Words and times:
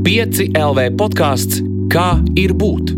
5 0.00 0.54
LV 0.56 0.84
podkāsts 0.96 1.58
Kā 1.92 2.14
ir 2.40 2.54
būt? 2.56 2.94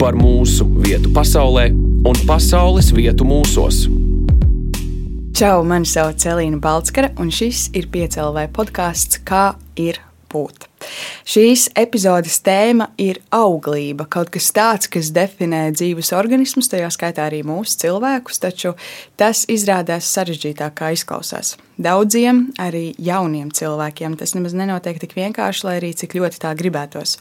Par 0.00 0.16
mūsu 0.18 0.66
vietu 0.82 1.12
pasaulē 1.14 1.68
un 1.70 2.18
pasaules 2.26 2.88
vietu 2.96 3.22
mūsos. 3.28 3.84
Čau, 5.38 5.62
mani 5.62 5.86
sauc 5.86 6.26
Elīna 6.26 6.58
Balskara, 6.58 7.12
un 7.22 7.30
šis 7.30 7.68
ir 7.78 7.86
5 7.94 8.18
LV 8.24 8.48
podkāsts 8.56 9.22
Kā 9.22 9.52
ir 9.78 10.02
būt? 10.32 10.66
Šīs 11.26 11.68
epizodes 11.78 12.38
tēma 12.46 12.90
ir 13.02 13.20
auglība, 13.34 14.06
kaut 14.10 14.30
kas 14.34 14.50
tāds, 14.54 14.90
kas 14.90 15.12
definē 15.14 15.68
dzīves 15.76 16.12
organismus, 16.16 16.70
tajā 16.72 16.90
skaitā 16.94 17.26
arī 17.26 17.42
mūsu 17.46 17.80
cilvēkus, 17.84 18.42
taču 18.42 18.74
tas 19.18 19.44
izrādās 19.52 20.08
sarežģītāk, 20.14 20.76
kā 20.76 20.92
izklausās. 20.96 21.56
Daudziem, 21.76 22.38
arī 22.56 22.94
jauniem 22.96 23.50
cilvēkiem, 23.52 24.14
tas 24.16 24.32
nemaz 24.32 24.54
nenotiek 24.56 24.96
tik 25.02 25.12
vienkārši, 25.18 25.66
lai 25.66 25.74
arī 25.76 25.90
cik 25.98 26.16
ļoti 26.16 26.40
tā 26.40 26.54
gribētos. 26.56 27.18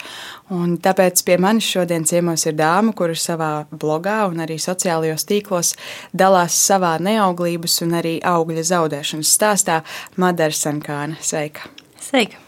Un 0.55 0.77
tāpēc 0.79 1.25
pie 1.27 1.35
manis 1.43 1.67
šodien 1.67 2.07
ciemos 2.07 2.47
ir 2.47 2.55
dāma, 2.55 2.95
kura 2.95 3.17
savā 3.19 3.51
blogā 3.73 4.21
un 4.29 4.39
arī 4.45 4.55
sociālajos 4.61 5.27
tīklos 5.27 5.73
dalās 6.15 6.55
savā 6.55 6.95
neauglības 7.03 7.81
un 7.83 7.99
arī 7.99 8.15
augļa 8.23 8.65
zaudēšanas 8.71 9.35
stāstā 9.35 9.81
Madara 10.15 10.55
Sankāna. 10.55 11.19
Sveika! 11.19 11.67
Sveika! 11.99 12.44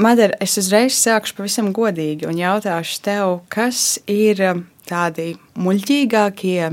Madara, 0.00 0.38
es 0.40 0.54
uzreiz 0.56 0.96
sākšu 0.96 1.34
pavisam 1.36 1.68
godīgi 1.76 2.24
un 2.24 2.38
jautāšu 2.40 3.00
tev, 3.04 3.32
kas 3.52 3.98
ir 4.08 4.38
um, 4.46 4.62
tādi 4.88 5.34
muļķīgākie, 5.60 6.70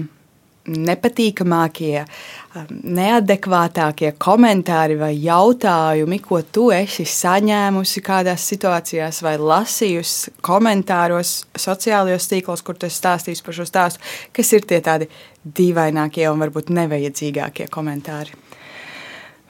nepatīkamākie, 0.69 2.05
um, 2.05 2.69
neadekvātākie 2.95 4.13
komentāri 4.23 4.95
vai 5.01 5.09
jautājumi, 5.19 6.21
ko 6.23 6.39
tu 6.47 6.69
esi 6.71 7.03
saņēmusi 7.11 8.03
kādās 8.05 8.45
situācijās 8.53 9.19
vai 9.25 9.35
lasījusi 9.35 10.37
komentāros, 10.45 11.33
sociālajos 11.59 12.29
tīklos, 12.31 12.63
kur 12.63 12.79
tu 12.79 12.87
esi 12.87 13.01
stāstījis 13.01 13.43
par 13.43 13.57
šo 13.57 13.67
stāstu. 13.67 14.05
Kas 14.31 14.53
ir 14.55 14.63
tie 14.69 14.79
tādi 14.85 15.09
dīvainākie 15.43 16.23
un 16.31 16.39
varbūt 16.45 16.71
nevajadzīgākie 16.71 17.67
komentāri? 17.73 18.31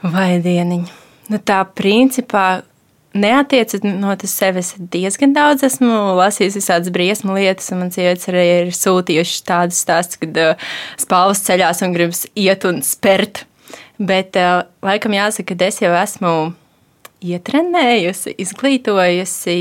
Vai 0.10 0.40
dieniņi? 0.42 1.06
Nu, 1.30 1.38
tā 1.46 1.62
principā 1.78 2.64
neatiecinot 3.14 4.24
uz 4.24 4.34
sevis 4.34 4.74
diezgan 4.78 5.34
daudz. 5.34 5.64
Esmu 5.66 6.16
lasījusi 6.20 6.60
visādas 6.62 6.94
briesmu 6.94 7.36
lietas, 7.38 7.72
un 7.74 7.84
man 7.84 7.94
sievietes 7.94 8.30
arī 8.32 8.46
ir 8.60 8.72
sūtījušas 8.76 9.46
tādas 9.48 9.82
stāstus, 9.84 10.22
kad 10.22 10.40
uh, 10.42 10.72
spalvas 11.02 11.44
ceļās 11.48 11.84
un 11.86 11.96
gribas 11.96 12.26
iet 12.38 12.66
un 12.70 12.82
spērt. 12.86 13.46
Bet 14.00 14.38
uh, 14.40 14.64
laikam 14.86 15.16
jāsaka, 15.18 15.58
ka 15.58 15.70
es 15.70 15.82
jau 15.82 15.94
esmu 15.98 16.34
ietrenējusi, 17.26 18.38
izglītojusi 18.40 19.60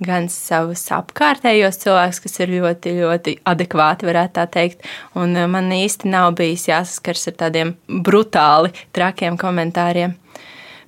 gan 0.00 0.30
savus 0.32 0.86
apkārtējos 0.96 1.76
cilvēkus, 1.82 2.20
kas 2.24 2.38
ir 2.40 2.52
ļoti, 2.54 2.92
ļoti 3.02 3.34
adekvāti, 3.48 4.08
varētu 4.08 4.36
tā 4.38 4.46
teikt. 4.58 4.84
Un 5.18 5.34
uh, 5.36 5.48
man 5.50 5.72
īsti 5.74 6.12
nav 6.12 6.34
bijis 6.38 6.68
jāsaskars 6.68 7.32
ar 7.32 7.38
tādiem 7.46 7.72
brutāli 7.88 8.74
trakiem 8.96 9.40
komentāriem. 9.40 10.16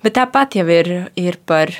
Bet 0.03 0.17
tāpat 0.17 0.57
jau 0.59 0.67
ir, 0.67 0.93
ir 1.15 1.39
par 1.47 1.71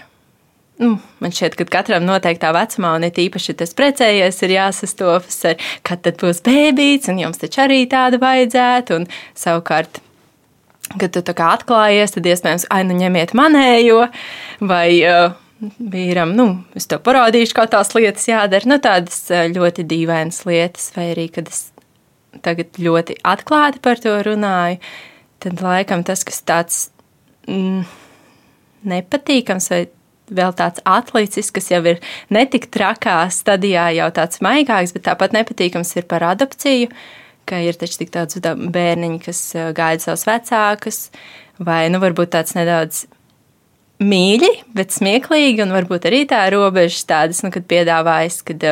nu, 0.82 0.96
man 1.24 1.34
šķiet, 1.34 1.58
ka 1.60 1.68
katram 1.78 2.06
noteiktā 2.08 2.54
vecumā, 2.56 2.96
un 2.98 3.06
it 3.08 3.20
īpaši 3.22 3.56
tas 3.60 3.76
precējies, 3.78 4.40
ir 4.46 4.56
jāsastopas 4.56 5.38
ar, 5.52 5.68
kad 5.86 6.02
tad 6.06 6.18
būs 6.22 6.42
bērns, 6.46 7.10
un 7.12 7.22
jums 7.22 7.42
taču 7.42 7.64
arī 7.66 7.84
tāda 7.92 8.20
vajadzētu. 8.22 9.02
Un 9.02 9.08
savukārt, 9.38 10.02
kad 10.98 11.14
tu 11.14 11.24
tā 11.26 11.36
kā 11.38 11.54
atklājies, 11.58 12.16
tad 12.16 12.28
iespējams, 12.30 12.68
ai, 12.74 12.84
nu 12.90 12.98
ņemiet 13.00 13.36
manējo, 13.38 14.08
vai 14.66 14.88
uh, 15.08 15.38
vīram, 15.78 16.34
nu, 16.38 16.48
es 16.78 16.90
to 16.90 17.00
parādīšu, 17.04 17.58
kā 17.58 17.68
tās 17.72 17.94
lietas 17.98 18.28
jādara. 18.30 18.70
Nu, 18.70 18.80
tādas 18.84 19.24
uh, 19.32 19.46
ļoti 19.54 19.86
dīvainas 19.90 20.44
lietas, 20.50 20.90
vai 20.98 21.12
arī, 21.14 21.30
kad 21.34 21.52
es 21.52 21.68
tagad 22.44 22.80
ļoti 22.82 23.20
atklāti 23.30 23.82
par 23.84 24.02
to 24.02 24.16
runāju, 24.26 24.80
tad 25.44 25.62
laikam 25.62 26.02
tas, 26.08 26.24
kas 26.26 26.42
tāds 26.48 26.80
mm, 27.46 27.84
nepatīkams 28.90 29.70
vai 29.70 29.84
vēl 30.36 30.54
tāds 30.58 30.84
atlicis, 30.88 31.52
kas 31.54 31.72
jau 31.72 31.82
ir 31.90 32.02
netik 32.34 32.70
trakā 32.74 33.22
stadijā, 33.34 33.90
jau 33.98 34.10
tāds 34.16 34.42
maigāks, 34.44 34.96
bet 34.96 35.08
tāpat 35.10 35.36
nepatīkams 35.38 35.96
ir 36.00 36.08
par 36.10 36.26
adopciju, 36.34 36.92
ka 37.50 37.60
ir 37.64 37.78
taču 37.80 38.02
tik 38.02 38.14
daudz 38.14 38.40
bērniņu, 38.44 39.20
kas 39.24 39.42
gaida 39.76 40.04
savus 40.04 40.28
vecākus, 40.30 41.02
vai 41.60 41.86
nu 41.92 42.02
varbūt 42.04 42.34
tāds 42.38 42.56
nedaudz 42.58 43.06
mīļi, 44.04 44.50
bet 44.76 44.94
smieklīgi, 44.96 45.62
un 45.64 45.74
varbūt 45.76 46.08
arī 46.10 46.24
tā 46.30 46.42
robežas 46.52 47.06
tādas, 47.08 47.42
nu, 47.46 47.52
kad 47.54 47.66
piedāvājas, 47.70 48.42
kad 48.48 48.64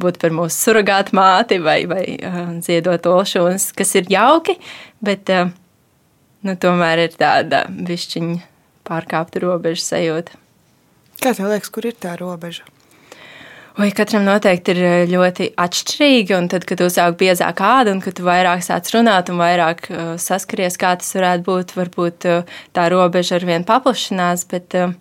būtu 0.00 0.20
par 0.22 0.34
mūsu 0.34 0.58
surrogātu 0.58 1.16
māti 1.16 1.60
vai, 1.62 1.78
vai 1.90 2.04
ziedot 2.64 3.06
olšunas, 3.08 3.70
kas 3.76 3.94
ir 4.00 4.10
jauki, 4.12 4.58
bet 5.04 5.30
nu, 6.44 6.56
tomēr 6.60 7.06
ir 7.06 7.18
tāda 7.20 7.64
višķiņa 7.70 8.40
pārkāpta 8.84 9.44
robeža 9.44 9.86
sajūta. 9.94 10.43
Kā 11.22 11.32
tev 11.34 11.50
liekas, 11.50 11.70
kur 11.72 11.86
ir 11.88 11.96
tā 12.00 12.16
robeža? 12.20 12.66
Vai 13.74 13.88
katram 13.90 14.22
noteikti 14.22 14.70
ir 14.70 14.80
eh, 14.86 15.04
ļoti 15.10 15.48
atšķirīgi, 15.58 16.34
un 16.36 16.46
tad, 16.50 16.62
kad 16.68 16.78
tu 16.78 16.86
sāk 16.94 17.16
biezāk 17.18 17.58
ādu, 17.58 17.96
un 17.96 18.02
kad 18.04 18.14
tu 18.14 18.26
vairāk 18.26 18.62
sāc 18.62 18.86
runāt 18.94 19.32
un 19.32 19.40
vairāk 19.42 19.88
uh, 19.90 20.02
saskaries, 20.20 20.78
kā 20.78 20.92
tas 21.00 21.10
varētu 21.16 21.42
būt, 21.48 21.74
varbūt 21.74 22.28
uh, 22.30 22.52
tā 22.70 22.84
robeža 22.94 23.40
ar 23.40 23.48
vienu 23.48 23.66
paplašinās, 23.66 24.46
bet 24.52 24.78
uh, 24.78 24.94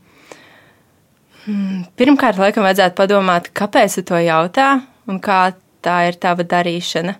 pirmkārt, 2.01 2.41
laikam 2.41 2.66
vajadzētu 2.66 2.97
padomāt, 2.97 3.51
kāpēc 3.53 4.00
tu 4.00 4.07
to 4.09 4.24
jautā 4.25 4.72
un 5.06 5.22
kā 5.22 5.44
tā 5.85 6.00
ir 6.09 6.18
tava 6.18 6.41
darīšana. 6.41 7.13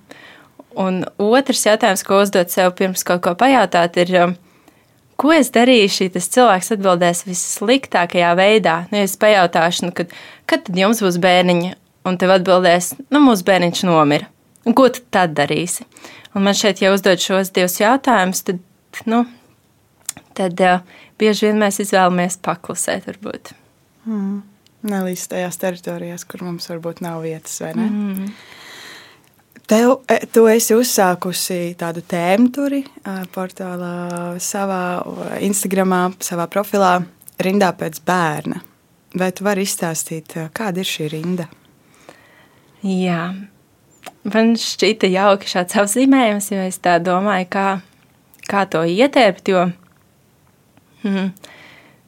Un 0.81 1.04
otrs 1.22 1.68
jautājums, 1.68 2.02
ko 2.08 2.24
uzdot 2.24 2.50
sev 2.50 2.74
pirms 2.80 3.06
kaut 3.06 3.22
ko 3.28 3.36
pajautāt, 3.38 4.00
ir, 4.02 4.34
ko 5.19 5.34
es 5.35 5.51
darīšu, 5.53 6.07
ja 6.07 6.13
tas 6.16 6.29
cilvēks 6.34 6.74
atbildēs 6.75 7.24
vissliktākajā 7.28 8.34
veidā. 8.40 8.78
Nu, 8.91 9.00
ja 9.01 9.07
es 9.07 9.16
pajautāšu, 9.19 9.88
nu, 9.88 9.96
kad, 9.96 10.13
kad 10.50 10.66
tad 10.68 10.78
jums 10.79 11.03
būs 11.03 11.19
bērniņa, 11.24 11.75
un 12.09 12.19
tev 12.19 12.35
atbildēs, 12.38 12.94
nu, 13.13 13.24
mūsu 13.24 13.47
bērniņš 13.47 13.84
nomira. 13.90 14.29
Un 14.63 14.75
ko 14.78 14.88
tu 14.94 15.03
tad 15.12 15.35
darīsi? 15.35 15.85
Un 16.34 16.46
man 16.46 16.56
šeit, 16.57 16.81
ja 16.81 16.94
uzdod 16.96 17.22
šos 17.22 17.51
divus 17.53 17.78
jautājumus, 17.81 18.44
tad, 18.47 18.62
nu, 19.09 19.24
tad 20.38 20.63
uh, 20.63 20.81
bieži 21.19 21.50
vien 21.50 21.62
mēs 21.62 21.81
izvēlamies 21.84 22.40
paklusēt, 22.45 23.07
varbūt. 23.12 23.53
Mm. 24.07 24.41
Nelīdz 24.84 25.30
tajās 25.31 25.59
teritorijās, 25.62 26.25
kur 26.28 26.44
mums 26.44 26.68
varbūt 26.68 27.00
nav 27.06 27.22
vietas, 27.24 27.56
vai 27.63 27.72
ne? 27.78 27.85
Mm. 27.88 28.31
Tev, 29.73 30.03
e, 30.06 30.19
tu 30.29 30.44
esi 30.45 30.75
uzsākusi 30.78 31.72
tādu 31.79 32.03
tēmu 32.06 32.51
turi 32.53 32.84
portālā, 33.34 34.35
savā 34.38 34.81
Instagramā, 35.41 36.01
savā 36.22 36.45
profilā, 36.53 36.91
rindā 37.41 37.72
pēc 37.79 37.97
bērna. 38.06 38.59
Vai 39.17 39.31
tu 39.33 39.47
vari 39.47 39.63
izstāstīt, 39.66 40.35
kāda 40.53 40.83
ir 40.83 40.91
šī 40.91 41.07
rinda? 41.16 41.47
Jā, 42.85 43.23
man 44.35 44.53
šķita 44.62 45.09
jauki 45.09 45.50
šāds 45.56 45.79
apzīmējums, 45.81 46.51
jo 46.53 46.62
es 46.67 46.78
tā 46.78 47.00
domāju, 47.01 47.50
kā, 47.57 47.67
kā 48.45 48.67
to 48.69 48.85
ietērpt, 48.85 49.53
jo 49.56 49.66
mm, 51.01 51.31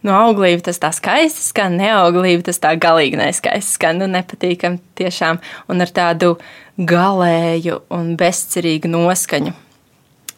no 0.05 0.13
auglība 0.27 0.67
tas 0.69 0.79
tā 0.81 0.91
skaisti 0.95 1.41
skan, 1.49 1.79
neauglība 1.81 2.47
tas 2.51 2.61
tā 2.61 2.75
galīgi 2.79 3.17
neskaisti 3.19 3.77
skan, 3.79 3.99
nu 4.03 4.09
nepatīkam 4.11 4.77
tiešām, 4.99 5.41
un 5.73 5.83
ar 5.83 5.91
tādu 5.95 6.35
uh, 6.35 6.53
galēju 6.77 7.79
un 7.95 8.15
bezcerīgu 8.19 8.89
noskaņu. 8.91 9.53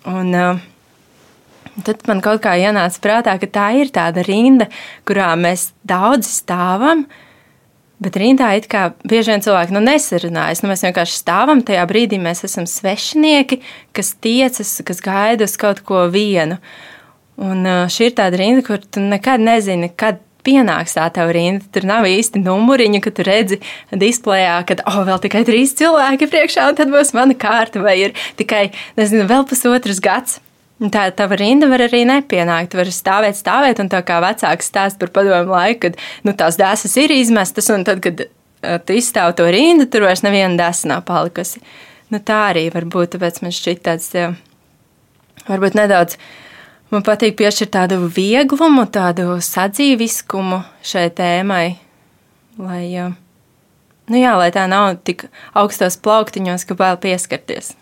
Un, 0.07 0.33
uh, 0.37 0.59
tad 1.85 2.03
man 2.09 2.21
kaut 2.23 2.43
kā 2.45 2.55
ienāca 2.61 3.01
prātā, 3.03 3.37
ka 3.41 3.49
tā 3.49 3.69
ir 3.81 3.91
tāda 3.93 4.23
rinda, 4.25 4.69
kurā 5.07 5.33
mēs 5.39 5.71
daudz 5.87 6.29
stāvam. 6.29 7.07
Bet 7.97 8.13
rindā 8.21 8.51
it 8.53 8.67
kā 8.69 8.91
bieži 9.09 9.33
vien 9.33 9.41
cilvēki 9.41 9.73
nu, 9.73 9.81
nesarunājas. 9.81 10.61
Nu, 10.61 10.69
mēs 10.69 10.85
vienkārši 10.85 11.17
stāvam 11.17 11.63
tajā 11.65 11.81
brīdī, 11.89 12.19
mēs 12.21 12.43
esam 12.45 12.67
svešinieki, 12.69 13.57
kas 13.97 14.13
tiecas, 14.21 14.75
kas 14.85 15.01
gaida 15.01 15.47
uz 15.49 15.57
kaut 15.57 15.81
ko 15.81 16.05
vienu. 16.13 16.59
Un 17.37 17.67
šī 17.93 18.09
ir 18.09 18.15
tāda 18.17 18.39
rinda, 18.39 18.63
kur 18.65 18.81
tu 18.81 19.03
nekad 19.03 19.43
nezini, 19.43 19.91
kad 19.93 20.23
pienāks 20.47 20.95
tā 20.97 21.05
tev 21.13 21.31
rinda. 21.35 21.65
Tur 21.73 21.85
nav 21.87 22.07
īsti 22.09 22.41
numuriņu, 22.41 23.01
ka 23.03 23.13
tu 23.13 23.25
redzi 23.27 23.59
displejā, 23.91 24.57
ka 24.67 24.79
oh, 24.89 25.03
vēl 25.07 25.21
tikai 25.25 25.43
trīs 25.47 25.75
cilvēki 25.77 26.29
priekšā, 26.31 26.69
un 26.71 26.79
tad 26.79 26.91
būs 26.93 27.13
mana 27.17 27.37
kārta, 27.37 27.83
vai 27.83 27.97
ir 28.05 28.15
tikai, 28.39 28.69
nezinu, 28.99 29.27
vēl 29.29 29.47
pusotrs 29.49 30.01
gads. 30.03 30.39
Tā 30.77 31.07
tava 31.17 31.37
rinda 31.39 31.65
var 31.69 31.81
arī 31.87 32.03
nepienākt. 32.05 32.69
Tu 32.71 32.77
vari 32.77 32.93
stāvēt, 32.93 33.37
stāvēt, 33.39 33.79
un 33.81 33.89
tā 33.89 34.03
kā 34.05 34.19
vecāks 34.21 34.69
stāst 34.69 34.99
par 35.01 35.09
padomu 35.13 35.55
laiku, 35.55 35.87
kad 35.87 36.01
nu, 36.25 36.35
tās 36.37 36.59
dēsas 36.59 36.93
ir 37.01 37.13
izmestas, 37.15 37.71
un 37.73 37.85
tad, 37.87 38.03
kad 38.05 38.27
tu 38.85 38.97
izstāv 38.97 39.33
to 39.37 39.47
rindu, 39.53 39.87
tur 39.89 40.05
vairs 40.05 40.21
neviena 40.25 40.53
dēsa 40.59 40.93
nav 40.93 41.01
palikusi. 41.09 41.63
Nu, 42.13 42.21
tā 42.21 42.43
arī 42.51 42.67
var 42.73 42.85
būt, 42.85 43.15
tāpēc 43.15 43.41
man 43.41 43.55
šķiet 43.57 43.81
tāds, 43.89 44.13
varbūt 45.49 45.79
nedaudz 45.81 46.19
Man 46.87 47.03
patīk 47.03 47.35
piešķirt 47.35 47.73
tādu 47.75 47.97
vieglumu, 48.07 48.85
tādu 48.87 49.41
sadzīviskumu 49.43 50.61
šai 50.87 51.09
tēmai. 51.17 51.65
lai, 52.57 53.11
nu 54.07 54.21
jā, 54.21 54.37
lai 54.39 54.47
tā 54.55 54.63
nav 54.71 54.95
tik 55.03 55.27
augstos 55.53 55.99
plauktiņos, 55.99 56.63
ka 56.63 56.77
vēl 56.79 56.95
pieskarties. 57.03 57.75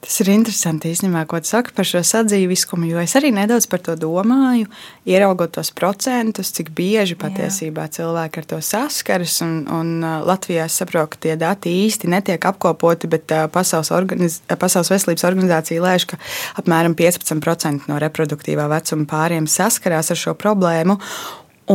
Tas 0.00 0.14
ir 0.22 0.30
interesanti 0.32 0.88
īstenībā, 0.88 1.26
ko 1.28 1.36
tu 1.44 1.50
saki 1.50 1.74
par 1.76 1.84
šo 1.84 2.00
sadzīviskumu, 2.08 2.86
jo 2.88 3.02
es 3.02 3.12
arī 3.18 3.34
nedaudz 3.36 3.66
par 3.68 3.82
to 3.84 3.92
domāju, 4.00 4.70
ieraugot 5.04 5.52
tos 5.58 5.68
procentus, 5.76 6.54
cik 6.56 6.70
bieži 6.76 7.18
patiesībā 7.20 7.84
Jā. 7.84 7.92
cilvēki 7.98 8.40
ar 8.40 8.46
to 8.48 8.60
saskaras. 8.64 9.34
Un, 9.44 9.58
un 9.68 9.90
Latvijā 10.24 10.64
es 10.70 10.78
saprotu, 10.80 11.12
ka 11.12 11.20
tie 11.26 11.34
dati 11.40 11.74
īsti 11.82 12.08
netiek 12.14 12.48
apkopoti, 12.48 13.10
bet 13.12 13.28
Pasaules, 13.52 13.92
organiz... 13.92 14.38
Pasaules 14.48 14.88
veselības 14.94 15.26
organizācija 15.28 15.84
lēš, 15.84 16.08
ka 16.14 16.20
apmēram 16.62 16.96
15% 16.96 17.92
no 17.92 18.00
reproduktīvā 18.00 18.70
vecuma 18.72 19.04
pāriem 19.10 19.50
saskarās 19.52 20.14
ar 20.14 20.22
šo 20.22 20.32
problēmu. 20.40 20.96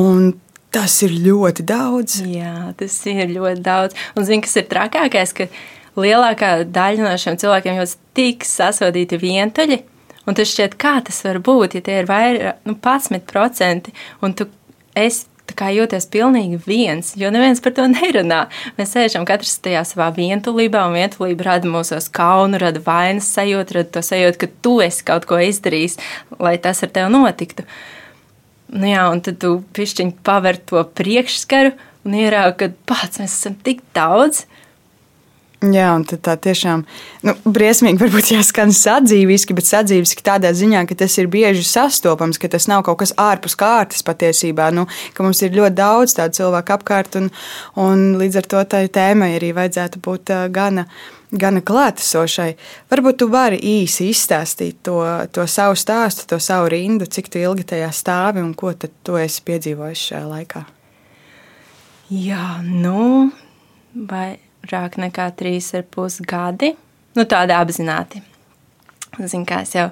Un 0.01 0.33
tas 0.73 0.97
ir 1.05 1.13
ļoti 1.13 1.69
daudz. 1.69 2.19
Jā, 2.25 2.73
tas 2.81 2.97
ir 3.05 3.29
ļoti 3.37 3.61
daudz. 3.69 4.05
Un 4.17 4.25
zini, 4.27 4.41
kas 4.49 4.57
ir 4.59 4.65
trakākais? 4.73 5.37
Lielākā 5.99 6.51
daļa 6.75 7.05
no 7.05 7.13
šiem 7.19 7.37
cilvēkiem 7.41 7.79
jau 7.79 7.87
tik 8.17 8.47
sasodīti 8.47 9.19
vientuļi. 9.21 9.81
Un 10.25 10.37
tas 10.37 10.49
šķiet, 10.49 10.75
kā 10.81 10.97
tas 11.05 11.21
var 11.25 11.39
būt, 11.45 11.77
ja 11.77 11.85
tie 11.85 11.99
ir 12.01 12.09
vairāk, 12.09 12.61
nu, 12.65 12.73
11%, 12.81 13.91
un 14.25 14.33
tu 14.33 14.47
esi 14.97 15.27
kā 15.53 15.69
jūties 15.69 16.07
pilnīgi 16.09 16.57
viens, 16.65 17.11
jo 17.19 17.29
neviens 17.29 17.61
par 17.61 17.75
to 17.77 17.85
nerunā. 17.91 18.45
Mēs 18.79 18.95
sēžam 18.95 19.27
katrs 19.27 19.59
tajā 19.63 19.83
savā 19.87 20.09
vientulībā, 20.15 20.87
un 20.87 20.97
vientulība 20.97 21.51
rada 21.51 21.69
mūsos 21.69 22.09
kaunu, 22.09 22.59
rada 22.61 22.81
vainas 22.85 23.29
sajūtu, 23.35 23.77
rada 23.77 23.93
to 23.97 24.03
sajūtu, 24.05 24.41
ka 24.41 24.49
tu 24.65 24.79
esi 24.85 25.05
kaut 25.05 25.27
ko 25.29 25.39
izdarījis, 25.41 25.99
lai 26.41 26.57
tas 26.61 26.81
ar 26.85 26.93
tevi 26.95 27.13
notiktu. 27.13 27.67
Nu 28.75 28.89
jā, 28.89 29.05
un 29.13 29.21
tad 29.23 29.37
tu 29.43 29.59
pišķiņi 29.77 30.17
paver 30.25 30.57
to 30.57 30.81
priekšskaru 30.97 31.75
un 32.05 32.17
ieraugi, 32.17 32.57
ka 32.63 32.71
pats 32.89 33.21
mēs 33.21 33.37
esam 33.37 33.57
tik 33.65 33.85
daudz, 33.95 34.45
Jā, 35.65 35.87
un 35.95 36.03
tā 36.05 36.35
tiešām 36.37 36.83
nu, 37.25 37.33
briesmīgi 37.47 38.01
varbūt 38.01 38.33
jāskan 38.33 38.73
sadzīviski, 38.75 39.55
bet 39.57 39.65
sadzīviski 39.69 40.25
tādā 40.25 40.51
ziņā, 40.53 40.83
ka 40.89 40.97
tas 40.99 41.15
ir 41.21 41.29
bieži 41.31 41.63
sastopams, 41.65 42.37
ka 42.41 42.49
tas 42.51 42.67
nav 42.69 42.83
kaut 42.85 42.99
kas 43.01 43.15
ārpus 43.17 43.55
kārtas 43.57 44.03
patiesībā, 44.05 44.67
nu, 44.75 44.83
ka 45.15 45.25
mums 45.25 45.41
ir 45.45 45.55
ļoti 45.55 45.77
daudz 45.79 46.17
tādu 46.19 46.41
cilvēku 46.41 46.75
apkārt, 46.75 47.17
un, 47.21 47.31
un 47.81 48.05
līdz 48.19 48.41
ar 48.41 48.49
to 48.51 48.63
tai 48.75 48.83
tēmai 48.91 49.31
arī 49.39 49.53
vajadzētu 49.57 50.03
būt 50.05 50.35
gana. 50.55 50.89
Gana 51.35 51.59
klātesošai. 51.65 52.53
Varbūt 52.87 53.17
tu 53.19 53.25
vari 53.27 53.57
īsi 53.59 54.05
izstāstīt 54.13 54.77
to, 54.87 55.01
to 55.35 55.43
savu 55.51 55.75
stāstu, 55.75 56.23
to 56.29 56.37
savu 56.39 56.69
rindu, 56.71 57.09
cik 57.11 57.27
ilgi 57.41 57.65
tajā 57.73 57.89
stāvi 57.91 58.45
un 58.45 58.53
ko 58.55 58.71
tu 58.77 59.17
esi 59.19 59.43
piedzīvojis 59.43 60.05
šajā 60.13 60.23
laikā. 60.29 60.61
Jā, 62.13 62.61
nu, 62.61 63.33
vai 64.07 64.37
vairāk 64.65 64.97
nekā 65.01 65.31
trīs 65.37 65.73
ar 65.75 65.83
pus 65.83 66.19
gadi. 66.21 66.75
Nu, 67.15 67.23
tāda 67.23 67.61
apzināti. 67.63 68.21
Zinu, 69.15 69.45
kā 69.47 69.61
jau 69.63 69.85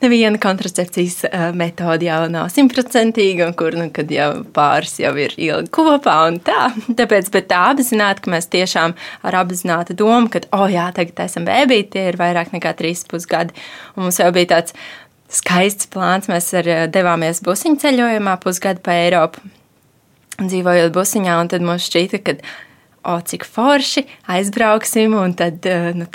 neviena 0.00 0.38
kontracepcijas 0.40 1.26
uh, 1.28 1.42
metode 1.52 2.06
jau 2.06 2.22
nav 2.32 2.48
simtprocentīga, 2.48 3.50
un 3.50 3.56
kur 3.58 3.76
nu, 3.76 3.90
jau 4.14 4.28
pāris 4.56 4.94
jau 5.02 5.12
ir 5.20 5.34
ilgi 5.36 5.68
kopā 5.74 6.16
un 6.30 6.38
tā. 6.40 6.70
Tāpēc, 6.96 7.28
tā 7.50 7.60
apzināti, 7.74 8.24
ka 8.24 8.32
mēs 8.32 8.48
tiešām 8.48 8.96
ar 9.28 9.36
apzinātu 9.42 9.98
domu, 9.98 10.30
ka, 10.32 10.40
oh 10.56 10.64
jā, 10.72 10.88
tagad 10.96 11.26
esam 11.26 11.44
bēbīti, 11.48 11.90
tie 11.92 12.06
ir 12.08 12.20
vairāk 12.20 12.54
nekā 12.56 12.72
trīs 12.78 13.04
pusgadi. 13.10 13.52
Un 13.96 14.06
mums 14.06 14.22
jau 14.22 14.30
bija 14.32 14.54
tāds 14.54 14.76
skaists 15.30 15.90
plāns, 15.92 16.30
mēs 16.32 16.48
ar, 16.56 16.72
devāmies 16.88 17.44
busiņu 17.44 17.82
ceļojumā 17.84 18.38
pusgadu 18.40 18.80
pa 18.86 18.96
Eiropu. 19.04 19.44
Dzīvojot 20.40 20.96
busiņā, 20.96 21.36
un 21.36 21.52
tad 21.52 21.60
mums 21.60 21.84
šķīta, 21.90 22.24
ka 22.24 22.38
o, 23.02 23.16
cik 23.20 23.46
forši, 23.48 24.04
aizbrauksim, 24.30 25.16
un 25.16 25.34
tad 25.36 25.66
eh, 25.68 25.90
nu, 25.96 26.06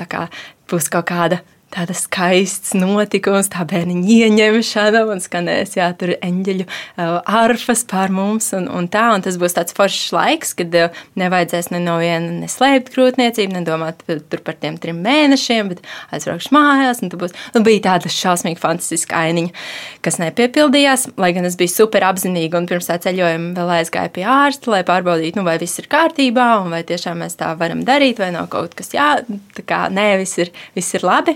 būs 0.69 0.89
kaut 0.93 1.09
kāda 1.09 1.41
tāda 1.75 1.95
skaists 1.97 2.73
notikums, 2.77 3.49
tā 3.53 3.65
bērniņa 3.67 4.15
ieņemšana 4.15 5.03
un 5.11 5.21
skanēs, 5.23 5.75
jā, 5.77 5.89
tur 5.99 6.13
eņģeļu 6.15 6.65
arfas 6.97 7.83
pār 7.89 8.13
mums 8.15 8.51
un, 8.55 8.69
un 8.71 8.87
tā, 8.91 9.07
un 9.15 9.25
tas 9.25 9.37
būs 9.41 9.57
tāds 9.57 9.75
foršs 9.75 10.13
laiks, 10.15 10.53
kad 10.59 10.75
nevajadzēs 11.19 11.71
ne 11.73 11.81
no 11.83 11.97
viena 12.01 12.31
neslēpt 12.41 12.93
grūtniecību, 12.95 13.57
nedomāt 13.59 14.03
tur 14.05 14.43
par 14.45 14.57
tiem 14.61 14.79
trim 14.81 15.01
mēnešiem, 15.05 15.73
bet 15.73 15.83
aizbraukšu 16.15 16.53
mājās, 16.55 17.01
un 17.03 17.11
tu 17.11 17.19
būs, 17.21 17.35
nu, 17.55 17.63
bija 17.65 17.83
tāda 17.89 18.11
šausmīgi 18.11 18.61
fantastiska 18.61 19.25
ainiņa, 19.25 19.65
kas 20.05 20.19
nepiepildījās, 20.21 21.09
lai 21.21 21.33
gan 21.35 21.49
es 21.49 21.57
biju 21.59 21.73
super 21.73 22.07
apzinīga 22.07 22.61
un 22.61 22.69
pirms 22.69 22.89
tā 22.91 22.99
ceļojuma 23.03 23.51
vēl 23.57 23.73
aizgāju 23.79 24.13
pie 24.15 24.27
ārsta, 24.35 24.71
lai 24.75 24.83
pārbaudītu, 24.87 25.41
nu, 25.41 25.47
vai 25.47 25.57
viss 25.61 25.81
ir 25.81 25.89
kārtībā, 25.91 26.47
un 26.63 26.71
vai 26.75 26.85
tiešām 26.87 27.19
mēs 27.23 27.39
tā 27.39 27.51
varam 27.59 27.83
darīt, 27.87 28.21
vai 28.23 28.31
nav 28.35 28.47
kaut 28.53 28.77
kas 28.77 28.93
jā, 28.95 29.09
tā 29.57 29.67
kā 29.67 29.85
nē, 29.93 30.13
viss 30.23 30.39
ir, 30.41 30.53
viss 30.77 30.95
ir 30.95 31.05
labi. 31.07 31.35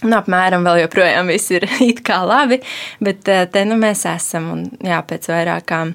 Un 0.00 0.16
apmēram 0.16 0.64
vēl 0.64 0.84
joprojām 0.84 1.28
viss 1.28 1.52
ir 1.52 1.66
it 1.90 2.00
kā 2.06 2.22
labi, 2.24 2.60
bet 3.04 3.28
eh, 3.28 3.44
te 3.52 3.66
nu 3.68 3.76
mēs 3.80 4.06
esam. 4.08 4.48
Un, 4.54 4.64
jā, 4.86 5.00
pēc 5.06 5.28
vairākām 5.32 5.92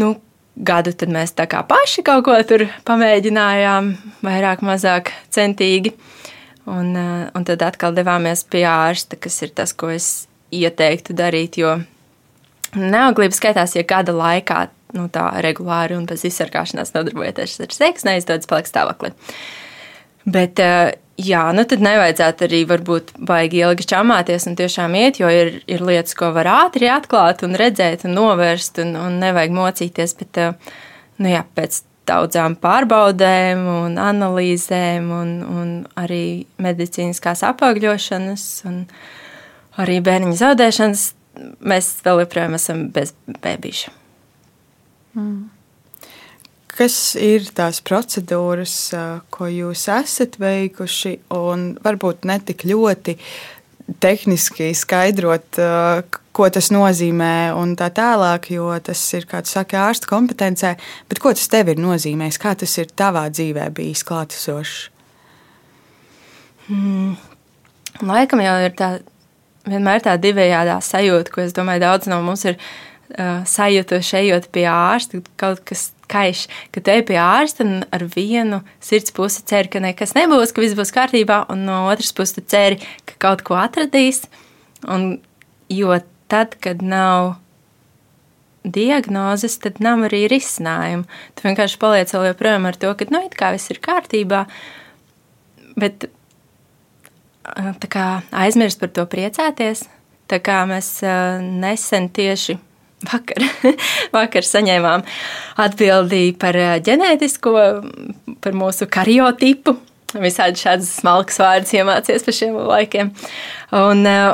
nu, 0.00 0.14
gadu 0.56 0.94
tad 0.96 1.12
mēs 1.12 1.34
tā 1.36 1.46
kā 1.50 1.62
paši 1.68 2.04
kaut 2.06 2.24
ko 2.28 2.36
tur 2.48 2.66
pamēģinājām, 2.88 3.92
vairāk, 4.24 4.64
mazāk 4.66 5.12
centīgi. 5.32 5.94
Un, 6.70 6.94
eh, 6.96 7.28
un 7.36 7.46
tad 7.48 7.62
atkal 7.66 7.96
devāmies 7.96 8.46
pie 8.48 8.64
ārsta, 8.68 9.20
kas 9.20 9.40
ir 9.44 9.52
tas, 9.56 9.76
ko 9.76 9.92
es 9.92 10.28
ieteiktu 10.54 11.16
darīt. 11.16 11.60
Jo 11.60 11.78
neauglība 12.76 13.36
skaitās, 13.36 13.76
ja 13.76 13.84
gada 13.84 14.14
laikā 14.16 14.64
nu, 14.96 15.06
tā 15.12 15.26
regulāri 15.44 15.96
un 15.98 16.06
bez 16.08 16.24
izsargāšanās 16.26 16.94
nodarbojoties 16.96 17.60
ar 17.66 17.74
seksu, 17.74 18.08
neizdodas 18.08 18.48
palikt 18.50 18.72
stāvoklī. 18.72 19.12
Bet, 20.30 20.60
uh, 20.62 20.90
jā, 21.20 21.42
nu 21.56 21.64
tad 21.68 21.82
nevajadzētu 21.84 22.46
arī 22.46 22.62
varbūt 22.70 23.12
baigi 23.28 23.62
ilgi 23.64 23.86
čamāties 23.92 24.46
un 24.48 24.56
tiešām 24.58 24.96
iet, 24.98 25.20
jo 25.20 25.30
ir, 25.32 25.60
ir 25.70 25.84
lietas, 25.84 26.16
ko 26.18 26.32
var 26.36 26.48
ātri 26.50 26.90
atklāt 26.92 27.44
un 27.46 27.58
redzēt 27.58 28.06
un 28.08 28.16
novērst 28.16 28.80
un, 28.84 28.96
un 28.98 29.20
nevajag 29.22 29.54
mocīties, 29.56 30.16
bet, 30.20 30.40
eh, 30.40 30.74
nu 31.20 31.32
jā, 31.32 31.44
pēc 31.56 31.82
daudzām 32.10 32.56
pārbaudēm 32.60 33.62
un 33.70 34.00
analīzēm 34.02 35.10
un, 35.14 35.32
un 35.46 35.70
arī 36.00 36.24
medicīniskās 36.62 37.44
apaugļošanas 37.52 38.46
un 38.70 38.82
arī 39.80 40.00
bērniņa 40.04 40.40
zaudēšanas 40.40 41.06
mēs 41.60 41.92
vēl 42.04 42.24
joprojām 42.24 42.58
esam 42.58 42.88
bez 42.94 43.14
bēbīša. 43.44 43.94
Mm. 45.18 45.59
Kas 46.80 46.94
ir 47.20 47.44
tās 47.52 47.82
procedūras, 47.84 48.74
ko 49.28 49.50
jūs 49.52 49.82
esat 49.92 50.38
veikuši, 50.40 51.18
un 51.36 51.74
varbūt 51.84 52.24
ne 52.24 52.38
tik 52.40 52.64
ļoti 52.70 53.18
tehniski 54.00 54.70
skaidrot, 54.72 55.60
ko 56.32 56.48
tas 56.48 56.70
nozīmē, 56.72 57.50
un 57.58 57.74
tā 57.76 57.90
tālāk, 57.92 58.48
jo 58.54 58.70
tas 58.80 59.02
ir, 59.18 59.26
kā 59.28 59.42
tu 59.44 59.52
saki, 59.52 59.76
ārsta 59.76 60.08
kompetencē, 60.08 60.72
bet 61.10 61.20
ko 61.20 61.34
tas 61.36 61.52
tev 61.52 61.68
ir 61.74 61.84
nozīmējis, 61.84 62.40
kā 62.40 62.54
tas 62.56 62.78
ir 62.80 62.88
tavā 62.96 63.26
dzīvē 63.28 63.68
bijis 63.76 64.06
klātesošs? 64.08 64.80
Hmm. 66.70 67.16
Laikam 68.08 68.40
jau 68.40 68.56
ir 68.64 68.72
tā, 68.78 68.92
vienmēr 69.68 70.00
tā 70.08 70.16
divējādā 70.22 70.80
sajūta, 70.80 71.34
ko 71.34 71.44
es 71.44 71.52
domāju, 71.52 71.84
daudz 71.84 72.08
no 72.08 72.22
mums 72.24 72.48
ir 72.48 72.56
uh, 72.56 73.42
sajutuši 73.44 74.20
ejot 74.24 74.48
pie 74.54 74.68
ārsta, 74.70 75.20
kaut 75.36 75.60
kas 75.68 75.90
kaiš, 76.10 76.46
ka 76.74 76.82
te 76.84 76.98
pie 77.06 77.18
ārsta 77.22 77.66
ar 77.94 78.04
vienu 78.14 78.60
sirds 78.82 79.14
pusi 79.16 79.44
cer, 79.46 79.70
ka 79.72 79.82
nekas 79.82 80.16
nebūs, 80.18 80.54
ka 80.54 80.64
viss 80.64 80.78
būs 80.78 80.94
kārtībā, 80.96 81.44
un 81.52 81.64
no 81.68 81.84
otras 81.90 82.12
puses 82.16 82.42
ceri, 82.50 82.80
ka 83.08 83.18
kaut 83.28 83.44
ko 83.46 83.58
atradīs. 83.60 84.24
Un, 84.90 85.20
jo 85.70 85.96
tad, 86.30 86.56
kad 86.62 86.82
nav 86.82 87.36
diagnozes, 88.64 89.58
tad 89.62 89.80
nav 89.80 90.04
arī 90.08 90.26
risinājumu. 90.30 91.06
Tu 91.34 91.46
vienkārši 91.46 91.80
paliec 91.80 92.12
vēl 92.14 92.30
joprojām 92.30 92.68
ar 92.68 92.78
to, 92.80 92.92
ka 92.96 93.08
nu, 93.12 93.22
it 93.26 93.36
kā 93.38 93.52
viss 93.54 93.72
ir 93.72 93.80
kārtībā, 93.84 94.44
bet 95.80 96.10
kā, 97.90 98.08
aizmirst 98.44 98.80
par 98.82 98.92
to 98.94 99.06
priecāties. 99.10 99.86
Tā 100.30 100.38
kā 100.44 100.62
mēs 100.70 101.00
nesen 101.42 102.10
tieši 102.14 102.60
Vakar, 103.00 103.40
vakar 104.16 104.44
saņēmām 104.44 105.04
atbildi 105.64 106.34
par 106.40 106.58
eh, 106.60 106.74
ģenētisko, 106.84 107.54
par 108.44 108.58
mūsu 108.60 108.88
kariotipu. 108.92 109.78
Visādi 110.20 110.60
šādas 110.60 110.90
smalkas 110.98 111.38
vārdas 111.40 111.72
iemācīties 111.76 112.26
par 112.26 112.36
šiem 112.36 112.58
laikiem. 112.68 113.12
Un, 113.80 114.04
eh, 114.10 114.30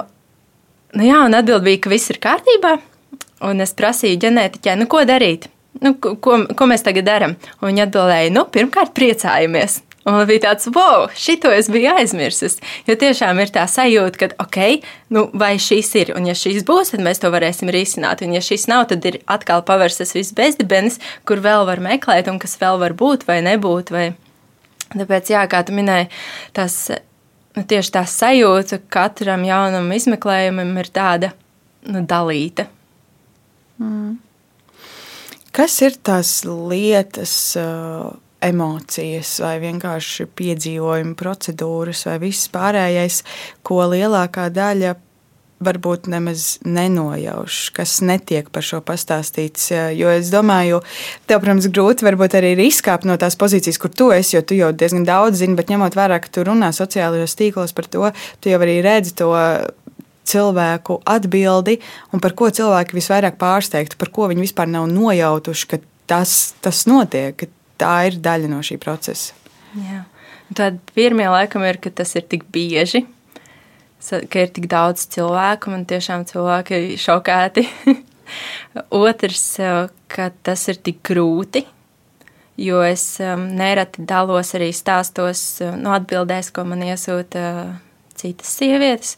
nu 0.99 1.07
jā, 1.07 1.21
un 1.29 1.39
atbild 1.39 1.67
bija, 1.67 1.85
ka 1.85 1.93
viss 1.93 2.11
ir 2.11 2.19
kārtībā. 2.23 2.77
Un 3.47 3.61
es 3.63 3.77
prasīju 3.77 4.19
ģenētiķai, 4.25 4.79
nu 4.81 4.89
ko 4.91 5.05
darīt? 5.07 5.51
Nu, 5.85 5.93
ko, 6.01 6.15
ko 6.57 6.69
mēs 6.71 6.83
tagad 6.83 7.07
darām? 7.07 7.37
Viņa 7.61 7.87
atbildēja, 7.87 8.33
nu, 8.33 8.47
pirmkārt, 8.53 8.95
priecājamies. 8.97 9.83
Un 10.07 10.15
man 10.15 10.29
bija 10.29 10.45
tāds, 10.45 10.69
wow, 10.71 11.09
šito 11.19 11.51
es 11.51 11.67
biju 11.73 11.91
aizmirsis. 11.99 12.61
Jo 12.87 12.95
tiešām 12.99 13.41
ir 13.43 13.51
tā 13.51 13.65
sajūta, 13.67 14.21
ka, 14.21 14.29
ok, 14.45 14.85
nu, 15.15 15.25
vai 15.35 15.57
šis 15.59 15.89
ir, 15.99 16.13
un 16.15 16.29
ja 16.29 16.35
šis 16.39 16.63
būs, 16.67 16.93
tad 16.93 17.03
mēs 17.03 17.19
to 17.23 17.31
varēsim 17.35 17.73
risināt. 17.75 18.23
Un 18.23 18.37
ja 18.37 18.43
šis 18.45 18.69
nav, 18.71 18.85
tad 18.93 19.03
ir 19.09 19.19
atkal 19.27 19.65
pavērstas 19.67 20.15
viss 20.15 20.35
bezdibenis, 20.37 21.01
kur 21.27 21.43
vēl 21.43 21.67
var 21.67 21.83
meklēt, 21.83 22.31
un 22.31 22.39
kas 22.39 22.55
vēl 22.61 22.79
var 22.85 22.95
būt 22.95 23.27
vai 23.27 23.41
nebūt. 23.49 23.91
Vai... 23.91 24.05
Tāpēc, 24.93 25.33
jā, 25.35 25.41
kā 25.51 25.65
tu 25.67 25.75
minēji, 25.75 26.07
tas 26.55 26.77
nu, 27.57 27.65
tieši 27.67 27.95
tā 27.97 28.05
sajūta 28.07 28.79
katram 28.87 29.43
jaunam 29.49 29.91
izmeklējumam 29.97 30.71
ir 30.85 30.93
tāda 30.95 31.33
nu, 31.91 32.05
dalīta. 32.07 32.69
Mm. 33.83 34.21
Kas 35.57 35.81
ir 35.83 35.99
tās 36.07 36.37
lietas? 36.47 37.35
Uh 37.59 38.15
emocijas, 38.45 39.39
vai 39.41 39.57
vienkārši 39.63 40.29
piedzīvojumi, 40.37 41.17
procedūras, 41.19 42.05
vai 42.11 42.19
viss 42.27 42.51
pārējais, 42.53 43.23
ko 43.67 43.83
lielākā 43.93 44.51
daļa 44.55 44.95
varbūt 45.57 46.09
nemaz 46.13 46.59
nenojauš, 46.69 47.71
kas 47.77 48.01
netiek 48.05 48.51
par 48.53 48.65
šo 48.67 48.83
pastāstīts. 48.85 49.71
Jo 49.97 50.11
es 50.13 50.29
domāju, 50.33 50.83
tev, 51.29 51.41
protams, 51.41 51.69
grūti 51.73 52.05
varbūt 52.05 52.37
arī 52.37 52.53
ir 52.55 52.63
izkāpt 52.67 53.09
no 53.09 53.17
tās 53.21 53.39
pozīcijas, 53.41 53.81
kur 53.81 53.93
tu 53.93 54.11
esi, 54.13 54.37
jo 54.37 54.45
tu 54.45 54.59
jau 54.59 54.69
diezgan 54.77 55.07
daudz 55.09 55.41
zini, 55.41 55.57
bet 55.57 55.73
ņemot 55.73 55.97
vērā, 55.97 56.21
ka 56.21 56.33
tu 56.33 56.45
runā 56.45 56.73
sociālajos 56.77 57.39
tīklos 57.41 57.73
par 57.77 57.89
to, 57.89 58.13
tu 58.41 58.53
jau 58.53 58.61
arī 58.61 58.83
redzi 58.85 59.17
to 59.17 59.33
cilvēku 60.27 61.01
atbildi 61.07 61.79
un 62.13 62.21
par 62.21 62.35
ko 62.37 62.51
cilvēki 62.53 62.99
visvairāk 62.99 63.39
pārsteigti, 63.41 63.97
par 63.97 64.11
ko 64.13 64.29
viņi 64.29 64.49
vispār 64.49 64.69
nav 64.69 64.91
nojautuši, 64.91 65.69
ka 65.71 65.81
tas, 66.11 66.57
tas 66.61 66.85
notiek, 66.91 67.39
ka 67.39 67.49
tā 67.81 67.95
ir 68.09 68.19
daļa 68.23 68.51
no 68.51 68.63
šī 68.65 68.79
procesa. 68.83 69.37
Jā. 69.77 70.05
Tad 70.57 70.79
pirmie 70.95 71.27
laikam 71.31 71.65
ir, 71.67 71.81
ka 71.83 71.91
tas 71.91 72.15
ir 72.19 72.27
tik 72.31 72.47
bieži, 72.55 73.03
ka 74.07 74.45
ir 74.45 74.53
tik 74.55 74.69
daudz 74.71 75.09
cilvēku, 75.11 75.73
man 75.73 75.87
tiešām 75.89 76.27
cilvēki 76.29 76.83
ir 76.93 77.01
šokēti. 77.03 77.67
Otrs, 79.05 79.47
ka 80.13 80.31
tas 80.47 80.67
ir 80.71 80.79
tik 80.87 81.03
grūti, 81.07 81.65
jo 82.63 82.81
es 82.87 83.05
um, 83.23 83.49
nereti 83.59 84.07
dalos 84.07 84.55
arī 84.59 84.71
stāstos, 84.75 85.43
no 85.63 85.75
nu, 85.83 85.93
atbildēs, 85.97 86.53
ko 86.55 86.67
man 86.69 86.85
iesūta 86.87 87.43
citas 88.17 88.55
sievietes, 88.59 89.15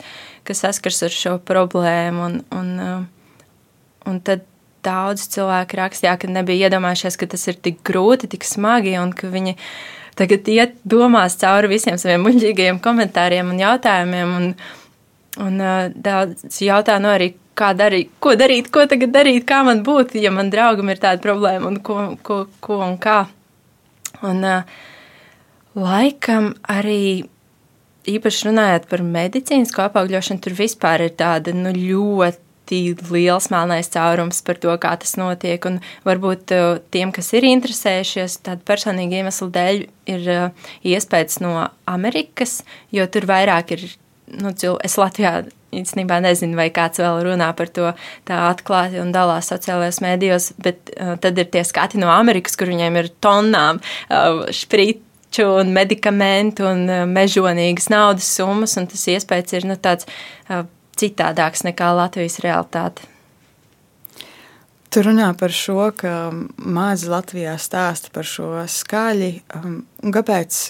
kas 0.49 0.65
saskars 0.65 1.05
ar 1.07 1.15
šo 1.15 1.37
problēmu. 1.45 2.25
Un, 2.25 2.41
un, 2.57 3.07
un 4.09 4.21
tad 4.25 4.45
daudz 4.88 5.28
cilvēku 5.35 5.78
rakstīja, 5.78 6.16
ka 6.18 6.30
nebija 6.33 6.68
iedomājušies, 6.68 7.21
ka 7.21 7.28
tas 7.30 7.47
ir 7.50 7.61
tik 7.62 7.83
grūti, 7.87 8.30
tik 8.33 8.47
smagi 8.49 8.97
un 9.00 9.12
ka 9.16 9.30
viņi 9.33 9.54
tagad 10.18 10.49
iet 10.50 10.78
domās 10.88 11.38
cauri 11.38 11.71
visiem 11.76 11.99
saviem 12.00 12.25
muļķīgajiem 12.26 12.80
komentāriem 12.83 13.52
un 13.52 13.61
jautājumiem. 13.62 14.35
Un, 14.38 14.49
un 15.45 15.61
daudz 15.95 16.61
jautā 16.64 16.99
no 16.99 17.07
nu 17.07 17.14
arī, 17.14 17.33
kā 17.59 17.73
darīt, 17.78 18.11
ko 18.23 18.35
darīt, 18.38 18.71
ko 18.75 18.87
tagad 18.90 19.14
darīt, 19.14 19.47
kā 19.49 19.62
man 19.66 19.85
būtu, 19.87 20.18
ja 20.23 20.33
man 20.35 20.50
draugam 20.54 20.90
ir 20.92 21.00
tāda 21.02 21.23
problēma 21.23 21.71
un 21.71 21.80
ko, 21.85 22.00
ko, 22.23 22.45
ko 22.64 22.83
un 22.87 22.97
kā. 23.02 23.21
Un 24.26 24.42
laikam 25.78 26.52
arī 26.66 27.28
īpaši 28.09 28.49
runājot 28.49 28.88
par 28.90 29.04
medicīnisko 29.04 29.85
apaugļošanu, 29.87 30.42
tur 30.42 30.57
vispār 30.59 31.07
ir 31.07 31.14
tāda 31.18 31.54
nu, 31.54 31.75
ļoti 31.76 32.48
ļoti 32.73 33.13
liels 33.15 33.49
melnais 33.53 33.91
caurums 33.93 34.41
par 34.45 34.59
to, 34.61 34.75
kā 34.81 34.95
tas 35.01 35.17
notiek. 35.21 35.65
Un 35.69 35.81
varbūt 36.07 36.55
uh, 36.57 36.81
tiem, 36.95 37.13
kas 37.15 37.33
ir 37.37 37.47
interesējušies, 37.49 38.41
tādu 38.47 38.67
personīgu 38.69 39.21
iemeslu 39.21 39.51
dēļ, 39.55 39.85
ir 40.15 40.29
uh, 40.35 40.73
iespējas 40.87 41.41
no 41.45 41.55
Amerikas, 41.89 42.63
jo 42.95 43.07
tur 43.11 43.29
vairāk 43.31 43.77
ir. 43.79 43.89
Nu, 44.29 44.51
es 44.85 44.99
Latvijā 45.01 45.47
īstenībā 45.73 46.19
nezinu, 46.25 46.57
vai 46.59 46.69
kāds 46.75 47.01
vēl 47.01 47.23
runā 47.25 47.49
par 47.57 47.71
to 47.73 47.93
tā 48.29 48.41
atklāti 48.51 49.01
un 49.01 49.13
dalās 49.13 49.49
sociālajos 49.53 50.03
mēdījos, 50.05 50.53
bet 50.65 50.93
uh, 50.97 51.15
tad 51.21 51.39
ir 51.41 51.49
tie 51.53 51.65
skati 51.65 52.01
no 52.01 52.11
Amerikas, 52.13 52.57
kur 52.59 52.69
viņiem 52.73 52.99
ir 53.01 53.13
tonnām 53.25 53.81
uh, 53.81 54.45
šprīt 54.53 55.05
un 55.45 55.73
medikamentu 55.75 56.65
un 56.69 56.87
uh, 56.89 57.05
mežonīgas 57.09 57.91
naudas 57.93 58.29
summas, 58.39 58.77
un 58.81 58.89
tas 58.91 59.05
iespējas 59.13 59.59
ir 59.59 59.69
nu, 59.69 59.77
tāds 59.81 60.09
uh, 60.49 60.65
citādāks 60.99 61.64
nekā 61.67 61.93
Latvijas 61.97 62.40
realitāte. 62.45 63.07
Tu 64.88 65.02
runā 65.05 65.28
par 65.37 65.52
šo, 65.52 65.90
ka 65.93 66.31
mazi 66.57 67.11
Latvijā 67.12 67.59
stāsta 67.61 68.09
par 68.12 68.25
šo 68.25 68.55
skaļi. 68.73 69.33
Um, 69.59 69.83
kāpēc 70.14 70.61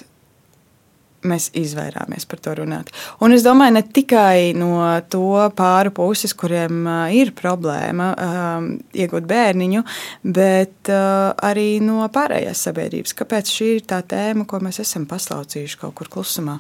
mēs 1.28 1.49
izvairāmies 1.58 2.26
par 2.30 2.40
to 2.42 2.54
runāt? 2.58 2.90
Un 3.23 3.35
es 3.35 3.44
domāju, 3.47 3.76
ne 3.76 3.82
tikai 3.82 4.54
no 4.58 4.80
to 5.11 5.44
pāru 5.58 5.92
puses, 5.94 6.35
kuriem 6.38 6.80
uh, 6.87 7.04
ir 7.14 7.30
problēma 7.38 8.08
um, 8.14 8.66
iegūt 8.90 9.28
bērniņu, 9.30 9.85
bet 10.26 10.90
uh, 10.90 11.30
arī 11.50 11.68
no 11.85 12.02
pārējās 12.14 12.64
sabiedrības. 12.68 13.14
Kāpēc 13.18 13.52
šī 13.54 13.70
ir 13.76 13.87
tā 13.90 14.00
tēma, 14.02 14.49
ko 14.50 14.58
mēs 14.64 14.82
esam 14.82 15.06
paslaucījuši 15.11 15.78
kaut 15.85 15.94
kur 15.99 16.11
klusumā? 16.18 16.58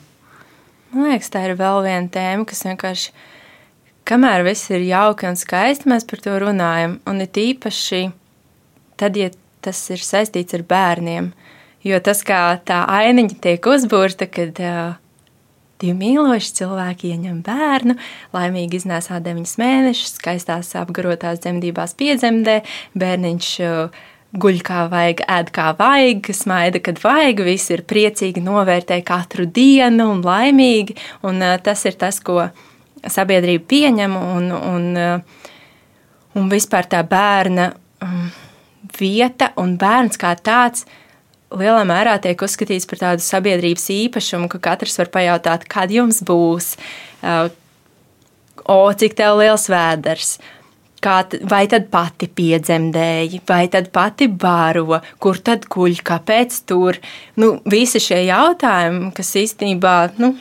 Man 0.92 1.10
liekas, 1.10 1.34
tā 1.34 1.42
ir 1.44 1.58
vēl 1.58 1.82
viena 1.84 2.06
tēma, 2.12 2.46
kas 2.48 2.64
vienkārši 2.64 3.10
kamēr 4.08 4.46
viss 4.46 4.70
ir 4.72 4.84
jauki 4.86 5.28
un 5.28 5.36
skaisti, 5.38 5.88
mēs 5.90 6.06
par 6.08 6.22
to 6.24 6.38
runājam. 6.42 6.98
Un 7.08 7.20
it 7.24 7.38
īpaši 7.38 8.08
tad, 9.00 9.18
ja 9.18 9.30
tas 9.64 9.80
ir 9.92 10.02
saistīts 10.02 10.56
ar 10.56 10.64
bērniem. 10.68 11.32
Jo 11.86 12.00
tas, 12.04 12.24
kā 12.26 12.58
tā 12.66 12.82
ainiņa 12.90 13.38
tiek 13.42 13.66
uzbūrta, 13.70 14.26
kad 14.30 14.58
uh, 14.64 14.96
divi 15.78 15.94
mīloši 16.00 16.54
cilvēki 16.58 17.12
ieņem 17.14 17.40
bērnu, 17.46 17.96
laimīgi 18.34 18.80
iznēsā 18.80 19.20
deviņus 19.24 19.56
mēnešus, 19.60 20.16
skaistās 20.18 20.74
apgarotās 20.78 21.42
dzemdībās 21.44 21.94
piedzemdē, 21.98 22.60
bērniņš 22.98 23.50
uh, 23.66 24.00
guļ 24.42 24.58
kā 24.66 24.84
vajag, 24.92 25.22
ēd 25.38 25.52
kā 25.54 25.68
vajag, 25.78 26.32
smaida, 26.36 26.82
kad 26.84 26.98
vajag, 27.00 27.44
visi 27.46 27.76
ir 27.78 27.86
priecīgi, 27.88 28.42
novērtē 28.44 28.98
katru 29.06 29.46
dienu 29.46 30.10
un 30.16 30.24
laimīgi. 30.26 30.98
Un, 31.22 31.38
uh, 31.38 31.54
tas 31.62 31.86
ir 31.88 31.96
tas, 32.00 32.18
ko 32.20 32.42
mēs 32.42 32.66
sabiedrība 33.06 33.66
pieņem 33.70 34.16
un, 34.18 34.48
un, 34.54 34.88
uh, 34.98 35.44
un 36.38 36.48
vispār 36.52 36.88
tā 36.90 37.02
bērna 37.06 37.70
um, 38.04 38.30
vieta 38.98 39.52
un 39.60 39.76
bērns 39.78 40.20
kā 40.20 40.34
tāds 40.40 40.86
lielā 41.54 41.84
mērā 41.88 42.18
tiek 42.22 42.40
uzskatīts 42.44 42.88
par 42.88 43.00
tādu 43.00 43.24
sabiedrības 43.24 43.88
īpašumu, 43.94 44.50
ka 44.52 44.60
katrs 44.70 44.98
var 45.00 45.10
pajautāt, 45.14 45.64
kad 45.70 45.92
jums 45.92 46.20
būs, 46.26 46.74
uh, 47.22 47.48
o, 48.64 48.80
cik 48.92 49.16
tev 49.18 49.40
liels 49.40 49.68
vēders. 49.72 50.36
Kā, 50.98 51.20
vai 51.46 51.62
tad 51.70 51.86
pati 51.92 52.26
piedzemdēji, 52.26 53.44
vai 53.46 53.68
tad 53.70 53.92
pati 53.94 54.26
bāro, 54.26 54.98
kur 55.22 55.38
tad 55.46 55.68
guļ, 55.70 56.00
kāpēc 56.02 56.56
tur? 56.66 56.98
Nu, 57.38 57.52
visi 57.70 58.02
šie 58.02 58.24
jautājumi, 58.26 59.12
kas 59.14 59.30
īstenībā 59.38 59.94
nu, 60.18 60.32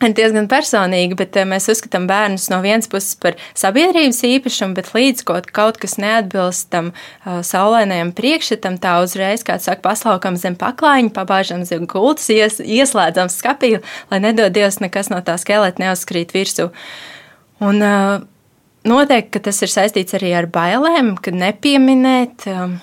diezgan 0.00 0.48
personīgi, 0.50 1.16
bet 1.16 1.36
eh, 1.38 1.46
mēs 1.48 1.68
uzskatām 1.72 2.06
bērnus 2.08 2.48
no 2.52 2.60
vienas 2.64 2.88
puses 2.90 3.16
par 3.20 3.36
sabiedrības 3.56 4.20
īpašumu, 4.28 4.76
bet 4.76 4.92
līdz 4.94 5.24
kaut, 5.28 5.48
kaut 5.56 5.80
kas 5.80 5.96
neatbilst 6.02 6.68
tam 6.74 6.92
uh, 6.92 7.40
saulēnajam 7.46 8.12
priekšstatam, 8.16 8.76
tā 8.82 8.98
uzreiz, 9.04 9.44
kā 9.46 9.58
saka, 9.62 9.82
paslaukam 9.86 10.36
zem 10.40 10.56
paklājiņa, 10.60 11.12
pabāžam 11.16 11.64
zem 11.68 11.86
gultas, 11.88 12.28
ies, 12.32 12.60
ieslēdzam 12.60 13.32
skapīli, 13.32 13.82
lai 14.12 14.20
nedod 14.24 14.52
Dievs 14.52 14.80
nekas 14.84 15.10
no 15.12 15.22
tā 15.24 15.38
skeleta 15.40 15.82
neuzkrīt 15.82 16.36
virsū. 16.36 16.68
Un 17.64 17.80
uh, 17.80 18.20
noteikti, 18.84 19.32
ka 19.38 19.46
tas 19.48 19.62
ir 19.64 19.72
saistīts 19.72 20.18
arī 20.18 20.34
ar 20.36 20.50
bailēm, 20.52 21.14
kad 21.24 21.40
nepieminēt, 21.40 22.46
um, 22.52 22.78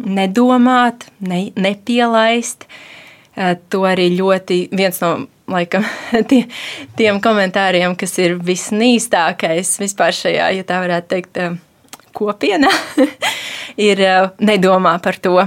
nedomāt, 0.00 1.10
ne, 1.20 1.46
nepielaist. 1.60 2.64
Uh, 3.34 3.52
to 3.68 3.82
arī 3.88 4.12
ļoti 4.14 4.64
viens 4.72 5.00
no 5.02 5.14
laikam, 5.50 5.84
tie, 6.30 6.44
tiem 6.98 7.20
komentāriem, 7.24 7.96
kas 7.98 8.16
ir 8.22 8.38
visnīstākais 8.44 9.76
vispār 9.82 10.16
šajā, 10.16 10.50
ja 10.58 10.66
tā 10.66 10.80
varētu 10.84 11.10
teikt, 11.10 11.42
eh, 11.42 11.58
kopienā, 12.16 12.70
ir 13.90 14.04
eh, 14.04 14.30
nedomā 14.40 14.98
par 15.04 15.20
to. 15.20 15.38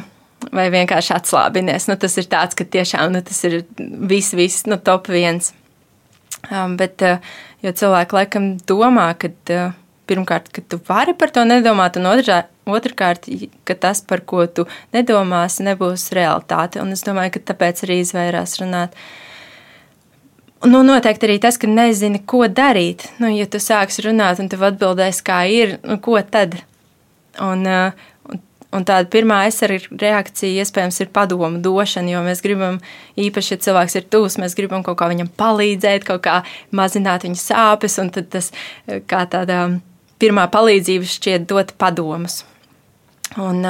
Vai 0.54 0.68
vienkārši 0.70 1.16
atslābinies. 1.16 1.88
Nu, 1.90 1.96
tas 1.98 2.14
ir 2.22 2.28
tāds, 2.30 2.54
ka 2.56 2.62
tiešām 2.62 3.10
nu, 3.10 3.24
tas 3.26 3.40
ir 3.48 3.64
viss, 3.80 4.36
viss 4.38 4.68
nu, 4.70 4.78
top 4.78 5.10
viens. 5.10 5.50
Um, 6.54 6.76
bet, 6.78 7.02
uh, 7.02 7.18
cilvēki 7.66 8.16
laikam 8.16 8.46
domā, 8.70 9.08
ka 9.18 9.32
uh, 9.34 9.74
pirmkārt, 10.08 10.52
ka 10.54 10.62
tu 10.62 10.78
vari 10.88 11.18
par 11.18 11.34
to 11.34 11.42
nedomāt, 11.42 11.98
un 11.98 12.06
otrā, 12.14 12.44
otrkārt, 12.70 13.26
ka 13.66 13.76
tas, 13.82 14.04
par 14.06 14.22
ko 14.30 14.46
tu 14.46 14.68
nedomāsi, 14.96 15.66
nebūs 15.66 16.06
realitāte. 16.16 16.86
Un 16.86 16.94
es 16.94 17.02
domāju, 17.04 17.34
ka 17.40 17.48
tāpēc 17.52 17.82
arī 17.88 18.04
izvairās 18.06 18.60
runāt. 18.62 18.94
Uh, 18.94 19.27
Nu, 20.66 20.82
noteikti 20.82 21.28
arī 21.28 21.38
tas, 21.42 21.60
ka 21.62 21.70
nezini, 21.70 22.24
ko 22.26 22.48
darīt. 22.50 23.06
Nu, 23.22 23.30
ja 23.30 23.46
tu 23.46 23.62
sāksi 23.62 24.08
runāt 24.08 24.42
un 24.42 24.50
tev 24.50 24.66
atbildēs, 24.72 25.22
kā 25.26 25.44
ir, 25.54 25.78
nu, 25.86 26.00
ko 26.02 26.18
tad? 26.26 26.58
Un, 27.44 27.62
uh, 27.70 28.08
un 28.32 28.42
Un 28.76 28.84
tāda 28.84 29.08
pirmā 29.08 29.38
aizsardzība 29.46 29.96
reakcija 30.02 30.64
iespējams 30.66 30.98
ir 31.00 31.12
padomu 31.16 31.62
došana, 31.64 32.12
jo 32.12 32.24
mēs 32.26 32.42
gribam, 32.44 32.82
īpaši, 33.16 33.54
ja 33.54 33.62
cilvēks 33.64 33.96
ir 33.96 34.08
tuvs, 34.12 34.36
mēs 34.42 34.58
gribam 34.60 34.84
kaut 34.84 34.98
kā 35.00 35.08
viņam 35.08 35.30
palīdzēt, 35.40 36.04
kaut 36.08 36.26
kā 36.26 36.42
mazināt 36.76 37.24
viņa 37.24 37.40
sāpes, 37.40 37.96
un 38.04 38.12
tas 38.18 38.52
kā 39.08 39.22
tāda 39.32 39.62
pirmā 40.20 40.50
palīdzība 40.52 41.08
šķiet 41.08 41.48
dot 41.48 41.72
padomus. 41.80 42.42
Un, 43.40 43.64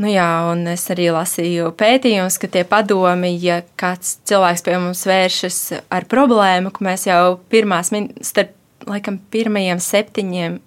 nu 0.00 0.10
jā, 0.10 0.28
un 0.52 0.66
es 0.72 0.84
arī 0.92 1.08
lasīju 1.14 1.72
pētījumus, 1.78 2.38
ka 2.42 2.50
tie 2.52 2.64
padomi, 2.68 3.32
ja 3.40 3.62
kāds 3.80 4.18
cilvēks 4.28 4.64
pie 4.66 4.76
mums 4.80 5.06
vēršas 5.08 5.58
ar 5.92 6.06
problēmu, 6.10 6.72
ka 6.74 6.86
mēs 6.86 7.08
jau 7.08 7.38
pirmās, 7.52 7.92
starp 8.24 8.54
laikam 8.86 9.18
pirmajiem 9.32 9.80
septiņiem 9.82 10.60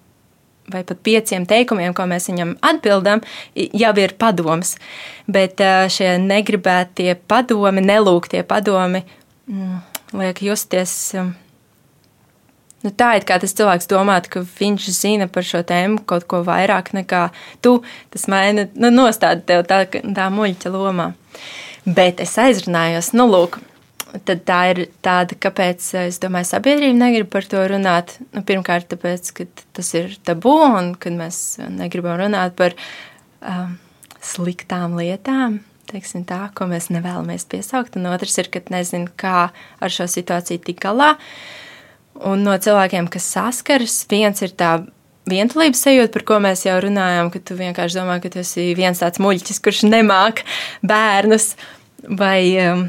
vai 0.70 0.84
pat 0.86 1.02
pieciem 1.06 1.46
teikumiem, 1.50 1.94
ko 1.98 2.06
mēs 2.10 2.30
viņam 2.30 2.56
atbildam, 2.66 3.24
jau 3.56 3.94
ir 3.98 4.14
padoms. 4.22 4.76
Bet 5.30 5.62
šie 5.94 6.16
negribētie 6.22 7.16
padomi, 7.30 7.84
nelūgtie 7.86 8.44
padomi, 8.48 9.04
mm, 9.50 9.80
liek 10.22 10.44
justies. 10.46 10.94
Nu, 12.80 12.94
tā 12.96 13.10
ir 13.20 13.26
kā 13.28 13.36
tas 13.42 13.52
cilvēks 13.58 13.90
domāt, 13.92 14.30
ka 14.32 14.40
viņš 14.46 14.86
zina 14.96 15.28
par 15.28 15.44
šo 15.44 15.60
tēmu 15.68 16.06
kaut 16.08 16.24
ko 16.32 16.40
vairāk 16.48 16.94
nekā 16.96 17.26
tu. 17.66 17.82
Tas 18.14 18.28
maina, 18.32 18.70
nu, 18.80 18.92
nostāda 18.94 19.44
tev 19.44 19.66
tā, 19.68 19.82
tā 19.90 20.30
muļķa 20.32 20.72
lomā. 20.72 21.10
Bet 21.90 22.24
es 22.24 22.38
aizrunājos, 22.40 23.12
nu, 23.18 23.28
lūk, 23.28 23.60
tad 24.26 24.46
tā 24.48 24.60
ir 24.72 24.82
tāda, 25.06 25.36
kāpēc 25.44 25.86
es 26.06 26.20
domāju, 26.24 26.50
sabiedrība 26.54 26.98
negrib 26.98 27.30
par 27.34 27.48
to 27.50 27.62
runāt. 27.72 28.16
Nu, 28.36 28.44
pirmkārt, 28.48 28.90
tāpēc, 28.94 29.32
ka 29.36 29.48
tas 29.78 29.94
ir 29.98 30.16
tabū 30.26 30.56
un 30.70 30.94
kad 31.00 31.16
mēs 31.16 31.60
negribam 31.68 32.20
runāt 32.22 32.56
par 32.60 32.76
um, 33.44 33.76
sliktām 34.24 34.98
lietām. 35.00 35.62
Teiksim, 35.90 36.24
tā, 36.30 36.44
ko 36.56 36.68
mēs 36.70 36.92
nevēlamies 36.94 37.48
piesaukt, 37.50 37.98
un 37.98 38.12
otrs 38.12 38.38
ir, 38.42 38.52
ka 38.54 38.62
nezinu, 38.70 39.10
kā 39.18 39.50
ar 39.52 39.94
šo 39.94 40.06
situāciju 40.10 40.62
tikt 40.68 40.84
galā. 40.86 41.16
Un 42.28 42.44
no 42.44 42.56
cilvēkiem, 42.60 43.08
kas 43.12 43.28
saskaras, 43.36 44.02
viens 44.12 44.42
ir 44.44 44.56
tā 44.60 44.80
vientulības 45.30 45.84
sajūta, 45.86 46.14
par 46.16 46.26
ko 46.28 46.40
mēs 46.44 46.66
jau 46.66 46.78
runājām, 46.84 47.30
ka 47.32 47.42
tu 47.44 47.56
vienkārši 47.60 48.02
domā, 48.02 48.18
ka 48.24 48.32
tu 48.34 48.42
esi 48.42 48.72
viens 48.78 49.00
tāds 49.00 49.22
muļķis, 49.24 49.62
kurš 49.64 49.84
nemāk 49.88 50.44
bērnus. 50.84 51.54
Vai 52.20 52.42
um, 52.64 52.88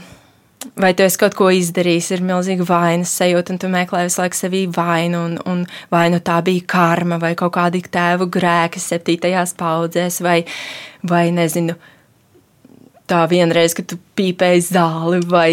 vai 0.77 0.95
tu 0.95 1.03
esi 1.03 1.19
kaut 1.21 1.35
ko 1.39 1.49
izdarījis, 1.55 2.11
ir 2.15 2.25
milzīga 2.27 2.67
vainas 2.69 3.13
sajūta, 3.17 3.55
un 3.55 3.61
tu 3.61 3.71
meklē 3.73 4.05
visu 4.07 4.21
laiku 4.21 4.39
sevī 4.39 4.63
vainu, 4.75 5.23
un, 5.29 5.37
un 5.49 5.63
vai 5.93 6.09
nu 6.13 6.21
tā 6.25 6.41
bija 6.45 6.67
karma, 6.69 7.21
vai 7.23 7.33
kaut 7.39 7.55
kādi 7.57 7.83
tēvu 7.87 8.29
grēki 8.33 8.83
septītajās 8.83 9.55
paudzēs, 9.61 10.21
vai, 10.25 10.41
vai 11.09 11.29
nezinu, 11.35 11.77
tā 13.11 13.25
vienreiz, 13.31 13.75
kad 13.77 13.89
tu 13.91 13.99
pīpēji 14.19 14.67
zāli, 14.71 15.23
vai 15.31 15.51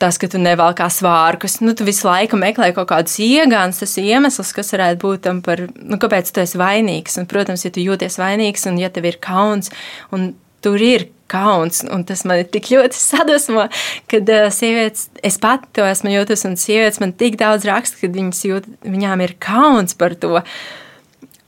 tas, 0.00 0.18
ka 0.20 0.28
tu 0.30 0.40
nevalkā 0.42 0.88
svārkus. 0.92 1.58
Nu, 1.64 1.74
tu 1.76 1.86
visu 1.88 2.08
laiku 2.08 2.38
meklē 2.40 2.70
kaut 2.76 2.90
kādus 2.92 3.18
iegāns, 3.24 3.80
tas 3.82 3.96
iemesls, 4.00 4.54
kas 4.56 4.74
varētu 4.74 5.02
būt 5.04 5.24
tam 5.26 5.42
par, 5.44 5.66
nu, 5.76 6.00
kāpēc 6.00 6.32
tu 6.32 6.42
esi 6.44 6.60
vainīgs. 6.60 7.18
Un, 7.20 7.28
protams, 7.30 7.66
ja 7.66 7.74
tu 7.74 7.84
jūties 7.84 8.18
vainīgs 8.20 8.68
un 8.70 8.80
ja 8.80 8.90
tev 8.92 9.08
ir 9.10 9.20
kauns, 9.22 9.72
un 10.14 10.32
tur 10.64 10.82
ir 10.82 11.08
kauns, 11.28 11.82
un 11.92 12.02
tas 12.08 12.24
man 12.28 12.40
tik 12.48 12.70
ļoti 12.72 12.98
sadusmo, 13.10 13.68
kad 14.10 14.32
uh, 14.32 14.48
sievietes, 14.54 15.08
es 15.24 15.38
pati 15.42 15.70
to 15.76 15.86
esmu 15.86 16.12
jūtas, 16.14 16.44
un 16.48 16.58
sievietes 16.60 17.02
man 17.02 17.14
tik 17.18 17.38
daudz 17.40 17.68
raksta, 17.68 18.00
kad 18.02 18.16
viņas 18.16 18.44
jūt, 18.48 18.68
viņām 18.86 19.24
ir 19.26 19.36
kauns 19.42 19.98
par 19.98 20.16
to. 20.18 20.40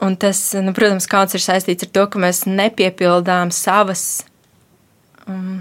Un 0.00 0.14
tas, 0.16 0.38
nu, 0.56 0.72
protams, 0.76 1.08
kauns 1.10 1.36
ir 1.36 1.44
saistīts 1.44 1.84
ar 1.84 1.90
to, 1.92 2.06
ka 2.08 2.20
mēs 2.22 2.46
nepiepildām 2.48 3.50
savas 3.52 4.22
um, 5.28 5.60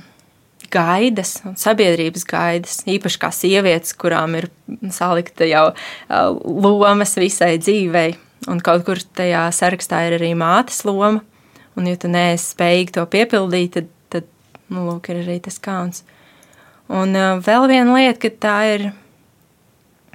gaidas 0.73 1.37
sabiedrības 1.59 2.25
gaidas, 2.29 2.79
īpaši 2.89 3.21
kā 3.21 3.31
sievietes, 3.35 3.95
kurām 3.99 4.37
ir 4.39 4.49
salikta 4.95 5.47
jau 5.49 5.69
uh, 5.71 6.33
lomas 6.45 7.15
visai 7.19 7.57
dzīvei. 7.61 8.17
Un 8.49 8.61
kaut 8.63 8.85
kur 8.87 9.01
tajā 9.17 9.49
sarakstā 9.53 10.05
ir 10.07 10.15
arī 10.19 10.31
mātes 10.37 10.85
loma. 10.87 11.19
Un, 11.77 11.87
ja 11.87 11.99
tu 11.99 12.09
neesi 12.11 12.53
spējīgi 12.53 12.95
to 12.95 13.03
piepildīt, 13.11 13.75
tad 13.75 13.89
Nu, 14.69 14.85
lūk, 14.85 15.09
ir 15.09 15.23
arī 15.23 15.39
tas 15.41 15.57
kauns. 15.61 16.03
Un 16.89 17.13
uh, 17.17 17.37
vēl 17.41 17.65
viena 17.69 17.95
lieta, 17.97 18.19
ka 18.21 18.29
tā 18.45 18.55
ir, 18.75 18.83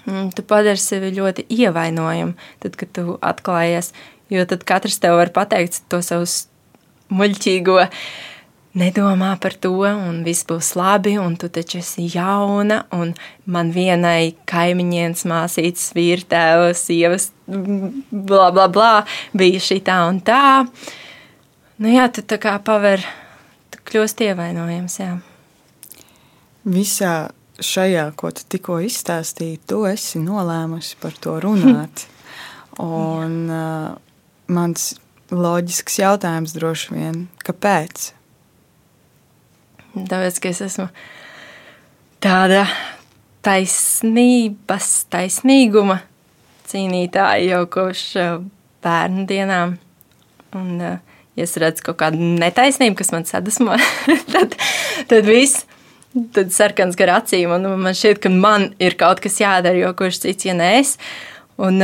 mm, 0.07 0.31
tu 0.37 0.45
padari 0.47 0.81
sevi 0.81 1.11
ļoti 1.17 1.47
ievainojumu, 1.51 2.37
tad, 2.63 2.79
kad 2.79 2.93
tu 2.95 3.17
atklājies, 3.19 3.91
jo 4.31 4.47
tad 4.51 4.63
katrs 4.67 5.01
tev 5.03 5.19
var 5.19 5.33
pateikt 5.35 5.83
to 5.91 6.01
savu 6.07 6.29
muļķīgo, 7.15 7.81
nedomā 8.79 9.35
par 9.41 9.55
to, 9.55 9.73
un 9.87 10.23
viss 10.27 10.47
būs 10.49 10.73
labi, 10.79 11.15
un 11.21 11.37
tu 11.39 11.49
taču 11.53 11.79
esi 11.81 12.09
jauna, 12.11 12.83
un 12.95 13.15
man 13.47 13.71
vienai 13.75 14.35
kaimiņienes 14.51 15.25
māsītes, 15.31 15.93
vīrtēvas, 15.97 16.83
sievas, 16.89 17.31
bla, 17.47 18.51
bla, 18.55 18.67
bla, 18.69 18.95
bija 19.37 19.63
šī 19.63 19.81
tā 19.87 20.01
un 20.09 20.21
tā. 20.27 20.65
Nu 21.79 21.91
jā, 21.91 22.09
tu 22.11 22.27
tā 22.27 22.39
kā 22.43 22.57
paver 22.63 23.05
kļūst 23.85 24.25
ievainojams. 24.27 24.99
Jā. 25.01 25.15
Visā 26.65 27.15
šajā, 27.63 28.09
ko 28.19 28.33
tu 28.35 28.47
tikko 28.51 28.81
izstāstīji, 28.87 29.63
tu 29.69 29.85
esi 29.89 30.23
nolēmusi 30.23 30.99
par 31.03 31.15
to 31.21 31.39
runāt. 31.43 32.07
Un 32.83 33.37
uh, 33.55 33.95
mans 34.51 34.91
loģisks 35.31 36.01
jautājums 36.01 36.57
droši 36.57 36.95
vien, 36.97 37.21
kāpēc? 37.47 38.11
Tāpēc, 39.95 40.41
ka 40.43 40.51
es 40.51 40.61
esmu 40.65 40.89
tāda 42.25 42.65
taisnības, 43.45 44.89
taisnīguma 45.13 46.01
cīnītāja 46.71 47.45
jau 47.53 47.61
kopš 47.71 48.05
uh, 48.19 48.33
bērnu 48.85 49.27
dienām. 49.31 49.77
Un, 50.57 50.73
uh, 50.81 51.21
ja 51.39 51.47
es 51.47 51.55
redzu 51.61 51.85
kaut 51.87 52.01
kādu 52.03 52.19
netaisnību, 52.41 52.97
kas 52.99 53.13
man 53.15 53.29
sadusmo, 53.29 53.79
tad, 54.35 54.59
tad 55.11 55.31
viss. 55.31 55.69
Tad 56.35 56.53
sarkans 56.55 56.95
gar 56.95 57.11
acīm, 57.17 57.51
man 57.51 57.91
šķiet, 57.91 58.21
ka 58.23 58.31
man 58.31 58.69
ir 58.79 58.95
kaut 58.99 59.19
kas 59.23 59.41
jādara, 59.43 59.81
jo 59.81 59.89
kurš 59.99 60.21
cits, 60.23 60.47
ja 60.47 60.55
nē, 60.55 60.69
es. 60.79 60.93
Un, 61.59 61.83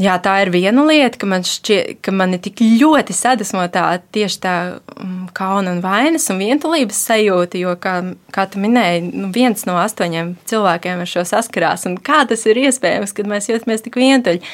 jā, 0.00 0.16
tā 0.22 0.34
ir 0.44 0.52
viena 0.54 0.84
lieta, 0.86 1.18
ka 1.20 1.28
man 1.30 1.44
šķiet, 1.46 2.00
ka 2.04 2.14
man 2.14 2.36
ir 2.36 2.42
tik 2.44 2.62
ļoti 2.80 3.16
sadusmo 3.16 3.64
tā 3.72 3.84
tieši 4.14 4.40
tā 4.42 4.54
mm, 4.76 5.28
kauna 5.36 5.76
un 5.76 5.82
vainas 5.84 6.28
un 6.32 6.40
vientulības 6.42 7.00
sajūta, 7.10 7.60
jo, 7.60 7.76
kā, 7.82 7.98
kā 8.34 8.48
tu 8.52 8.62
minēji, 8.62 9.06
nu, 9.12 9.30
viens 9.34 9.66
no 9.68 9.78
astoņiem 9.82 10.34
cilvēkiem 10.48 11.04
ar 11.04 11.12
šo 11.12 11.24
saskarās, 11.28 11.86
un 11.88 11.96
kā 11.96 12.24
tas 12.28 12.44
ir 12.48 12.60
iespējams, 12.66 13.16
kad 13.16 13.30
mēs 13.30 13.50
jūtamies 13.52 13.86
tik 13.86 13.98
vientuļi. 14.00 14.44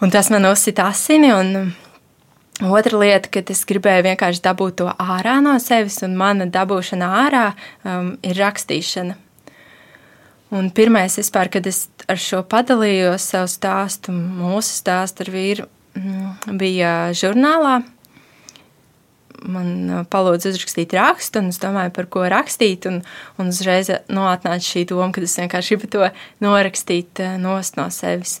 Un 0.00 0.12
tas 0.12 0.30
man 0.32 0.48
uzsita 0.48 0.88
asini, 0.90 1.32
un 1.36 1.72
Otra 2.60 2.98
lieta, 3.00 3.30
kad 3.32 3.48
es 3.48 3.62
gribēju 3.64 4.04
vienkārši 4.04 4.42
dabūt 4.44 4.74
to 4.82 4.90
ārā 5.00 5.38
no 5.40 5.54
sevis, 5.62 6.02
un 6.04 6.12
mana 6.20 6.44
dabūšana 6.44 7.06
ārā 7.22 7.44
um, 7.88 8.10
ir 8.20 8.36
rakstīšana. 8.36 9.16
Un 10.54 10.70
pirmais, 10.74 11.14
vispār, 11.18 11.50
kad 11.52 11.66
es 11.70 11.84
ar 12.10 12.18
šo 12.18 12.42
padalījos, 12.42 13.28
savu 13.32 13.50
stāstu, 13.50 14.14
mūsu 14.14 14.74
stāstu 14.80 15.24
ar 15.24 15.32
vīru, 15.34 15.66
mm, 15.94 16.56
bija 16.58 16.94
žurnālā. 17.14 17.80
Man 19.40 19.68
uh, 19.88 20.00
palūdza 20.10 20.50
uzrakstīt 20.52 20.92
rakstu, 20.98 21.40
un 21.40 21.52
es 21.54 21.60
domāju, 21.62 21.94
par 21.96 22.10
ko 22.12 22.26
rakstīt. 22.28 22.88
Un, 22.90 22.98
un 23.40 23.52
uzreiz 23.54 23.88
nu, 24.10 24.26
atnāca 24.28 24.66
šī 24.66 24.84
doma, 24.90 25.12
ka 25.14 25.22
es 25.24 25.38
vienkārši 25.38 25.78
gribu 25.78 25.92
to 25.94 26.10
norakstīt 26.44 27.22
uh, 27.22 27.38
nost 27.40 27.78
no 27.80 27.86
sevis. 27.94 28.40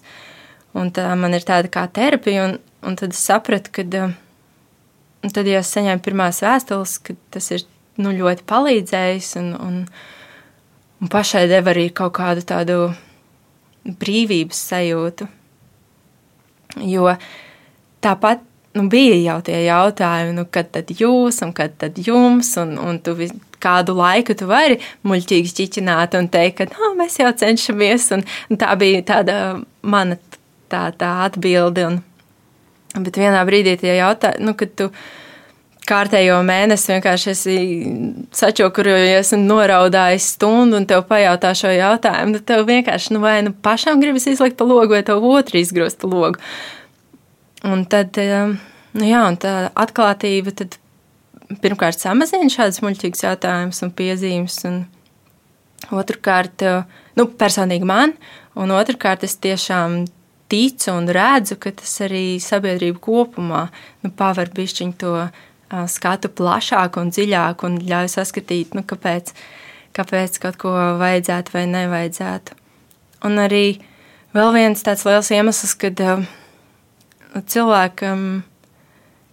Un 0.76 0.92
tā 0.94 1.06
man 1.18 1.32
ir 1.34 1.46
tāda 1.46 1.70
kā 1.72 1.86
terapija, 1.90 2.50
un, 2.50 2.58
Un 2.82 2.96
tad 2.96 3.12
es 3.12 3.20
sapratu, 3.20 3.72
ka 3.74 3.84
tad, 5.28 5.48
ja 5.48 5.60
es 5.60 5.72
saņēmu 5.74 6.04
pirmās 6.04 6.40
vēstules, 6.44 6.96
ka 7.04 7.16
tas 7.34 7.50
ir 7.52 7.66
nu, 8.00 8.12
ļoti 8.16 8.46
palīdzējis 8.48 9.34
un, 9.40 9.50
un, 9.60 9.76
un 11.00 11.10
pašai 11.12 11.46
deva 11.50 11.72
arī 11.74 11.88
kaut 11.96 12.14
kādu 12.18 12.44
tādu 12.46 12.78
brīvības 14.00 14.64
sajūtu. 14.70 15.28
Jo 16.86 17.14
tāpat 18.04 18.44
nu, 18.76 18.86
bija 18.90 19.16
jau 19.18 19.38
tie 19.46 19.62
jautājumi, 19.66 20.34
nu, 20.36 20.46
kad 20.52 20.70
tad 20.74 20.92
jūs 20.94 21.40
un 21.44 21.54
kad 21.56 21.74
tad 21.80 21.98
jums, 21.98 22.52
un, 22.60 22.76
un 22.78 23.00
tu 23.02 23.16
vis, 23.18 23.32
kādu 23.60 23.96
laiku 23.98 24.36
tu 24.38 24.46
vari 24.48 24.78
muļķīgi 25.04 25.56
ķiķināt 25.58 26.14
un 26.18 26.30
teikt, 26.32 26.60
ka 26.60 26.68
no, 26.70 26.92
mēs 27.00 27.18
jau 27.20 27.32
cenšamies, 27.42 28.10
un, 28.16 28.22
un 28.48 28.60
tā 28.60 28.70
bija 28.80 29.02
tāda 29.14 29.40
mana 29.82 30.20
tā, 30.70 30.88
tā 30.96 31.16
atbilde. 31.26 31.88
Un, 31.88 32.00
Bet 32.90 33.20
vienā 33.20 33.44
brīdī 33.46 33.76
tie 33.78 33.92
jautā, 34.00 34.32
nu, 34.42 34.50
kad 34.58 34.72
tu 34.74 34.88
kārtējo 35.88 36.40
mēnesi 36.46 36.92
vienkārši 36.92 37.30
esi 37.32 37.54
sačokurojies 38.36 39.32
un 39.36 39.46
noraudājis 39.48 40.28
stundu, 40.36 40.78
un 40.80 40.86
tev 40.88 41.04
pajautā 41.08 41.52
šo 41.56 41.72
jautājumu, 41.74 42.38
tad 42.38 42.46
tev 42.52 42.66
vienkārši, 42.68 43.14
nu, 43.16 43.22
vai 43.24 43.38
nu 43.46 43.54
pašam 43.64 44.02
gribas 44.02 44.28
izlikt 44.30 44.58
pa 44.60 44.66
logu, 44.68 44.94
vai 44.94 45.02
tev 45.06 45.24
otru 45.24 45.60
izgrūst 45.60 46.00
pa 46.02 46.10
logu. 46.10 46.38
un 47.64 47.84
tad, 47.84 48.16
nu 48.96 49.08
jā, 49.08 49.24
un 49.28 49.36
tā 49.40 49.54
atklātība 49.78 50.54
tad 50.56 50.78
pirmkārt 51.60 51.98
samazina 52.00 52.50
šādus 52.52 52.80
muļķīgus 52.84 53.26
jautājumus 53.26 53.82
un 53.84 53.92
piezīmes, 53.96 54.60
un 54.70 54.84
otrkārt, 55.90 56.64
nu, 57.18 57.26
personīgi 57.40 57.88
man, 57.88 58.14
un 58.54 58.72
otrkārt 58.76 59.26
es 59.26 59.36
tiešām 59.42 60.04
ticu 60.50 60.92
un 60.92 61.06
redzu, 61.14 61.56
ka 61.62 61.72
tas 61.74 61.92
arī 62.06 62.40
sabiedrība 62.42 62.98
kopumā 63.02 63.66
nu, 64.02 64.10
paver 64.10 64.50
bišķiņu 64.54 64.96
to 64.98 65.14
skatu 65.90 66.30
plašāk 66.32 66.98
un 67.00 67.12
dziļāk 67.14 67.64
un 67.66 67.78
ļauj 67.86 68.10
saskatīt, 68.16 68.74
nu, 68.74 68.82
kāpēc, 68.86 69.32
kāpēc 69.96 70.40
kaut 70.42 70.60
ko 70.60 70.74
vajadzētu 71.00 71.54
vai 71.54 71.64
nevajadzētu. 71.70 72.58
Un 73.28 73.40
arī 73.42 73.64
vēl 74.36 74.54
viens 74.56 74.86
tāds 74.86 75.06
liels 75.08 75.30
iemesls, 75.34 75.76
kad 75.78 76.00
uh, 76.04 76.24
cilvēkam 77.38 78.42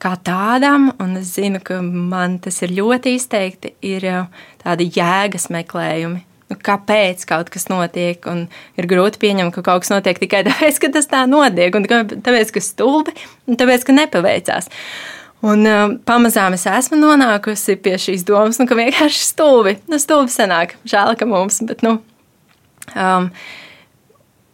kā 0.01 0.13
tādam, 0.21 0.91
un 1.01 1.17
es 1.17 1.33
zinu, 1.37 1.61
ka 1.63 1.81
man 1.81 2.37
tas 2.43 2.61
ir 2.65 2.75
ļoti 2.77 3.15
izteikti, 3.17 3.73
ir 3.85 4.05
tādi 4.61 4.89
jēgas 4.93 5.49
meklējumi. 5.53 6.23
Nu, 6.47 6.55
kāpēc 6.63 7.25
kaut 7.27 7.49
kas 7.51 7.67
notiek? 7.67 8.23
Un 8.31 8.45
ir 8.79 8.87
grūti 8.87 9.19
pieņemt, 9.19 9.51
ka 9.55 9.65
kaut 9.65 9.83
kas 9.83 9.91
notiek 9.91 10.19
tikai 10.21 10.45
tāpēc, 10.47 10.79
ka 10.83 10.91
tas 10.95 11.09
tā 11.11 11.25
notiek, 11.29 11.75
un 11.75 11.87
tāpēc, 11.87 12.53
ka 12.55 12.63
stulbi, 12.63 13.15
un 13.49 13.59
tāpēc, 13.59 13.87
ka 13.87 13.97
nepaveicās. 13.97 14.71
Un 15.45 15.67
uh, 15.69 15.91
pamazām 16.07 16.55
es 16.57 16.65
esmu 16.65 16.97
nonākusi 16.97 17.75
pie 17.81 17.93
šīs 18.01 18.25
domas, 18.25 18.57
nu, 18.57 18.65
ka 18.69 18.77
vienkārši 18.77 19.21
stulbi. 19.21 19.75
Nu, 19.89 19.99
stulbi 20.01 20.33
sanāk, 20.33 20.73
žēl, 20.89 21.13
ka 21.19 21.27
mums, 21.29 21.59
bet, 21.69 21.83
nu, 21.85 21.99
um, 22.95 23.29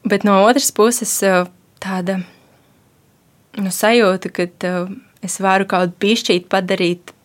bet 0.03 0.27
no 0.27 0.41
otras 0.43 0.73
puses 0.75 1.13
uh, 1.23 1.47
tāda 1.83 2.19
nu, 3.55 3.71
sajūta, 3.71 4.33
ka 4.35 4.49
uh, 4.67 4.91
es 5.23 5.39
varu 5.39 5.69
kaut 5.71 5.95
bišķīt 6.03 6.51
padarīt 6.51 7.15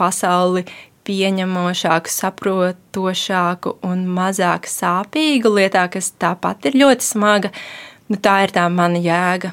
pasauli 0.00 0.64
pieņemošāku, 1.04 2.10
saprotošāku 2.16 3.76
un 3.84 4.06
mazāk 4.16 4.68
sāpīgu 4.70 5.52
lietā, 5.58 5.84
kas 5.92 6.14
tāpat 6.16 6.70
ir 6.70 6.78
ļoti 6.80 7.12
smaga. 7.12 7.52
Nu, 8.08 8.16
tā 8.16 8.42
ir 8.46 8.54
tā 8.56 8.64
mana 8.72 9.00
jēga. 9.02 9.52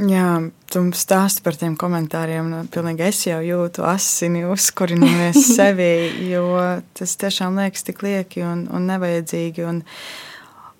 Jā, 0.00 0.38
tu 0.72 0.82
stāsti 0.96 1.42
par 1.44 1.58
tiem 1.60 1.74
komentāriem. 1.76 2.46
Nu, 2.48 2.62
pilnīgi 2.72 3.04
es 3.04 3.20
jau 3.26 3.40
jūtu 3.44 3.84
asini 3.84 4.46
uzkurināties 4.48 5.50
sevi, 5.58 5.92
jo 6.30 6.46
tas 6.96 7.16
tiešām 7.20 7.60
liekas 7.60 7.84
tik 7.84 8.00
lieki 8.06 8.44
un, 8.46 8.66
un 8.72 8.90
nevajadzīgi. 8.94 9.66
Un, 9.68 9.84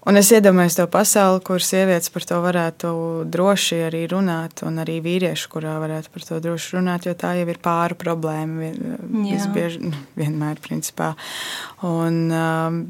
Un 0.09 0.17
es 0.17 0.31
iedomājos 0.33 0.79
to 0.79 0.87
pasauli, 0.89 1.43
kur 1.45 1.61
sievietes 1.61 2.09
par 2.09 2.25
to 2.25 2.39
varētu 2.41 2.91
droši 3.29 3.83
arī 3.91 4.07
runāt, 4.09 4.63
un 4.65 4.81
arī 4.81 4.95
vīrieši, 5.05 5.51
kurā 5.53 5.75
varētu 5.83 6.09
par 6.15 6.25
to 6.25 6.39
droši 6.41 6.79
runāt, 6.79 7.05
jo 7.05 7.13
tā 7.21 7.35
jau 7.37 7.45
ir 7.53 7.61
pāri 7.61 7.99
problēma. 8.01 8.71
Visbieži, 9.13 9.83
nu, 9.91 10.01
vienmēr, 10.17 10.57
principā. 10.65 11.11
Un, 11.85 12.17
um, 12.33 12.81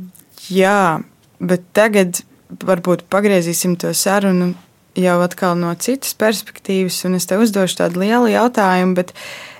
jā, 0.55 1.03
bet 1.43 1.67
tagad 1.75 2.23
varbūt 2.63 3.09
pagriezīsim 3.11 3.75
to 3.83 3.91
sarunu 3.91 4.53
jau 4.99 5.17
atkal 5.23 5.55
no 5.59 5.71
citas 5.79 6.15
perspektīvas, 6.19 6.99
un 7.07 7.17
es 7.19 7.29
te 7.29 7.39
uzdošu 7.39 7.79
tādu 7.83 8.03
lielu 8.03 8.33
jautājumu, 8.33 8.97
bet 8.99 9.13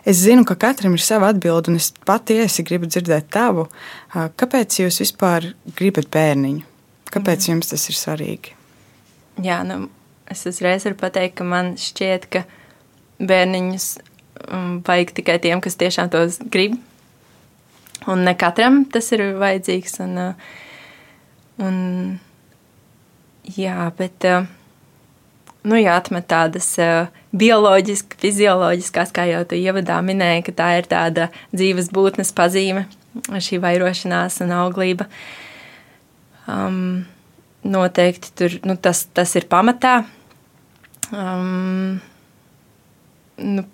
es 0.09 0.23
zinu, 0.25 0.45
ka 0.49 0.57
katram 0.59 0.97
ir 0.97 1.05
sava 1.05 1.31
atbilde, 1.31 1.71
un 1.71 1.81
es 1.81 1.91
patiesi 2.07 2.65
gribu 2.67 2.91
dzirdēt 2.91 3.31
tavu. 3.35 3.69
Kāpēc 4.15 4.81
jūs 4.83 5.01
vispār 5.05 5.53
gribat 5.79 6.11
bērniņu? 6.13 6.67
Kāpēc 7.11 7.51
jums 7.51 7.71
tas 7.71 7.89
ir 7.91 7.99
svarīgi? 7.99 8.55
Jā, 9.43 9.63
nu, 9.67 9.89
es 10.31 10.45
uzreiz 10.47 10.87
varu 10.87 10.99
pateikt, 11.01 11.39
ka 11.41 11.47
man 11.47 11.75
šķiet, 11.81 12.29
ka 12.31 12.45
bērniņus 13.21 13.91
um, 14.49 14.79
vajag 14.87 15.15
tikai 15.19 15.39
tiem, 15.43 15.63
kas 15.63 15.79
tiešām 15.81 16.11
tos 16.13 16.39
grib. 16.53 16.79
Un 18.11 18.25
ne 18.25 18.35
katram 18.39 18.85
tas 18.89 19.11
ir 19.13 19.27
vajadzīgs. 19.41 19.99
Un, 20.07 20.21
un, 21.67 21.77
jā, 23.59 23.77
bet 23.99 24.29
uh, 24.31 24.49
nu, 25.67 25.77
jāatmet 25.81 26.27
tādas 26.31 26.69
uh, 26.81 27.11
bioloģiskas, 27.37 28.19
fizioloģiskas, 28.23 29.13
kā 29.15 29.27
jau 29.31 29.43
tu 29.49 29.59
ievadā 29.59 30.01
minēji, 30.05 30.47
ka 30.49 30.57
tā 30.63 30.71
ir 30.81 30.89
tāda 30.91 31.29
dzīves 31.53 31.91
būtnes 31.95 32.33
pazīme, 32.37 32.87
šī 33.31 33.61
vairošanās 33.63 34.41
un 34.45 34.55
auglība. 34.57 35.07
Um, 36.51 37.05
noteikti 37.63 38.33
tur, 38.35 38.57
nu, 38.67 38.77
tas, 38.81 39.05
tas 39.15 39.35
ir 39.39 39.47
pamatā. 39.51 40.01
Um, 41.11 41.99
nu, 43.43 43.65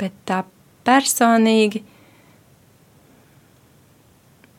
bet 0.00 0.14
tā 0.28 0.42
personīgi 0.86 1.82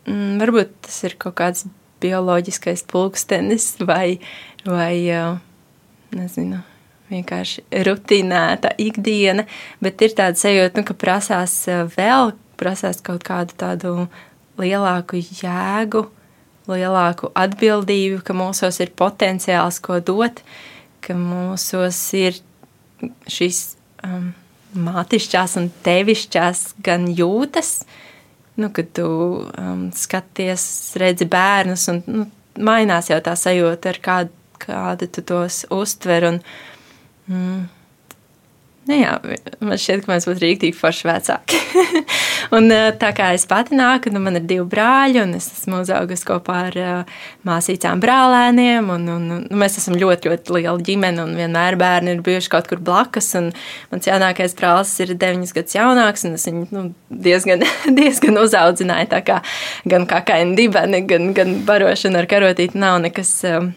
mm, 0.07 0.41
varbūt 0.41 0.73
tas 0.87 0.97
ir 1.07 1.15
kaut 1.21 1.37
kāds 1.39 1.65
bioloģiskais 2.01 2.83
pulkstenis 2.89 3.75
vai, 3.85 4.17
vai 4.65 4.95
uh, 5.13 5.37
nezinu, 6.15 6.61
vienkārši 7.11 7.65
rutinēta 7.87 8.73
ikdiena, 8.81 9.45
bet 9.83 10.01
ir 10.05 10.15
tāda 10.17 10.39
sajūta, 10.39 10.79
nu, 10.79 10.87
ka 10.87 10.95
prasās 10.97 11.57
uh, 11.71 11.83
vēl, 11.97 12.35
prasās 12.61 13.01
kaut 13.03 13.25
kādu 13.27 13.57
tādu 13.59 13.95
lielāku 14.61 15.19
jēgu 15.19 16.05
lielāku 16.69 17.31
atbildību, 17.37 18.21
ka 18.25 18.35
mūsos 18.37 18.79
ir 18.83 18.93
potenciāls, 18.97 19.79
ko 19.83 19.99
dot, 20.03 20.41
ka 21.03 21.15
mūsos 21.17 21.99
ir 22.17 22.37
šīs 23.31 23.61
um, 24.05 24.31
mātišķās 24.77 25.57
un 25.59 25.71
tevišķās 25.85 26.65
gan 26.85 27.07
jūtas, 27.17 27.81
nu, 28.61 28.69
kad 28.75 28.91
tu 28.95 29.07
um, 29.41 29.87
skaties, 29.95 30.65
redzi 31.01 31.27
bērnus, 31.31 31.87
un 31.91 32.03
nu, 32.05 32.27
mainās 32.61 33.09
jau 33.11 33.19
tā 33.23 33.33
sajūta, 33.39 33.95
ar 33.95 34.01
kādu, 34.03 34.37
kādu 34.61 35.09
tu 35.11 35.25
tos 35.25 35.63
uztver. 35.73 36.27
Un, 36.31 36.41
mm, 37.27 37.61
Nu 38.89 38.95
jā, 38.97 39.11
man 39.61 39.77
šķiet, 39.77 40.01
ka 40.01 40.09
mēs 40.09 40.25
būtu 40.25 40.41
rīktīgi 40.41 40.73
forši 40.73 41.05
vecāki. 41.05 41.57
un, 42.57 42.65
tā 42.97 43.11
kā 43.13 43.27
es 43.35 43.43
pati 43.45 43.77
nāku, 43.77 44.09
nu, 44.09 44.17
man 44.23 44.39
ir 44.39 44.47
divi 44.49 44.63
brāļi, 44.71 45.19
un 45.21 45.35
es 45.37 45.51
esmu 45.53 45.83
uzaugusi 45.83 46.25
kopā 46.25 46.55
ar 46.71 46.77
uh, 46.81 47.19
māsīcām 47.45 48.01
brālēniem. 48.01 48.89
Un, 48.95 49.05
un, 49.13 49.27
nu, 49.29 49.59
mēs 49.61 49.77
esam 49.77 49.99
ļoti, 50.01 50.31
ļoti 50.31 50.55
liela 50.57 50.81
ģimene, 50.87 51.27
un 51.27 51.37
vienmēr 51.37 51.77
bērni 51.77 52.15
ir 52.15 52.23
bijuši 52.25 52.49
kaut 52.55 52.71
kur 52.71 52.81
blakus. 52.81 53.29
Mans 53.93 54.09
jaunākais 54.09 54.57
brālis 54.57 54.95
ir 55.05 55.13
deviņus 55.13 55.53
gadus 55.59 55.77
jaunāks, 55.77 56.25
un 56.25 56.39
es 56.39 56.47
viņu 56.49 56.65
nu, 56.73 56.87
diezgan, 57.29 57.61
diezgan 58.01 58.41
uzaudzināju. 58.41 59.11
Kā, 59.29 59.43
gan 59.93 60.09
kā 60.09 60.23
kaini 60.25 60.57
dibeni, 60.57 61.05
gan, 61.05 61.35
gan 61.37 61.59
barošana 61.69 62.25
ar 62.25 62.31
karotīti 62.33 62.81
nav 62.81 62.97
nekas. 63.05 63.37
Uh, 63.45 63.69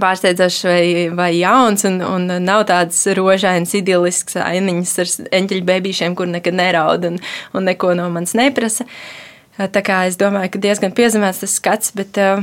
pārsteidzošs 0.00 0.62
vai, 0.66 0.84
vai 1.16 1.30
jauns, 1.36 1.84
un, 1.88 2.00
un 2.06 2.30
nav 2.44 2.64
tādas 2.70 3.02
rožainas, 3.16 3.74
idylliskas 3.76 4.38
ainiņas 4.40 4.94
ar 5.02 5.12
eņģeļu 5.40 5.66
bebīšiem, 5.68 6.16
kur 6.18 6.30
nekad 6.30 6.56
neraud 6.56 7.04
un, 7.10 7.20
un 7.52 7.68
neko 7.68 7.92
no 7.98 8.08
manis 8.12 8.36
neprasa. 8.38 8.88
Tā 9.58 9.82
kā 9.84 10.06
es 10.08 10.16
domāju, 10.20 10.54
ka 10.54 10.62
diezgan 10.64 10.94
piezemēts 10.96 11.42
tas 11.42 11.58
skats, 11.58 11.92
bet 11.96 12.16
uh, 12.20 12.40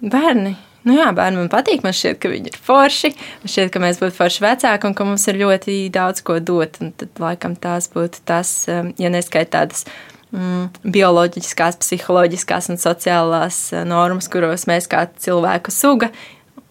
bērni. 0.00 0.54
Nu 0.86 0.94
jā, 0.94 1.08
bērni 1.10 1.40
man 1.40 1.48
patīk. 1.50 1.82
Man 1.82 1.94
šķiet, 1.96 2.20
ka 2.22 2.30
viņi 2.30 2.52
ir 2.52 2.58
forši. 2.62 3.10
Man 3.42 3.50
šķiet, 3.50 3.72
ka 3.74 3.82
mēs 3.82 3.98
būtu 3.98 4.14
forši 4.14 4.44
vecāki 4.44 4.86
un 4.86 4.94
ka 4.94 5.06
mums 5.08 5.26
ir 5.26 5.40
ļoti 5.40 5.78
daudz 5.94 6.22
ko 6.26 6.38
dot. 6.38 6.78
Un 6.84 6.92
tad, 6.94 7.10
laikam, 7.18 7.56
tās 7.58 7.90
būtu 7.90 8.22
tas, 8.30 8.52
ja 8.70 9.10
neskaitīt 9.10 9.50
tādas 9.56 9.82
mm, 10.30 10.86
bioloģiskās, 10.94 11.80
psiholoģiskās 11.82 12.70
un 12.70 12.78
sociālās 12.78 13.58
normas, 13.90 14.30
kuros 14.30 14.68
mēs 14.70 14.86
kā 14.92 15.08
cilvēku 15.26 15.74
suga 15.74 16.12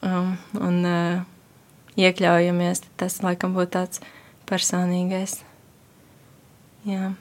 um, 0.06 0.34
un 0.62 0.80
uh, 0.88 1.20
iekļaujamies, 2.00 2.84
tas 3.00 3.20
laikam 3.26 3.56
būtu 3.58 3.74
tāds 3.78 4.02
personīgais. 4.50 5.40
Jā. 6.86 7.14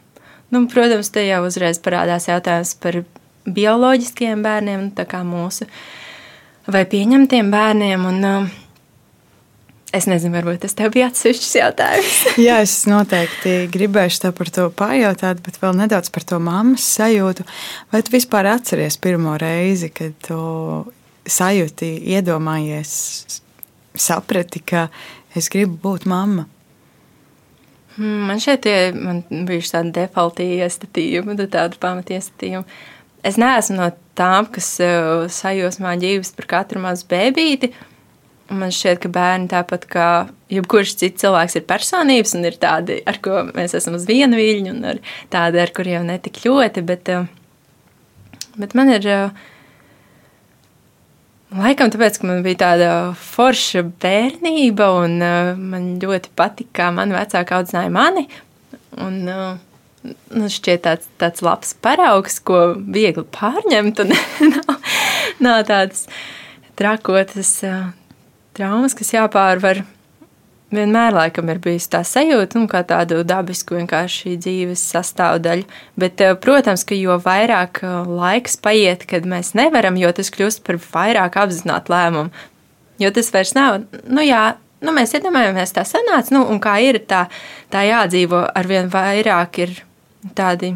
Nu, 0.53 0.65
protams, 0.71 1.11
te 1.11 1.25
jau 1.25 1.43
uzreiz 1.47 1.81
parādās 1.83 2.29
jautājums 2.29 2.75
par 2.83 3.01
bioloģiskiem 3.45 4.45
bērniem, 4.45 4.91
tā 4.97 5.07
kā 5.09 5.25
mūsu 5.27 5.67
vai 6.71 6.85
pieņemtiem 6.89 7.51
bērniem. 7.53 8.05
Un, 8.11 8.21
uh, 8.29 8.61
Es 9.95 10.09
nezinu, 10.11 10.35
varbūt 10.35 10.65
tas 10.65 10.75
tev 10.75 10.91
bija 10.91 11.07
atsevišķs 11.07 11.53
jautājums. 11.55 12.15
Jā, 12.47 12.57
es 12.65 12.73
noteikti 12.91 13.69
gribēšu 13.71 14.25
tev 14.25 14.33
par 14.35 14.51
to 14.51 14.65
pajautāt, 14.75 15.39
bet 15.45 15.61
vēl 15.63 15.77
nedaudz 15.79 16.11
par 16.11 16.27
to 16.27 16.41
mammas 16.43 16.83
sajūtu. 16.97 17.47
Vai 17.95 18.01
tu 18.03 18.15
vispār 18.17 18.49
atceries 18.57 18.99
pirmo 18.99 19.37
reizi, 19.39 19.93
kad 19.95 20.17
tu 20.27 20.41
sajūti, 21.27 21.91
iedomājies, 22.15 22.91
saprati, 23.95 24.61
ka 24.61 24.89
es 25.37 25.49
gribu 25.53 25.79
būt 25.85 26.09
mamma? 26.11 26.49
Hmm, 27.95 28.27
man 28.29 28.41
šeit 28.43 28.67
ir 28.67 28.97
bijuši 29.31 29.71
tādi 29.77 29.95
defaulti 29.95 30.47
iestatījumi, 30.59 31.37
tādi 31.47 31.79
pamatiestatījumi. 31.83 32.79
Es 33.25 33.39
neesmu 33.41 33.79
no 33.79 33.89
tām, 34.19 34.49
kas 34.53 34.75
sajūsmā 35.39 35.95
ģības 36.03 36.35
par 36.37 36.49
katru 36.51 36.83
mazu 36.83 37.07
bēbīti. 37.11 37.71
Man 38.53 38.75
šķiet, 38.75 38.99
ka 39.01 39.09
bērni 39.09 39.49
tāpat 39.49 39.87
kā 39.89 40.09
jebkurš 40.53 40.99
cits 41.01 41.23
cilvēks 41.23 41.57
ir 41.57 41.65
personības, 41.69 42.35
un 42.37 42.45
ir 42.45 42.59
tādi, 42.61 42.99
ar 43.09 43.17
ko 43.25 43.47
mēs 43.55 43.73
esam 43.79 43.97
uz 43.97 44.05
vienu 44.11 44.37
viļņu, 44.37 44.75
un 44.75 45.01
tādi, 45.33 45.63
ar 45.63 45.73
kuriem 45.75 46.05
ne 46.11 46.19
tik 46.21 46.43
ļoti. 46.45 46.85
Bet, 46.85 47.09
bet 48.61 48.77
man 48.77 48.93
ir 48.93 49.09
Laikam 51.55 51.91
tāpēc, 51.93 52.17
ka 52.19 52.27
man 52.27 52.41
bija 52.43 52.59
tāda 52.65 52.89
forša 53.15 53.85
bērnība, 54.03 54.89
un 55.05 55.21
uh, 55.23 55.53
man 55.55 55.93
ļoti 56.03 56.33
patika, 56.35 56.73
kā 56.81 56.89
mani 56.97 57.15
vecāki 57.15 57.55
audzināja 57.55 57.93
mani. 57.95 58.25
Un, 58.99 59.21
uh, 59.31 60.11
nu, 60.35 60.49
šķiet 60.51 60.83
tāds, 60.83 61.11
tāds 61.21 61.45
labs 61.47 61.77
paraugs, 61.85 62.41
ko 62.43 62.65
viegli 62.75 63.23
pārņemt, 63.39 64.03
nav, 64.55 64.75
nav 65.47 65.63
tādas 65.71 66.09
trakotas 66.75 67.55
uh, 67.69 67.93
traumas, 68.59 68.99
kas 68.99 69.15
jāpārvar 69.15 69.85
vienmēr 70.77 71.15
laikam 71.15 71.49
ir 71.53 71.61
bijusi 71.63 71.91
tā 71.93 72.01
sajūta, 72.07 72.59
nu, 72.61 72.69
kā 72.71 72.83
tādu 72.87 73.23
dabisku 73.27 73.79
vienkārši 73.79 74.37
dzīves 74.41 74.83
sastāvdaļu. 74.93 75.67
Bet, 76.01 76.21
eh, 76.21 76.35
protams, 76.35 76.85
ka 76.85 76.99
jo 76.99 77.19
vairāk 77.23 77.83
eh, 77.83 78.11
laiks 78.23 78.59
paiet, 78.61 79.07
kad 79.11 79.29
mēs 79.29 79.55
nevaram, 79.59 79.97
jo 80.01 80.13
tas 80.13 80.31
kļūst 80.35 80.65
par 80.67 80.81
vairāk 80.83 81.39
apzinātu 81.45 81.95
lēmumu. 81.95 82.45
Jo 83.03 83.11
tas 83.11 83.33
vairs 83.35 83.55
nav, 83.57 83.83
nu 84.07 84.23
jā, 84.23 84.55
nu, 84.85 84.95
mēs 84.95 85.17
iedomājamies, 85.17 85.75
tā 85.75 85.83
sanāca, 85.89 86.35
nu, 86.37 86.45
un 86.51 86.61
kā 86.63 86.77
ir 86.85 87.01
tā, 87.11 87.27
tā 87.73 87.83
jādzīvo, 87.89 88.45
arvien 88.55 88.91
vairāk 88.93 89.63
ir 89.65 89.75
tādi. 90.37 90.75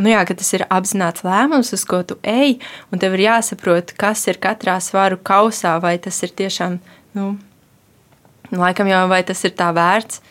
Nu 0.00 0.08
jā, 0.08 0.22
tas 0.24 0.52
ir 0.56 0.64
apzināts 0.70 1.24
lēmums, 1.26 1.74
uz 1.76 1.84
ko 1.84 2.00
tu 2.06 2.16
ej, 2.22 2.56
un 2.92 3.02
tev 3.02 3.18
ir 3.18 3.26
jāsaprot, 3.26 3.92
kas 3.98 4.22
ir 4.30 4.38
katrā 4.40 4.78
svaru 4.80 5.18
kausā, 5.18 5.74
vai 5.82 5.98
tas 5.98 6.22
ir 6.24 6.32
tiešām 6.38 6.78
nu, 7.18 7.34
Laikam 8.50 8.88
jau 8.90 9.04
vai 9.10 9.22
tas 9.26 9.44
ir 9.46 9.54
tā 9.58 9.70
vērts. 9.74 10.22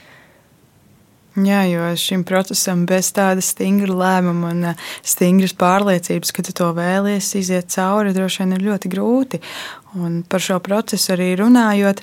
Jā, 1.40 1.62
jo 1.70 1.86
šim 1.96 2.24
procesam 2.28 2.82
bez 2.90 3.12
tāda 3.16 3.44
stingra 3.46 3.94
lēmuma 3.96 4.50
un 4.50 4.64
eh, 4.72 4.88
stingras 5.06 5.54
pārliecības, 5.56 6.34
ka 6.36 6.44
tu 6.44 6.56
to 6.58 6.72
vēlies 6.76 7.30
iziet 7.38 7.70
cauri, 7.72 8.16
droši 8.16 8.44
vien 8.44 8.56
ir 8.58 8.66
ļoti 8.66 8.92
grūti. 8.92 9.40
Un 10.02 10.24
par 10.28 10.44
šo 10.44 10.58
procesu 10.64 11.14
arī 11.16 11.32
runājot, 11.40 12.02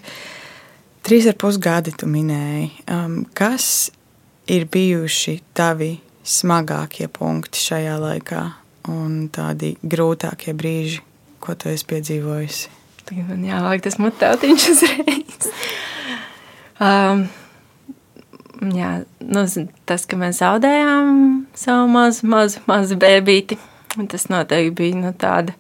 trīs 1.05 1.27
ar 1.29 1.37
pus 1.43 1.59
gadi 1.61 1.93
tu 1.93 2.09
minēji. 2.09 2.71
Um, 2.87 3.19
kas 3.37 3.91
ir 4.49 4.69
bijuši 4.73 5.41
tavi 5.57 5.97
smagākie 6.27 7.11
punkti 7.13 7.61
šajā 7.67 7.99
laikā 8.03 8.45
un 8.95 9.27
tādi 9.35 9.75
grūtākie 9.83 10.55
brīži, 10.57 11.03
ko 11.43 11.59
tu 11.59 11.71
esi 11.73 11.87
piedzīvojusi? 11.91 12.73
Tagad 13.07 13.29
man 13.35 13.45
jāvāk 13.47 13.85
tas 13.85 14.01
mutautiņš 14.03 14.71
uzreiz. 14.73 15.51
Um, 16.77 17.23
jā, 18.77 18.91
nu, 19.25 19.45
tas, 19.89 20.05
ka 20.09 20.19
mēs 20.21 20.43
zaudējām 20.43 21.15
savu 21.57 21.87
mazu, 21.89 22.27
mazu, 22.29 22.61
mazu 22.69 22.99
bērnu, 23.01 23.57
tas 24.13 24.29
noteikti 24.29 24.75
bija 24.77 25.01
nu, 25.01 25.13
tāda, 25.17 25.57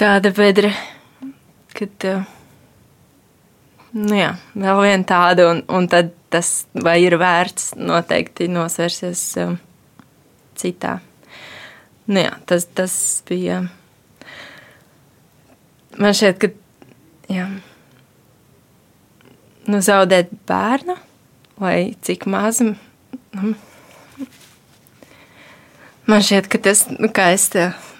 tāda 0.00 0.32
bedra, 0.32 0.72
kad 1.76 2.08
uh, 2.08 2.24
nu, 3.92 4.14
jā, 4.16 4.32
vēl 4.56 4.82
viena 4.84 5.08
tāda, 5.08 5.50
un, 5.52 5.62
un 5.68 5.88
tad 5.92 6.14
tas 6.32 6.66
vai 6.76 6.98
ir 7.04 7.16
vērts 7.20 7.74
noteikti 7.80 8.48
nosvērsies 8.52 9.22
um, 9.44 9.56
citā. 10.58 10.98
Nu, 12.08 12.20
jā, 12.22 12.34
tas, 12.48 12.66
tas 12.72 12.94
bija. 13.28 13.62
Man 15.98 16.16
šķiet, 16.16 16.40
ka. 16.40 16.52
Jā, 17.28 17.44
nu, 19.68 19.80
zaudēt 19.84 20.32
bērnu, 20.48 20.96
vai 21.60 21.94
cik 22.04 22.26
maz. 22.30 22.60
Nu, 22.64 23.54
man 26.08 26.24
šķiet, 26.24 26.48
ka 26.50 26.60
tas, 26.68 26.86
nu, 26.94 27.10
kā 27.14 27.30
es 27.36 27.50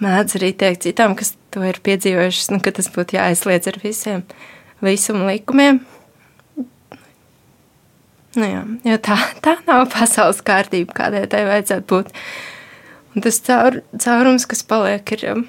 mēdzu 0.03 0.39
arī 0.41 0.53
teikt 0.57 0.87
citām, 0.87 1.15
kas 1.19 1.35
to 1.53 1.63
ir 1.65 1.81
piedzīvojušas, 1.85 2.51
nu, 2.53 2.61
ka 2.63 2.73
tas 2.75 2.89
būtu 2.93 3.19
jāaizliedz 3.19 3.71
ar 3.71 3.79
visiem 3.83 4.25
visuma 4.83 5.29
likumiem. 5.31 5.81
Nu, 8.37 8.45
jā, 8.45 8.61
jo 8.85 8.97
tā, 9.01 9.17
tā 9.43 9.55
nav 9.65 9.87
pasaules 9.89 10.43
kārtība, 10.45 10.93
kādai 10.95 11.25
tai 11.29 11.43
vajadzētu 11.47 11.87
būt. 11.89 12.11
Un 13.15 13.25
tas 13.25 13.39
caur, 13.41 13.79
caurums, 13.97 14.45
kas 14.49 14.61
paliek, 14.69 15.15
ir. 15.15 15.25
Um, 15.31 15.41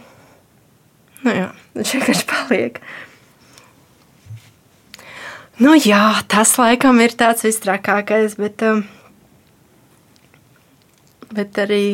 nu, 1.27 1.35
jā, 1.37 1.51
viņš 1.77 1.93
vienkārši 1.99 2.27
paliek. 2.31 2.81
Nu, 5.61 5.75
jā, 5.77 6.23
tas 6.25 6.55
laikam 6.57 7.03
ir 7.05 7.13
tāds 7.21 7.45
visstrakākais, 7.45 8.39
bet, 8.41 8.63
um, 8.65 8.79
bet 11.37 11.59
arī 11.61 11.85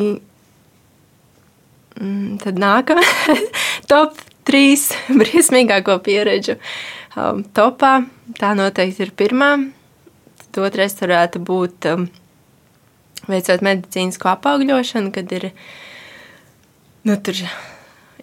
mm, 1.99 2.37
tad 2.45 2.61
nākamais 2.63 3.43
top 3.91 4.15
3 4.47 5.17
briesmīgāko 5.19 5.97
pieredžu 6.05 6.55
um, 6.55 7.43
topā. 7.43 7.97
Tā 8.39 8.53
noteikti 8.55 9.03
ir 9.03 9.11
pirmā. 9.19 9.51
Tad 10.47 10.63
otrais 10.69 10.95
varētu 11.01 11.43
būt 11.43 11.91
um, 11.91 12.07
veicot 13.27 13.67
medicīnisko 13.67 14.31
apaugļošanu, 14.37 15.11
kad 15.11 15.35
ir 15.35 15.49
nu, 17.03 17.19
tur 17.19 17.43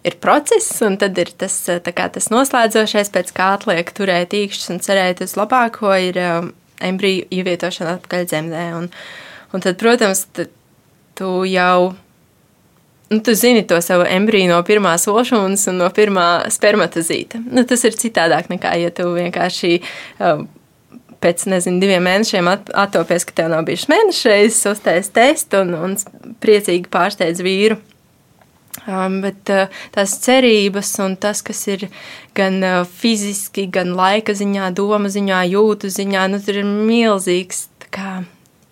ir 0.04 0.18
process, 0.20 0.82
un 0.84 0.98
tad 1.00 1.18
ir 1.18 1.32
tas, 1.38 1.56
eh, 1.68 1.80
kā, 1.80 2.08
tas 2.12 2.28
noslēdzošais, 2.32 3.10
pēc 3.14 3.32
kā 3.36 3.54
atliek 3.56 3.90
turēt 3.96 4.36
īkšķus 4.36 4.74
un 4.74 4.80
cerēt 4.84 5.24
uz 5.24 5.36
labāko, 5.40 5.92
ir 5.96 6.18
um, 6.20 6.52
embriju 6.84 7.26
ievietošana 7.32 7.98
atpakaļ 7.98 8.26
dzemdē. 8.28 8.64
Un, 8.78 8.90
un 9.52 9.64
tad, 9.64 9.78
protams, 9.80 10.26
tad 10.36 10.52
tu 11.18 11.44
jau. 11.48 11.94
Nu, 13.12 13.20
tu 13.20 13.34
zini 13.36 13.62
to 13.68 13.78
savu 13.84 14.06
embriju 14.08 14.48
no 14.48 14.58
pirmās 14.66 15.04
olšanas 15.06 15.68
un 15.70 15.76
no 15.82 15.88
pirmā 15.94 16.48
spermatozīta. 16.50 17.38
Nu, 17.52 17.62
tas 17.68 17.84
ir 17.84 17.96
citādāk 18.00 18.48
nekā, 18.50 18.72
ja 18.80 18.90
tu 18.90 19.06
vienkārši 19.14 19.76
um, 20.24 20.46
pēc 21.22 21.44
nezinu, 21.52 21.80
diviem 21.84 22.04
mēnešiem 22.04 22.48
attopies, 22.50 23.24
ka 23.28 23.36
tev 23.40 23.52
nav 23.52 23.64
bijis 23.68 23.86
mēnesis 23.92 24.28
reizes, 24.28 24.64
uztaisījis 24.72 25.12
testu 25.14 25.62
un, 25.64 25.76
un 25.76 26.34
priecīgi 26.42 26.90
pārsteidz 26.92 27.44
vīru. 27.44 27.78
Um, 28.84 29.22
bet 29.24 29.48
uh, 29.48 29.70
tās 29.94 30.18
cerības 30.20 30.90
un 31.00 31.14
tas, 31.16 31.40
kas 31.44 31.62
ir 31.72 31.86
gan 32.36 32.58
uh, 32.60 32.82
fiziski, 32.84 33.64
gan 33.72 33.94
laika 33.96 34.34
ziņā, 34.36 34.68
doma 34.76 35.08
ziņā, 35.08 35.38
jūtu 35.54 35.88
ziņā, 35.88 36.26
nu, 36.28 36.40
tur 36.44 36.58
ir 36.60 36.68
milzīgs 36.68 37.62
kā, 37.94 38.18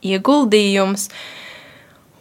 ieguldījums. 0.04 1.08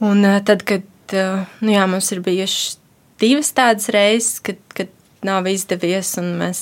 Un 0.07 0.23
uh, 0.23 0.39
tad, 0.47 0.63
kad 0.63 0.87
nu, 1.11 1.73
jā, 1.73 1.83
mums 1.91 2.07
ir 2.15 2.21
bijušas 2.23 2.77
divas 3.19 3.51
tādas 3.57 3.89
reizes, 3.91 4.39
kad, 4.39 4.61
kad 4.71 4.93
nav 5.27 5.49
izdevies, 5.51 6.13
un 6.21 6.31
mēs 6.39 6.61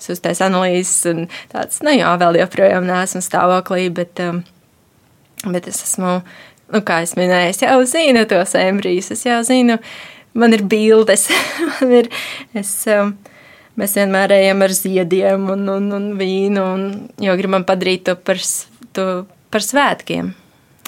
uztaisām 0.00 0.54
analīzes, 0.54 1.02
un 1.10 1.26
tāds, 1.50 1.82
nu 1.84 1.92
jā, 1.96 2.14
vēl 2.20 2.38
joprojām 2.40 2.86
neesmu 2.88 3.24
stāvoklī, 3.24 3.88
bet, 3.98 4.22
um, 4.24 4.44
bet 5.50 5.68
es 5.68 5.82
esmu 5.84 6.20
nu, 6.72 6.82
kā 6.86 7.00
es 7.04 7.16
minēju, 7.18 7.52
es 7.54 7.62
jau 7.64 7.78
zinu 7.88 8.24
tos 8.30 8.54
embrijus, 8.58 9.10
es 9.14 9.24
jau 9.26 9.40
zinu, 9.46 9.78
man 10.38 10.56
ir 10.56 10.64
bildes, 10.70 11.28
man 11.70 11.94
ir, 12.00 12.10
es, 12.56 12.72
um, 12.90 13.14
mēs 13.80 13.96
vienmēr 13.98 14.36
ejam 14.38 14.66
ar 14.66 14.74
ziediem 14.76 15.48
un, 15.54 15.66
un, 15.76 15.88
un 15.96 16.12
vīnu, 16.20 16.66
un, 16.76 16.86
jo 17.22 17.38
gribam 17.40 17.66
padarīt 17.68 18.06
to 18.08 18.16
par, 18.18 18.42
to 18.96 19.08
par 19.50 19.66
svētkiem. 19.66 20.34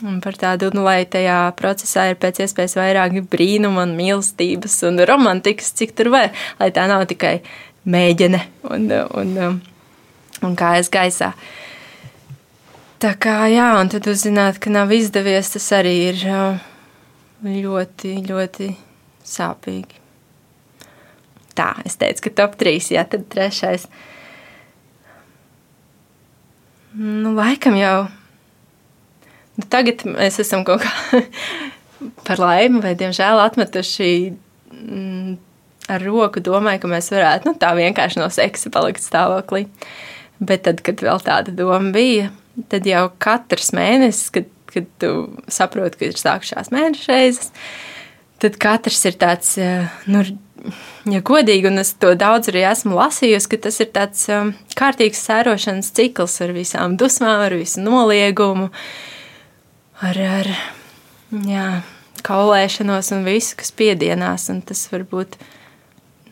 Un 0.02 0.16
par 0.18 0.34
tādu, 0.34 0.72
nu, 0.74 0.82
lai 0.82 1.04
tajā 1.06 1.52
procesā 1.54 2.08
ir 2.10 2.16
pēc 2.18 2.40
iespējas 2.42 2.74
vairāk 2.74 3.20
brīnuma 3.30 3.84
un 3.86 3.92
mīlestības 3.94 4.80
un 4.88 4.98
romantikas, 5.06 5.70
cik 5.78 5.94
tur 5.98 6.10
var, 6.10 6.32
lai 6.58 6.72
tā 6.74 6.88
nav 6.90 7.04
tikai 7.10 7.36
mēģine 7.86 8.40
un, 8.66 8.88
un, 8.90 9.30
un, 9.44 9.60
un 10.42 10.56
kājas 10.58 10.90
gaisā. 10.90 11.30
Uh, 11.30 11.61
Tā 13.02 13.16
kā 13.18 13.34
jā, 13.50 13.66
un 13.80 13.88
tad 13.90 14.06
uzzināt, 14.06 14.60
ka 14.62 14.70
nav 14.70 14.92
izdevies, 14.94 15.48
tas 15.50 15.64
arī 15.74 15.94
ir 16.12 16.20
ļoti, 17.42 18.12
ļoti 18.28 18.68
sāpīgi. 19.26 19.96
Tā, 21.58 21.72
es 21.82 21.98
teicu, 21.98 22.28
ka 22.28 22.30
top 22.38 22.54
3, 22.60 22.92
jā, 22.94 23.02
tad 23.10 23.24
trešais. 23.32 23.88
Nu, 26.94 27.32
laikam 27.34 27.74
jau. 27.74 28.04
Nu, 29.58 29.64
tagad 29.72 30.04
mēs 30.06 30.38
esam 30.44 30.62
kaut 30.68 30.84
kā 30.84 31.22
par 32.28 32.38
laimi 32.38 32.84
vai 32.84 32.92
diemžēl 33.00 33.42
atmetuši 33.42 34.12
mm, 34.30 35.34
ar 35.90 36.06
roku 36.06 36.44
domāju, 36.44 36.84
ka 36.84 36.92
mēs 36.94 37.10
varētu 37.10 37.50
nu, 37.50 37.56
tā 37.58 37.72
vienkārši 37.80 38.22
no 38.22 38.30
seksa 38.30 38.70
palikt 38.70 39.02
stāvoklī. 39.02 39.66
Bet 40.38 40.64
tad, 40.68 40.84
kad 40.86 41.02
vēl 41.02 41.18
tāda 41.26 41.50
doma 41.54 41.90
bija, 41.94 42.30
tad 42.72 42.86
jau 42.88 43.06
katrs 43.22 43.72
mēnesis, 43.76 44.30
kad, 44.34 44.50
kad 44.72 44.88
tu 45.02 45.12
saproti, 45.52 45.98
ka 46.00 46.08
ir 46.10 46.20
sākušās 46.20 46.72
mēneša 46.74 47.12
reizes, 47.12 47.52
tad 48.42 48.58
katrs 48.60 49.04
ir 49.08 49.18
tāds, 49.20 49.54
nu, 50.10 50.24
ja 51.10 51.22
godīgi, 51.24 51.68
un 51.70 51.82
es 51.82 51.94
to 52.00 52.12
daudz 52.18 52.50
arī 52.52 52.64
esmu 52.70 52.98
lasījusi, 52.98 53.50
ka 53.52 53.60
tas 53.66 53.80
ir 53.82 53.90
tāds 53.94 54.26
um, 54.32 54.52
kārtīgs 54.78 55.22
sērošanas 55.26 55.90
cikls 55.96 56.38
ar 56.44 56.54
visām 56.56 56.98
dusmām, 57.00 57.46
ar 57.46 57.56
visu 57.58 57.82
noliegumu, 57.82 58.68
ar, 60.02 60.22
ar 60.38 60.52
jā, 61.48 61.66
kaulēšanos 62.26 63.12
un 63.16 63.26
visu, 63.26 63.56
kas 63.58 63.74
piedienās. 63.78 64.48
Un 64.52 64.62
tas 64.66 64.84
var 64.92 65.06
būt, 65.10 65.38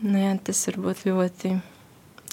nu 0.05 0.23
jā, 0.23 0.35
tas 0.47 0.63
var 0.69 0.79
būt 0.87 1.05
ļoti, 1.09 1.55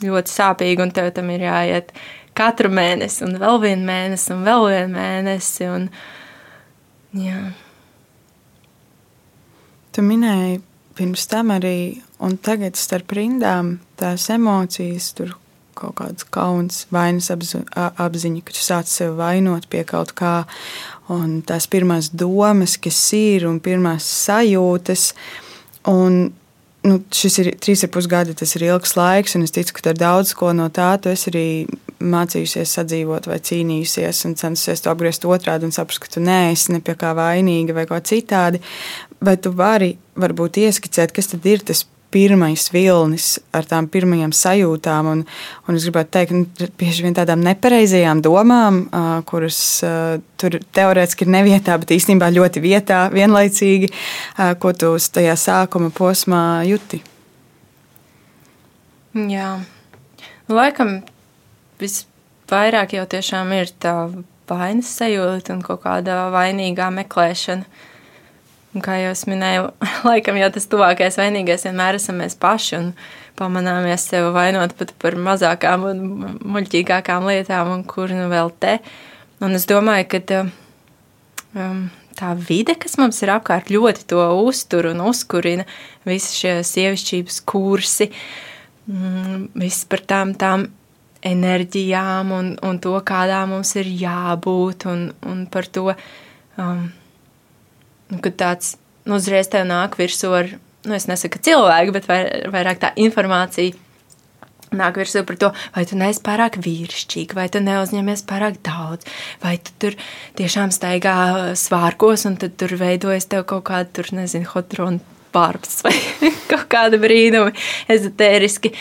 ļoti 0.04 0.34
sāpīgi, 0.34 0.84
un 0.84 0.94
tev 0.94 1.12
tam 1.16 1.30
ir 1.34 1.48
jāiet 1.48 1.94
katru 2.38 2.70
mēnesi, 2.72 3.24
un 3.26 3.36
vēl 3.42 3.60
vienu 3.64 3.88
mēnesi, 3.88 4.30
un 4.34 4.46
vēl 4.46 4.68
vienu 4.70 4.94
mēnesi. 4.94 5.68
Un, 5.74 5.88
jā. 7.18 7.42
Tu 9.94 10.04
minēji 10.06 10.62
pirms 10.98 11.26
tam 11.30 11.52
arī, 11.54 12.00
un 12.22 12.38
tagad 12.42 12.78
starp 12.78 13.12
rindām 13.14 13.76
tās 13.98 14.28
emocijas, 14.34 15.12
tur 15.18 15.36
kaut 15.78 15.94
kāds 16.00 16.26
kauns, 16.34 16.80
vainas 16.94 17.30
apziņa, 17.30 18.42
ka 18.42 18.54
tu 18.54 18.62
sāc 18.62 18.90
sevi 18.90 19.14
vainot 19.18 19.68
pie 19.70 19.84
kaut 19.86 20.10
kā, 20.18 20.40
un 21.14 21.38
tās 21.46 21.68
pirmās 21.70 22.10
domas, 22.10 22.76
kas 22.82 22.98
ir, 23.16 23.46
un 23.48 23.60
pirmās 23.62 24.08
sajūtas. 24.26 25.12
Un, 25.88 26.32
nu, 26.86 27.00
šis 27.14 27.38
ir 27.42 27.50
trīs 27.60 27.82
ar 27.84 27.90
pus 27.94 28.06
gadi, 28.10 28.36
tas 28.38 28.54
ir 28.56 28.66
ilgs 28.68 28.94
laiks, 28.98 29.34
un 29.38 29.46
es 29.46 29.54
ticu, 29.54 29.74
ka 29.76 29.92
ar 29.92 29.98
daudz 29.98 30.34
ko 30.38 30.52
no 30.56 30.68
tā 30.74 30.92
tu 31.02 31.10
esi 31.12 31.30
arī 31.32 31.48
mācījusies 31.98 32.76
sadzīvot, 32.78 33.26
vai 33.26 33.40
cīnījusies, 33.42 34.22
un 34.28 34.36
censusies 34.38 34.84
to 34.84 34.92
apgriezt 34.92 35.26
otrādi 35.26 35.66
un 35.66 35.74
saprast, 35.74 36.02
ka 36.04 36.12
tu 36.14 36.22
neesi 36.22 36.72
ne 36.74 36.82
pie 36.84 36.94
kā 36.98 37.10
vainīga 37.18 37.74
vai 37.74 37.86
ko 37.90 37.98
citādi. 37.98 38.62
Vai 39.24 39.34
tu 39.42 39.50
vari 39.58 39.96
varbūt 40.18 40.60
ieskicēt, 40.62 41.14
kas 41.14 41.32
tad 41.32 41.46
ir 41.50 41.64
tas 41.66 41.82
pirmais 42.14 42.68
vilnis 42.72 43.34
ar 43.52 43.66
tām 43.68 43.88
pirmajām 43.92 44.32
sajūtām, 44.36 45.10
un, 45.12 45.24
un 45.68 45.78
es 45.78 45.84
gribētu 45.88 46.12
teikt, 46.16 46.34
nu, 46.36 46.68
bieži 46.80 47.04
vien 47.04 47.16
tādām 47.16 47.42
nepareizajām 47.44 48.22
domām, 48.24 48.80
uh, 48.88 49.10
kuras 49.28 49.58
uh, 49.86 50.16
tur 50.40 50.58
teorētiski 50.76 51.26
ir 51.26 51.34
nevietā, 51.36 51.76
bet 51.80 51.92
īstenībā 51.98 52.30
ļoti 52.34 52.64
vietā, 52.64 53.04
vienlaicīgi, 53.12 53.92
uh, 53.92 54.54
ko 54.60 54.72
tu 54.72 54.94
tajā 55.18 55.36
sākuma 55.38 55.92
posmā 55.94 56.42
juti. 56.68 57.02
Jā, 59.18 59.58
nu, 60.48 60.56
laikam 60.56 61.00
visvairāk 61.80 62.96
jau 62.98 63.06
tiešām 63.16 63.52
ir 63.56 63.72
tā 63.80 63.94
vainas 64.48 64.90
sajūta 64.96 65.56
un 65.56 65.62
kaut 65.64 65.82
kāda 65.84 66.28
vainīgā 66.34 66.88
meklēšana. 67.02 67.86
Un, 68.74 68.82
kā 68.84 68.98
jau 69.00 69.12
minēju, 69.30 69.70
laikam 70.10 70.38
jau 70.40 70.50
tas 70.54 70.68
tuvākais 70.68 71.16
vainīgais 71.20 71.64
vienmēr 71.68 71.98
esam 72.00 72.20
mēs 72.22 72.36
paši 72.40 72.76
un 72.78 72.90
pamanāmies 73.38 74.08
sevi 74.10 74.32
vainot 74.34 74.74
pat 74.78 74.92
par 75.00 75.16
mazākām 75.28 75.86
un 75.88 76.02
muļķīgākām 76.42 77.28
lietām, 77.30 77.70
un 77.76 77.86
kur 77.88 78.12
nu 78.12 78.26
vēl 78.32 78.52
te. 78.60 78.78
Un 79.44 79.54
es 79.54 79.68
domāju, 79.70 80.08
ka 80.10 80.42
um, 81.54 81.86
tā 82.18 82.32
vide, 82.34 82.74
kas 82.80 82.98
mums 82.98 83.20
ir 83.22 83.32
apkārt, 83.36 83.70
ļoti 83.72 84.06
to 84.10 84.24
uztur 84.42 84.90
un 84.90 85.04
uzkurina 85.06 85.66
visi 86.08 86.34
šie 86.40 86.54
sievišķības 86.66 87.40
kursi, 87.48 88.10
mm, 88.90 89.48
viss 89.62 89.86
par 89.88 90.02
tām, 90.10 90.34
tām 90.38 90.66
enerģijām 91.26 92.32
un, 92.34 92.52
un 92.62 92.78
to, 92.82 92.94
kādā 93.06 93.42
mums 93.50 93.74
ir 93.78 93.90
jābūt, 94.02 94.86
un, 94.90 95.08
un 95.30 95.44
par 95.50 95.70
to, 95.70 95.92
um, 96.58 96.88
nu, 98.12 98.20
ka 98.24 98.32
tāds 98.32 98.76
nu, 99.08 99.18
uzreiz 99.18 99.50
tev 99.52 99.66
nāk 99.68 99.98
virsū 99.98 100.32
ar, 100.36 100.54
nu, 100.86 100.96
es 100.96 101.08
nesaku 101.10 101.40
cilvēku, 101.44 101.94
bet 101.96 102.08
vairāk 102.52 102.82
tā 102.82 102.92
informācija. 103.00 103.76
Nāk 104.68 104.98
virsū 105.00 105.22
par 105.24 105.38
to, 105.40 105.48
vai 105.72 105.86
tu 105.88 105.96
neesi 105.96 106.20
pārāk 106.20 106.58
vīrišķīga, 106.60 107.36
vai 107.38 107.46
tu 107.48 107.62
neuzņemies 107.64 108.26
pārāk 108.28 108.58
daudz, 108.66 109.06
vai 109.40 109.54
tu 109.64 109.72
tur 109.80 109.96
tiešām 110.36 110.74
staigā 110.74 111.14
svārkos, 111.56 112.26
un 112.28 112.36
tad 112.36 112.58
tur 112.60 112.76
veidojas 112.76 113.30
tev 113.32 113.46
kaut 113.48 113.64
kāda, 113.70 113.88
tur 113.96 114.12
nezinu, 114.12 114.50
hodrona 114.52 115.00
pārps 115.32 115.80
vai 115.86 115.96
kaut 116.50 116.68
kāda 116.68 117.00
brīnumi 117.00 117.56
ezotēriski. 117.96 118.74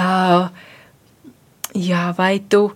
Uh, 0.00 0.48
jā, 1.76 2.08
vai 2.16 2.38
tu 2.40 2.70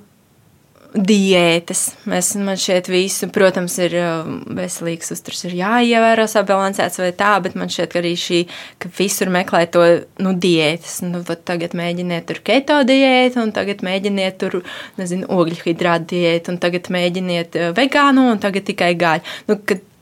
diētas. 0.93 1.83
Mēs, 2.09 2.33
man 2.37 2.59
šķiet, 2.61 2.89
visu, 2.93 3.29
protams, 3.33 3.77
ir 3.83 3.95
um, 4.01 4.39
veselīgs 4.57 5.13
uzturs, 5.15 5.45
ir 5.49 5.57
jāievēro 5.59 6.27
sabalansēts 6.31 7.01
vai 7.01 7.11
tā, 7.17 7.33
bet 7.45 7.57
man 7.59 7.73
ka 7.73 8.01
arī 8.01 8.13
šī, 8.19 8.43
ka 8.83 8.91
visur 8.99 9.33
meklē 9.33 9.65
to, 9.73 9.85
nu, 10.23 10.35
diētas. 10.37 11.01
Nu, 11.07 11.23
tagad 11.25 11.77
mēģiniet 11.79 12.29
tur 12.29 12.43
keto 12.45 12.83
diētu, 12.89 13.41
un 13.43 13.55
tagad 13.57 13.85
mēģiniet 13.87 14.39
tur, 14.43 14.61
nezinu, 15.01 15.29
ogļu 15.33 15.63
hidrātu 15.65 16.13
diētu, 16.15 16.55
un 16.55 16.61
tagad 16.63 16.93
mēģiniet 16.93 17.59
uh, 17.59 17.71
vegānu, 17.77 18.29
un 18.35 18.43
tagad 18.43 18.69
tikai 18.69 18.93
gaļu. 19.01 19.39
Nu, 19.49 19.59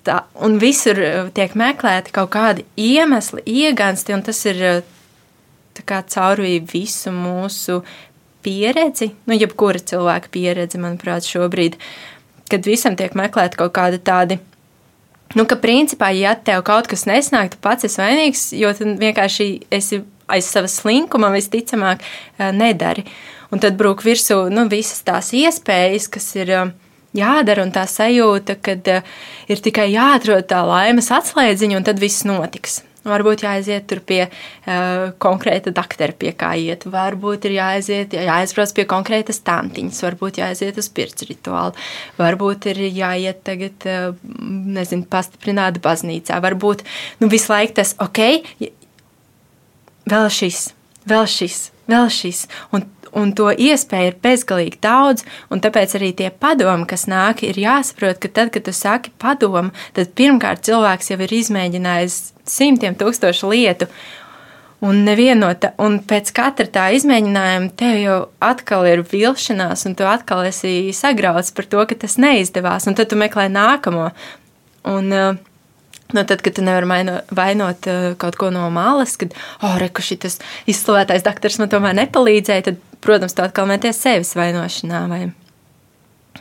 tā, 0.06 0.22
un 0.42 0.58
visur 0.62 0.98
uh, 1.04 1.20
tiek 1.36 1.54
meklēti 1.58 2.14
kaut 2.16 2.32
kādi 2.34 2.66
iemesli, 2.80 3.46
iegansti, 3.46 4.16
un 4.16 4.26
tas 4.26 4.42
ir 4.50 4.64
uh, 4.66 4.80
kā 5.86 6.02
caurvīja 6.04 6.64
visu 6.72 7.12
mūsu 7.14 7.80
pieredzi, 8.44 9.12
nu, 9.28 9.36
jebkura 9.38 9.80
cilvēka 9.92 10.32
pieredzi, 10.32 10.80
manuprāt, 10.82 11.26
šobrīd, 11.28 11.78
kad 12.50 12.66
visam 12.66 12.96
tiek 12.98 13.16
meklēta 13.18 13.60
kaut 13.60 13.74
kāda 13.76 14.00
tāda. 14.02 14.40
Nu, 15.38 15.44
ka 15.46 15.58
principā, 15.62 16.10
ja 16.16 16.34
tev 16.34 16.64
kaut 16.66 16.88
kas 16.90 17.06
nesnāk, 17.06 17.52
tu 17.52 17.60
pats 17.62 17.86
esi 17.86 18.00
vainīgs, 18.02 18.48
jo 18.58 18.72
tu 18.74 18.88
vienkārši 18.98 19.46
esi 19.70 20.02
aiz 20.30 20.48
savas 20.50 20.74
slinkuma, 20.80 21.30
visticamāk, 21.34 22.02
nedari. 22.54 23.06
Un 23.50 23.62
tad 23.62 23.78
brūk 23.78 24.04
virsū 24.06 24.44
nu, 24.50 24.66
visas 24.70 25.02
tās 25.06 25.32
iespējas, 25.34 26.06
kas 26.10 26.28
ir 26.38 26.52
jādara, 27.16 27.64
un 27.64 27.72
tā 27.74 27.86
sajūta, 27.90 28.58
ka 28.62 28.76
ir 29.50 29.64
tikai 29.64 29.90
jāatrod 29.90 30.46
tā 30.50 30.62
laimes 30.66 31.10
atslēdziņa, 31.14 31.80
un 31.80 31.86
tad 31.86 32.02
viss 32.02 32.26
notiks. 32.26 32.80
Varbūt 33.06 33.44
jāaiziet 33.46 33.86
tur 33.88 34.02
pie 34.04 34.20
uh, 34.26 35.12
konkrēta 35.22 35.72
doktora, 35.72 36.12
pie 36.12 36.34
kā 36.36 36.52
iet. 36.60 36.84
Varbūt 36.90 37.48
ir 37.48 37.56
jāaiziet, 37.56 38.16
jāaizbrauc 38.28 38.74
pie 38.76 38.84
konkrētas 38.90 39.40
tantiņas, 39.46 40.02
varbūt 40.04 40.42
jāaiziet 40.42 40.80
uz 40.80 40.90
pirts 40.92 41.24
rituālu. 41.28 41.72
Varbūt 42.20 42.68
ir 42.74 42.82
jāiet 42.88 43.40
tagad, 43.48 43.88
uh, 43.88 44.12
nezinu, 44.76 45.08
pastiprināt 45.08 45.80
baznīcā. 45.84 46.42
Varbūt 46.44 46.84
nu, 47.22 47.32
visu 47.32 47.54
laiku 47.54 47.78
tas, 47.80 47.96
ok, 48.04 48.22
vēl 50.10 50.30
šis, 50.36 50.70
vēl 51.08 51.28
šis, 51.30 51.68
vēl 51.88 52.10
šis. 52.12 52.46
Un 52.76 52.84
un 53.16 53.32
to 53.36 53.50
iespēju 53.50 54.12
ir 54.12 54.18
bezgalīgi 54.22 54.80
daudz, 54.84 55.24
un 55.50 55.62
tāpēc 55.62 55.96
arī 55.98 56.12
tie 56.16 56.30
padomi, 56.30 56.86
kas 56.90 57.06
nāk, 57.10 57.44
ir 57.46 57.58
jāsaprot, 57.58 58.20
ka 58.22 58.30
tad, 58.30 58.52
kad 58.54 58.66
tu 58.66 58.74
saki 58.76 59.12
padomu, 59.20 59.74
tad 59.96 60.12
pirmkārt 60.18 60.64
cilvēks 60.68 61.12
jau 61.12 61.18
ir 61.24 61.34
izmēģinājis 61.40 62.20
simtiem 62.50 62.96
tūkstošu 62.98 63.52
lietu. 63.52 63.90
Un, 64.80 65.02
no 65.04 65.50
ta, 65.60 65.74
un 65.84 65.98
pēc 66.08 66.30
katra 66.32 66.64
tā 66.72 66.86
izmēģinājuma 66.96 67.68
tev 67.76 67.98
jau 68.00 68.16
atkal 68.40 68.86
ir 68.88 69.02
vilšanās, 69.04 69.84
un 69.84 69.96
tu 69.98 70.06
atkal 70.08 70.46
esi 70.48 70.88
sagrauts 70.96 71.52
par 71.52 71.68
to, 71.68 71.84
ka 71.84 71.98
tas 72.00 72.16
neizdevās. 72.16 72.88
Un 72.88 72.96
tad 72.96 73.12
tu 73.12 73.18
meklē 73.20 73.50
nākamo. 73.52 74.08
Un, 74.88 75.12
uh, 75.12 75.46
Nu, 76.10 76.24
tad, 76.24 76.40
kad 76.42 76.54
tu 76.54 76.62
nevari 76.62 76.88
vainot, 76.90 77.28
vainot 77.30 77.86
uh, 77.86 78.06
kaut 78.18 78.34
ko 78.34 78.48
no 78.50 78.64
malas, 78.74 79.12
kad, 79.20 79.34
oh, 79.62 79.76
reku, 79.78 80.02
šis 80.02 80.40
izslavētais 80.70 81.22
doktors 81.22 81.60
man 81.62 81.70
tomēr 81.70 81.94
nepalīdzēja, 82.00 82.64
tad, 82.66 82.80
protams, 83.04 83.36
tu 83.36 83.44
atkal 83.44 83.68
meties 83.70 84.00
sevis 84.02 84.34
vainošanā. 84.34 85.04
Vai? 85.10 85.20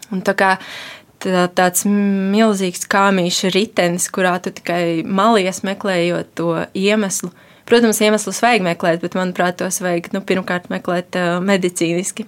Un 0.10 0.24
tā 0.26 0.34
kā 0.38 0.56
tā, 1.24 1.46
tāds 1.56 1.86
milzīgs 1.88 2.88
kāmīša 2.90 3.52
ritenis, 3.56 4.10
kurā 4.14 4.38
tu 4.44 4.54
tikai 4.56 5.04
malies 5.06 5.64
meklējot 5.68 6.34
to 6.40 6.56
iemeslu. 6.78 7.32
Protams, 7.70 8.02
iemeslus 8.02 8.42
vajag 8.42 8.66
meklēt, 8.66 9.04
bet, 9.04 9.18
manuprāt, 9.18 9.60
tos 9.60 9.78
vajag 9.84 10.10
nu, 10.16 10.24
pirmkārt 10.26 10.72
meklēt 10.74 11.18
uh, 11.20 11.38
medicīniski. 11.44 12.26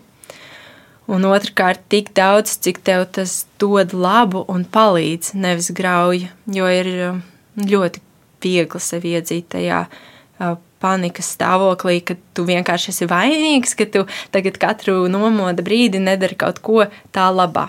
Un 1.11 1.25
otrkārt, 1.27 1.81
tik 1.91 2.11
daudz, 2.15 2.53
cik 2.61 2.83
tev 2.85 3.07
tas 3.17 3.41
dod 3.59 3.95
labu 3.97 4.45
un 4.51 4.67
palīdz, 4.69 5.33
nevis 5.33 5.71
grauj. 5.75 6.27
Jo 6.53 6.69
ir 6.69 6.91
uh, 6.93 7.21
ļoti 7.57 8.03
viegli 8.41 8.81
sevi 8.81 9.15
iedzīt 9.17 9.49
tajā 9.55 9.85
panikas 10.81 11.29
stāvoklī, 11.35 11.99
ka 12.05 12.15
tu 12.33 12.45
vienkārši 12.47 12.89
esi 12.93 13.07
vainīgs, 13.09 13.75
ka 13.77 13.85
tu 13.93 14.05
tagad 14.33 14.57
katru 14.61 15.05
nomoda 15.11 15.63
brīdi 15.65 16.01
nedari 16.01 16.37
kaut 16.39 16.61
ko 16.65 16.87
tā 17.13 17.27
labā. 17.33 17.67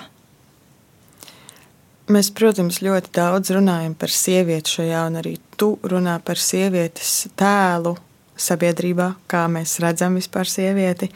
Mēs, 2.11 2.33
protams, 2.35 2.81
ļoti 2.83 3.13
daudz 3.15 3.53
runājam 3.55 3.93
par 3.95 4.11
sievieti 4.11 4.79
šajā, 4.79 5.05
un 5.07 5.21
arī 5.21 5.37
tu 5.57 5.77
runā 5.87 6.17
par 6.25 6.41
sievietes 6.41 7.29
tēlu 7.39 7.95
sabiedrībā, 8.43 9.13
kā 9.31 9.45
mēs 9.53 9.77
redzam 9.85 10.19
vispār 10.19 10.51
sievieti. 10.51 11.13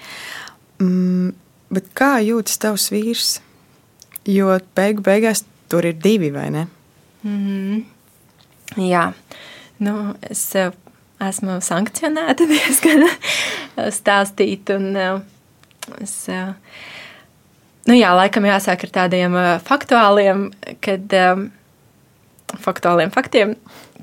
Mm, 0.79 1.33
bet 1.75 1.91
kā 1.97 2.17
jūtas 2.23 2.61
tavs 2.63 2.87
vīrs? 2.95 3.41
Jo 4.27 4.55
beigu 4.79 5.03
beigās 5.07 5.45
tur 5.71 5.87
ir 5.87 5.99
divi, 6.03 6.31
vai 6.31 6.51
ne? 6.51 6.67
Mm 7.23 7.39
-hmm. 7.47 7.85
Jā, 8.77 9.13
nu, 9.79 10.15
es 10.31 10.55
esmu 11.21 11.61
sankcionēta 11.61 12.47
diezgan 12.53 13.09
stāstīt. 13.77 14.71
Un, 14.77 14.97
es, 16.01 16.27
nu 17.87 17.99
jā, 17.99 18.11
laikam 18.17 18.49
jāsāk 18.49 18.87
ar 18.87 18.95
tādiem 19.01 19.37
faktuāliem, 19.67 20.49
kad 20.85 21.15
faktuāliem 22.63 23.13
faktiem, 23.15 23.57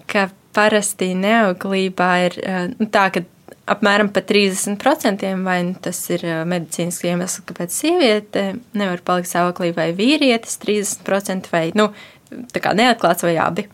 ka 0.08 0.30
parasti 0.54 1.14
neauglībā 1.18 2.10
ir 2.28 2.40
nu, 2.78 2.88
tā, 2.94 3.08
ka 3.14 3.24
apmēram 3.70 4.10
par 4.14 4.26
30%, 4.28 5.24
vai 5.46 5.58
nu 5.64 5.76
tas 5.82 6.00
ir 6.12 6.26
medicīnisks 6.50 7.08
iemesls, 7.08 7.44
kāpēc 7.48 7.76
sieviete 7.76 8.44
nevar 8.76 9.04
palikt 9.06 9.32
stāvoklī, 9.32 9.72
vai 9.76 9.92
vīrietis 9.96 10.60
30%, 10.64 11.50
vai 11.54 11.70
nu, 11.78 11.90
neatklāts, 12.34 13.24
vai 13.24 13.36
abi. 13.40 13.68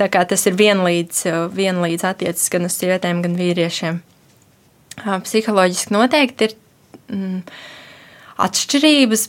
Tā 0.00 0.08
kā 0.12 0.24
tas 0.28 0.46
ir 0.48 0.56
vienlīdz, 0.58 1.24
vienlīdz 1.56 2.06
attiecis 2.08 2.52
gan 2.52 2.68
uz 2.68 2.76
sievietēm, 2.78 3.22
gan 3.24 3.36
vīriešiem. 3.38 4.02
Psiholoģiski 4.96 5.92
noteikti 5.92 6.48
ir 6.48 6.54
mm, 7.12 7.40
atšķirības, 8.46 9.26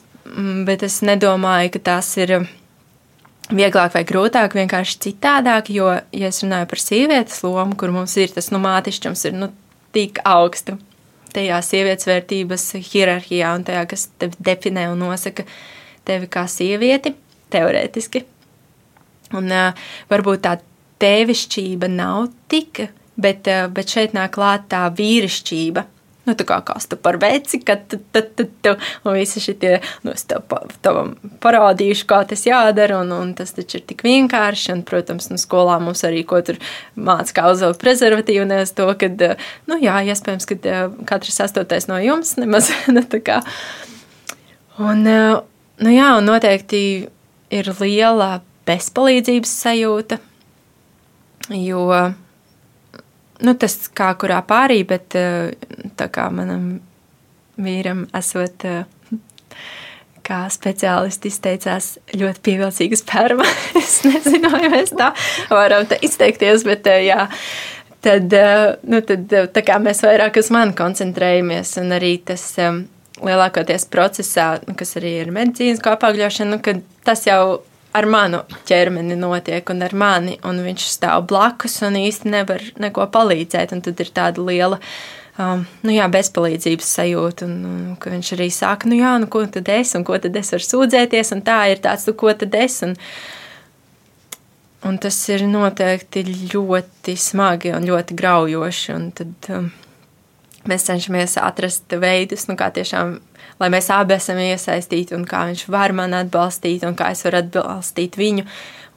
bet 0.68 0.84
es 0.88 1.00
nedomāju, 1.06 1.74
ka 1.76 1.84
tās 1.92 2.10
ir 2.20 2.40
vieglāk 3.48 3.96
vai 3.96 4.04
grūtāk, 4.08 4.58
vienkārši 4.58 5.00
citādāk. 5.08 5.72
Jo, 5.74 5.94
ja 6.12 6.32
es 6.32 6.42
runāju 6.44 6.70
par 6.72 6.84
sievietes 6.84 7.40
lomu, 7.46 7.78
kur 7.80 7.94
mums 7.96 8.18
ir 8.20 8.34
tas 8.36 8.52
nu, 8.54 8.62
mātišķums, 8.64 9.26
ir 9.30 9.38
nu, 9.40 9.52
tik 9.96 10.22
augstu 10.28 10.78
tajā 11.38 11.58
sievietes 11.66 12.08
vērtības 12.08 12.64
hierarhijā 12.90 13.52
un 13.58 13.66
tajā, 13.68 13.84
kas 13.92 14.08
tevi 14.20 14.48
definē 14.48 14.88
un 14.92 15.04
nosaka 15.06 15.46
tevi 16.08 16.30
kā 16.32 16.46
sievieti, 16.50 17.14
teorētiski. 17.54 18.24
Un 19.38 19.52
uh, 19.52 19.90
varbūt 20.10 20.46
tā 20.46 20.56
tevišķība 21.04 21.90
nav 21.92 22.30
tik, 22.52 22.86
bet, 23.20 23.50
uh, 23.52 23.68
bet 23.72 23.92
šeit 23.92 24.16
nāk 24.18 24.34
klāt 24.38 24.70
tā 24.72 24.86
vīrišķība 24.98 25.84
nu, 26.28 26.36
tā 26.38 26.46
kā 26.48 26.60
kas 26.68 26.90
tu 26.92 26.98
par 27.00 27.18
veci, 27.22 27.60
kad 27.64 27.86
tu, 27.90 28.00
tu, 28.14 28.22
tu, 28.36 28.46
tu, 28.64 28.74
un 29.08 29.16
visi 29.18 29.42
šitie, 29.44 29.78
nu, 30.06 30.14
es 30.14 30.26
tev, 30.28 30.44
tev 30.84 31.00
parādīšu, 31.44 32.08
kā 32.10 32.22
tas 32.28 32.44
jādara, 32.48 33.00
un, 33.02 33.14
un 33.16 33.34
tas 33.38 33.56
taču 33.56 33.80
ir 33.80 33.86
tik 33.88 34.04
vienkārši, 34.08 34.74
un, 34.76 34.84
protams, 34.88 35.30
nu, 35.32 35.40
skolā 35.42 35.80
mums 35.84 36.04
arī, 36.08 36.24
ko 36.28 36.42
tur 36.46 36.60
māca, 36.96 37.34
kā 37.40 37.48
uzvilkt 37.54 37.82
prezervatīvu, 37.84 38.48
nevis 38.50 38.76
to, 38.78 38.90
ka, 39.00 39.12
nu, 39.72 39.80
jā, 39.84 40.00
iespējams, 40.12 40.50
ka 40.52 40.78
katrs 41.10 41.42
astotais 41.48 41.90
no 41.90 42.00
jums 42.04 42.36
nemaz, 42.42 42.72
nu, 42.96 43.06
tā 43.08 43.24
kā, 43.24 43.42
un, 44.84 45.04
nu, 45.08 45.96
jā, 45.96 46.12
un 46.20 46.28
noteikti 46.28 46.84
ir 47.54 47.74
liela 47.80 48.38
bezpalīdzības 48.68 49.52
sajūta, 49.64 50.20
jo, 51.56 51.88
nu, 53.44 53.54
tas 53.60 53.78
kā 53.96 54.12
kurā 54.20 54.42
pārī, 54.48 54.82
bet 54.88 55.16
eh, 55.18 55.54
tā 56.00 56.10
kā 56.14 56.28
manam 56.34 56.78
vīram 57.62 58.06
esot, 58.18 58.66
eh, 58.66 58.86
kā 60.28 60.42
speciālisti 60.52 61.32
izteicās, 61.32 61.94
ļoti 62.18 62.44
pievilcīga 62.44 63.00
sperma. 63.00 63.48
es 63.82 64.02
nezinu, 64.08 64.52
vai 64.54 64.68
mēs 64.74 64.94
tā 64.98 65.14
varam 65.52 65.88
tā 65.90 66.00
izteikties, 66.04 66.68
bet 66.68 66.90
eh, 66.92 67.08
jā. 67.12 67.28
Tad, 68.08 68.32
nu, 68.88 69.00
tad 69.02 69.34
mēs 69.84 70.04
vairāk 70.06 70.38
uz 70.40 70.52
mani 70.54 70.76
koncentrējamies, 70.78 71.72
un 71.82 71.96
arī 71.96 72.12
tas 72.24 72.44
lielākoties 73.18 73.88
procesā, 73.92 74.46
nu, 74.68 74.76
kas 74.78 74.94
arī 75.00 75.16
ir 75.24 75.32
medicīnisko 75.34 75.96
apagļošana, 75.96 76.60
nu, 76.62 76.76
tas 77.04 77.26
jau 77.28 77.42
ar 77.98 78.08
manu 78.10 78.44
ķermeni 78.70 79.18
notiek 79.20 79.70
un 79.74 79.84
ar 79.86 79.96
mani, 79.98 80.38
un 80.48 80.62
viņš 80.66 80.90
stāv 80.94 81.28
blakus 81.30 81.80
un 81.88 81.98
īsti 82.00 82.34
nevar 82.34 82.64
neko 82.82 83.08
palīdzēt. 83.14 83.74
Tad 83.86 84.04
ir 84.04 84.12
tāda 84.16 84.44
liela 84.46 84.82
um, 85.38 85.64
nu 85.86 85.96
jā, 85.96 86.08
bezpalīdzības 86.12 86.92
sajūta, 87.00 87.48
un, 87.48 87.58
un 87.70 87.98
ka 88.02 88.12
viņš 88.14 88.34
arī 88.38 88.50
saka, 88.54 88.90
nu 88.90 89.00
jā, 89.00 89.16
nu 89.22 89.30
ko 89.32 89.44
tad 89.52 89.70
es, 89.74 89.96
un 89.98 90.06
ko 90.08 90.20
tad 90.22 90.38
es 90.40 90.54
varu 90.54 90.68
sūdzēties, 90.68 91.34
un 91.36 91.44
tā 91.48 91.60
ir 91.72 91.82
tāds, 91.84 92.08
nu 92.10 92.16
ko 92.18 92.34
tad 92.38 92.56
es. 92.58 92.80
Un, 92.86 92.96
un 94.88 95.02
tas 95.04 95.18
ir 95.34 95.46
noteikti 95.50 96.24
ļoti 96.54 97.18
smagi 97.20 97.74
un 97.76 97.88
ļoti 97.88 98.18
graujoši. 98.18 98.96
Un 98.96 99.12
tad, 99.18 99.52
um, 99.54 99.72
mēs 100.68 100.88
cenšamies 100.90 101.38
atrast 101.42 101.98
veidus, 102.02 102.48
nu, 102.50 102.58
kā 102.60 102.70
tiešām 102.76 103.18
lai 103.62 103.70
mēs 103.74 103.90
abi 103.94 104.16
esam 104.18 104.40
iesaistīti 104.42 105.16
un 105.18 105.26
kā 105.30 105.46
viņš 105.50 105.66
var 105.74 105.94
mani 105.98 106.20
atbalstīt 106.22 106.86
un 106.88 106.98
kā 106.98 107.12
es 107.16 107.26
varu 107.26 107.42
atbalstīt 107.42 108.18
viņu. 108.20 108.48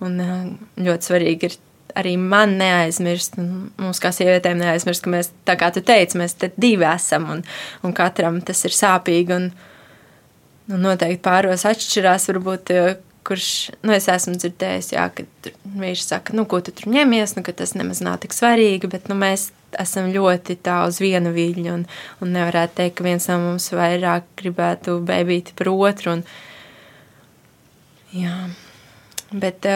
Un 0.05 0.21
eh, 0.25 0.39
ļoti 0.87 1.11
svarīgi 1.11 1.51
ir 1.51 1.59
arī 1.99 2.15
man 2.21 2.55
neaizmirst, 2.61 3.37
un 3.41 3.71
mums 3.81 4.01
kā 4.03 4.13
sievietēm 4.15 4.61
neaizmirst, 4.61 5.05
ka 5.05 5.13
mēs, 5.13 5.33
tā 5.49 5.57
kā 5.61 5.73
tu 5.75 5.83
teici, 5.85 6.19
mēs 6.21 6.37
te 6.39 6.53
divi 6.61 6.87
esam 6.87 7.29
un, 7.35 7.45
un 7.87 7.95
katram 7.97 8.39
tas 8.47 8.63
ir 8.69 8.77
sāpīgi 8.77 9.37
un, 9.37 9.51
un 10.71 10.85
noteikti 10.87 11.25
pāros 11.25 11.67
atšķirās 11.69 12.31
varbūt 12.31 12.75
eh, 12.77 12.93
kurš, 13.27 13.49
nu, 13.85 13.93
es 13.95 14.09
esmu 14.11 14.39
dzirdējis, 14.41 14.93
jā, 14.95 15.07
ka 15.15 15.53
viņš 15.81 16.05
saka, 16.07 16.35
nu, 16.37 16.47
ko 16.49 16.63
tu 16.65 16.73
tur 16.75 16.89
ņemies, 16.91 17.37
nu, 17.37 17.45
ka 17.47 17.55
tas 17.57 17.77
nemaz 17.77 18.01
nav 18.05 18.21
tik 18.23 18.35
svarīgi, 18.35 18.91
bet, 18.91 19.11
nu, 19.13 19.19
mēs 19.21 19.51
esam 19.79 20.11
ļoti 20.13 20.57
tā 20.65 20.81
uz 20.89 21.01
vienu 21.03 21.33
viļņu 21.35 21.73
un, 21.73 21.87
un 22.23 22.33
nevarētu 22.35 22.79
teikt, 22.81 22.97
ka 22.99 23.07
viens 23.07 23.29
no 23.31 23.39
mums 23.43 23.71
vairāk 23.75 24.29
gribētu 24.41 24.99
bēbīti 25.07 25.57
par 25.59 25.71
otru. 25.73 26.17
Un, 26.19 26.25
jā, 28.17 28.37
bet, 29.31 29.69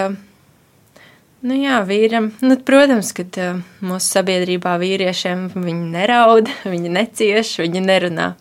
nu 1.44 1.58
jā, 1.58 1.80
vīram, 1.86 2.32
nu, 2.42 2.58
protams, 2.66 3.12
ka 3.16 3.50
mūsu 3.84 4.18
sabiedrībā 4.18 4.76
vīriešiem 4.82 5.50
viņi 5.54 5.92
neraud, 5.94 6.50
viņi 6.72 6.96
necieš, 6.98 7.58
viņi 7.64 7.84
nerunā. 7.84 8.32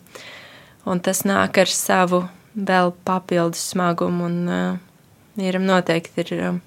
Un 0.84 1.00
tas 1.00 1.22
nāk 1.24 1.62
ar 1.62 1.70
savu 1.70 2.26
vēl 2.54 2.92
papildus 3.06 3.62
smagumu 3.72 4.26
un 4.28 4.34
uh, 4.50 4.82
vīram 5.38 5.64
noteikti 5.66 6.26
ir 6.26 6.60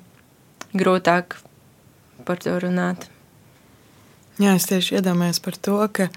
grūtāk 0.77 1.38
par 2.27 2.41
to 2.43 2.57
runāt. 2.59 3.07
Jā, 4.38 4.53
es 4.53 4.67
tieši 4.69 4.99
iedomājos 4.99 5.41
par 5.41 5.57
to, 5.57 5.79
ka 5.93 6.09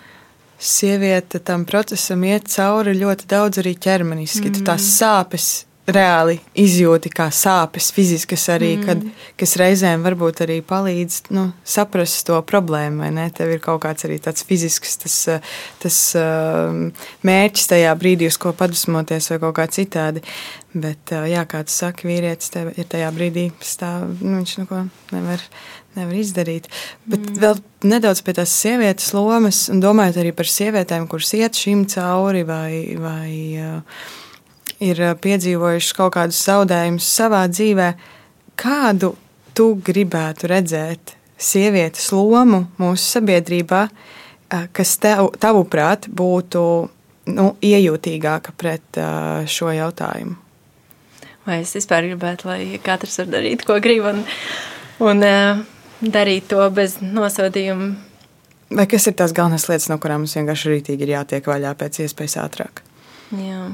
sieviete 0.60 1.40
tam 1.40 1.64
procesam 1.68 2.24
iet 2.28 2.50
cauri 2.52 2.92
ļoti 2.98 3.28
daudz 3.30 3.62
arī 3.62 3.74
ķermeniski. 3.80 4.50
Mm 4.50 4.54
-hmm. 4.54 4.66
Tās 4.68 4.88
sāpes 5.00 5.50
reāli 5.90 6.36
izjūti 6.58 7.10
kā 7.12 7.28
sāpes, 7.34 7.90
fiziskas 7.94 8.46
arī, 8.52 8.74
mm. 8.76 8.86
kad, 8.86 9.02
kas 9.40 9.56
reizēm 9.60 10.04
varbūt 10.06 10.42
arī 10.44 10.60
palīdz 10.66 11.30
nu, 11.34 11.46
saprast 11.64 12.26
to 12.28 12.38
problēmu. 12.46 13.08
Tev 13.36 13.52
ir 13.54 13.62
kaut 13.64 13.82
kāds 13.84 14.06
arī 14.08 14.20
tāds 14.22 14.44
fizisks 14.46 14.98
tas, 15.02 15.16
tas 15.82 15.98
um, 16.20 16.92
mērķis 17.26 17.70
tajā 17.74 17.94
brīdī, 18.00 18.30
uz 18.30 18.38
ko 18.40 18.52
padusmoties, 18.56 19.30
vai 19.32 19.40
kaut 19.42 19.56
kā 19.58 19.66
citādi. 19.72 20.24
Bet, 20.70 21.10
uh, 21.10 21.26
jā, 21.26 21.42
kā 21.50 21.64
tu 21.66 21.74
saki, 21.74 22.06
vīrietis 22.06 22.52
tev 22.54 22.70
ir 22.76 22.86
tajā 22.90 23.10
brīdī 23.14 23.48
stāv, 23.64 24.06
nu, 24.20 24.38
viņš 24.38 24.58
neko 24.62 24.84
nevar. 25.16 25.42
Nevar 25.98 26.14
izdarīt. 26.14 26.68
Bet 27.10 27.24
mm. 27.24 27.38
vēl 27.42 27.60
nedaudz 27.90 28.22
pie 28.22 28.36
tās 28.38 28.52
sievietes 28.54 29.10
lomas, 29.16 29.64
un 29.72 29.82
domājot 29.82 30.20
arī 30.22 30.32
par 30.36 30.46
sievietēm, 30.46 31.08
kuras 31.10 31.32
iet 31.34 31.58
šim 31.58 31.82
cauri, 31.90 32.44
vai, 32.46 32.94
vai 33.00 33.30
uh, 33.58 34.04
ir 34.80 35.00
eh, 35.00 35.14
piedzīvojušas 35.14 35.96
kaut 35.96 36.14
kādus 36.16 36.40
zaudējumus 36.48 37.08
savā 37.18 37.44
dzīvē, 37.50 37.90
kādu 38.60 39.14
tu 39.56 39.72
gribētu 39.84 40.50
redzēt 40.50 41.16
sievietes 41.40 42.10
lomu 42.14 42.64
mūsu 42.80 43.18
sabiedrībā, 43.18 43.86
eh, 43.88 44.68
kas 44.76 44.96
tev, 45.02 45.32
tavuprāt 45.40 46.08
būtu 46.08 46.62
nu, 47.30 47.50
iejūtīgāka 47.62 48.56
pret 48.58 48.98
uh, 48.98 49.44
šo 49.46 49.68
jautājumu? 49.70 50.32
Vai 51.44 51.60
es 51.62 51.70
vispār 51.76 52.08
gribētu, 52.08 52.48
lai 52.48 52.80
katrs 52.82 53.20
var 53.20 53.28
darīt, 53.36 53.62
ko 53.68 53.76
grib, 53.84 54.08
un, 54.08 54.24
un 55.04 55.22
uh, 55.22 55.60
darīt 56.00 56.48
to 56.50 56.64
bez 56.74 56.98
nosodījuma? 57.04 57.92
Vai 58.70 58.86
kas 58.86 59.08
ir 59.10 59.16
tās 59.18 59.34
galvenās 59.34 59.66
lietas, 59.66 59.88
no 59.90 59.98
kurām 59.98 60.22
mums 60.22 60.36
vienkārši 60.38 60.74
rītīgi 60.76 61.06
ir 61.06 61.16
jātiek 61.16 61.46
vaļā 61.50 61.72
pēc 61.78 62.04
iespējas 62.04 62.36
ātrāk? 62.44 62.84
Jā. 63.34 63.64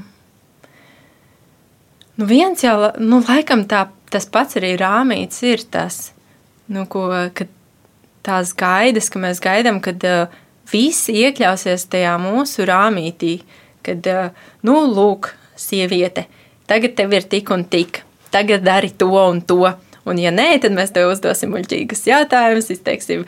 Nu, 2.16 2.24
viens 2.24 2.62
jau, 2.64 2.78
nu, 2.96 3.20
laikam 3.28 3.66
tā, 3.68 3.86
tas 4.08 4.24
pats 4.32 4.56
arī 4.56 4.72
rāmīts 4.80 5.42
ir 5.44 5.66
tas, 5.68 6.14
nu, 6.72 6.86
ko, 6.88 7.10
kad 7.36 7.52
tās 8.24 8.54
gaidas, 8.56 9.10
ka 9.12 9.20
mēs 9.20 9.42
gaidām, 9.44 9.82
kad 9.84 10.00
uh, 10.08 10.38
visi 10.72 11.18
iekļausies 11.26 11.84
tajā 11.92 12.16
mūsu 12.22 12.64
rāmītī, 12.68 13.36
kad, 13.84 14.08
uh, 14.08 14.48
nu, 14.64 14.78
lūk, 14.96 15.34
sieviete, 15.60 16.24
tagad 16.68 16.96
tev 16.96 17.12
ir 17.16 17.28
tik 17.28 17.52
un 17.52 17.66
tik, 17.68 18.00
tagad 18.32 18.64
dari 18.64 18.94
to 18.96 19.12
un 19.12 19.44
to. 19.44 19.60
Un, 20.06 20.20
ja 20.22 20.30
nē, 20.30 20.52
tad 20.62 20.74
mēs 20.76 20.92
tev 20.94 21.10
uzdosim 21.10 21.50
muļķīgus 21.54 22.04
jautājumus, 22.06 22.70
izteiksim 22.70 23.24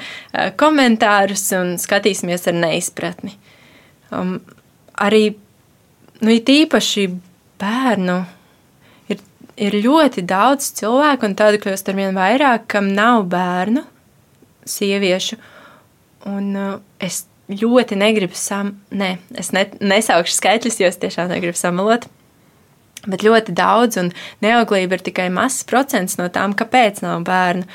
komentārus 0.60 1.42
un 1.58 1.74
skatīsimies 1.80 2.46
ar 2.50 2.54
neizpratni. 2.54 3.34
Um, 4.14 4.36
arī, 4.94 5.32
nu, 6.22 6.34
īpaši 6.38 7.08
bērnu 7.58 8.20
ir 9.58 9.78
ļoti 9.82 10.22
daudz 10.28 10.70
cilvēku, 10.78 11.28
un 11.28 11.36
tādu 11.38 11.60
kļūst 11.62 11.90
ar 11.90 11.98
vien 11.98 12.14
vairāk, 12.16 12.68
kam 12.70 12.92
nav 12.94 13.26
bērnu 13.32 13.82
sieviešu. 14.68 15.38
Un 16.28 16.52
uh, 16.58 16.76
es 17.02 17.24
ļoti 17.48 17.98
negribu 17.98 18.36
sam, 18.38 18.76
nē, 18.94 19.16
es 19.40 19.50
ne, 19.56 19.64
nesaukšu 19.80 20.36
skaitļus, 20.36 20.78
jo 20.82 20.90
es 20.90 21.00
tiešām 21.00 21.32
negribu 21.32 21.58
samalot. 21.58 22.06
Bet 23.06 23.22
ļoti 23.22 23.54
daudz, 23.54 23.98
un 24.00 24.12
neauglība 24.42 24.98
ir 24.98 25.04
tikai 25.06 25.28
mazs 25.30 25.66
procents 25.68 26.18
no 26.18 26.26
tām, 26.32 26.56
kāpēc 26.58 27.02
nav 27.04 27.22
bērnu. 27.28 27.68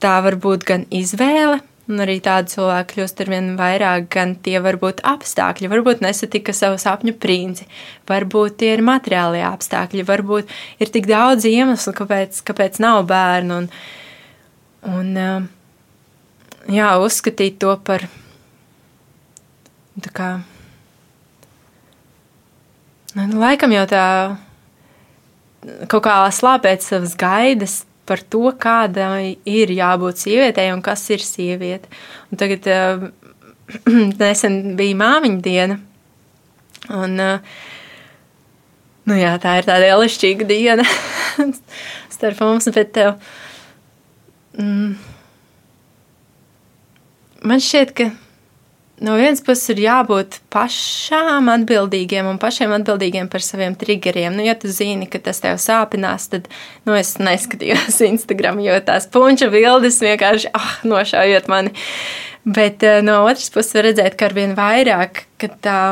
Tā 0.00 0.16
var 0.24 0.38
būt 0.40 0.64
gan 0.66 0.86
izvēle, 0.90 1.60
un 1.90 2.02
arī 2.02 2.16
tādu 2.24 2.52
cilvēku 2.54 2.94
kļūst 2.94 3.22
ar 3.22 3.30
vien 3.32 3.48
vairāk, 3.58 4.08
gan 4.14 4.34
tie 4.42 4.56
var 4.62 4.78
būt 4.80 5.02
apstākļi. 5.06 5.70
Varbūt 5.70 6.02
nesatika 6.04 6.54
savu 6.56 6.78
sapņu 6.80 7.14
princi, 7.20 7.66
varbūt 8.10 8.58
tie 8.62 8.74
ir 8.76 8.84
materiālie 8.86 9.42
apstākļi, 9.46 10.06
varbūt 10.08 10.54
ir 10.82 10.92
tik 10.94 11.08
daudz 11.10 11.46
iemeslu, 11.50 11.94
kāpēc, 11.98 12.42
kāpēc 12.46 12.80
nav 12.82 13.04
bērnu. 13.10 13.60
Un, 13.60 13.68
un, 14.90 15.50
jā, 16.70 16.90
uzskatīt 17.02 17.60
to 17.62 17.76
par 17.84 18.06
kā, 20.14 20.30
nu, 23.16 23.26
nu, 23.26 23.40
laikam 23.42 23.72
jau 23.74 23.86
tā 23.90 24.04
kaut 25.90 26.04
kā 26.06 26.16
slāpēt 26.32 26.84
savas 26.84 27.16
gaidas 27.18 27.82
par 28.08 28.22
to, 28.32 28.48
kādai 28.58 29.36
ir 29.46 29.70
jābūt 29.70 30.24
sievietei 30.24 30.70
un 30.74 30.80
kas 30.82 31.04
ir 31.14 31.22
sieviete. 31.22 31.90
Un 32.30 32.40
tagad 32.40 32.66
uh, 32.70 33.04
nesen 34.20 34.76
bija 34.78 34.98
māmiņa 34.98 35.44
diena. 35.44 35.76
Un, 36.90 37.14
uh, 37.22 37.60
nu 39.06 39.18
jā, 39.20 39.36
tā 39.42 39.58
ir 39.60 39.68
tāda 39.68 39.92
elišķīga 39.94 40.48
diena 40.48 40.86
starp 42.16 42.42
mums, 42.42 42.66
bet 42.74 42.98
uh, 43.04 43.14
mm, 44.58 44.96
man 47.46 47.62
šķiet, 47.62 47.94
ka 47.94 48.10
no 49.00 49.16
vienas 49.16 49.40
puses 49.44 49.72
ir 49.72 49.80
jābūt 49.86 50.38
pašām 50.52 51.48
atbildīgiem 51.52 52.28
un 52.28 52.38
pašiem 52.40 52.74
atbildīgiem 52.76 53.30
par 53.32 53.44
saviem 53.44 53.74
triggeriem. 53.78 54.36
Nu, 54.36 54.44
ja 54.44 54.54
tu 54.58 54.70
zini, 54.72 55.08
ka 55.10 55.20
tas 55.24 55.40
tev 55.42 55.58
sāpinās, 55.62 56.28
tad 56.32 56.50
nu, 56.88 56.94
es 56.98 57.16
neskatījos 57.20 58.00
Instagram, 58.12 58.60
jo 58.64 58.76
tās 58.84 59.08
punča 59.10 59.50
bildes 59.52 60.00
vienkārši 60.04 60.52
ah, 60.56 60.70
nošaujot 60.86 61.50
mani. 61.52 61.74
Bet 62.44 62.84
uh, 62.86 63.00
no 63.04 63.22
otras 63.26 63.50
puses 63.52 63.76
var 63.76 63.90
redzēt, 63.90 64.16
ka 64.20 64.30
arvien 64.30 64.56
vairāk, 64.58 65.26
ka 65.40 65.52
tā. 65.64 65.82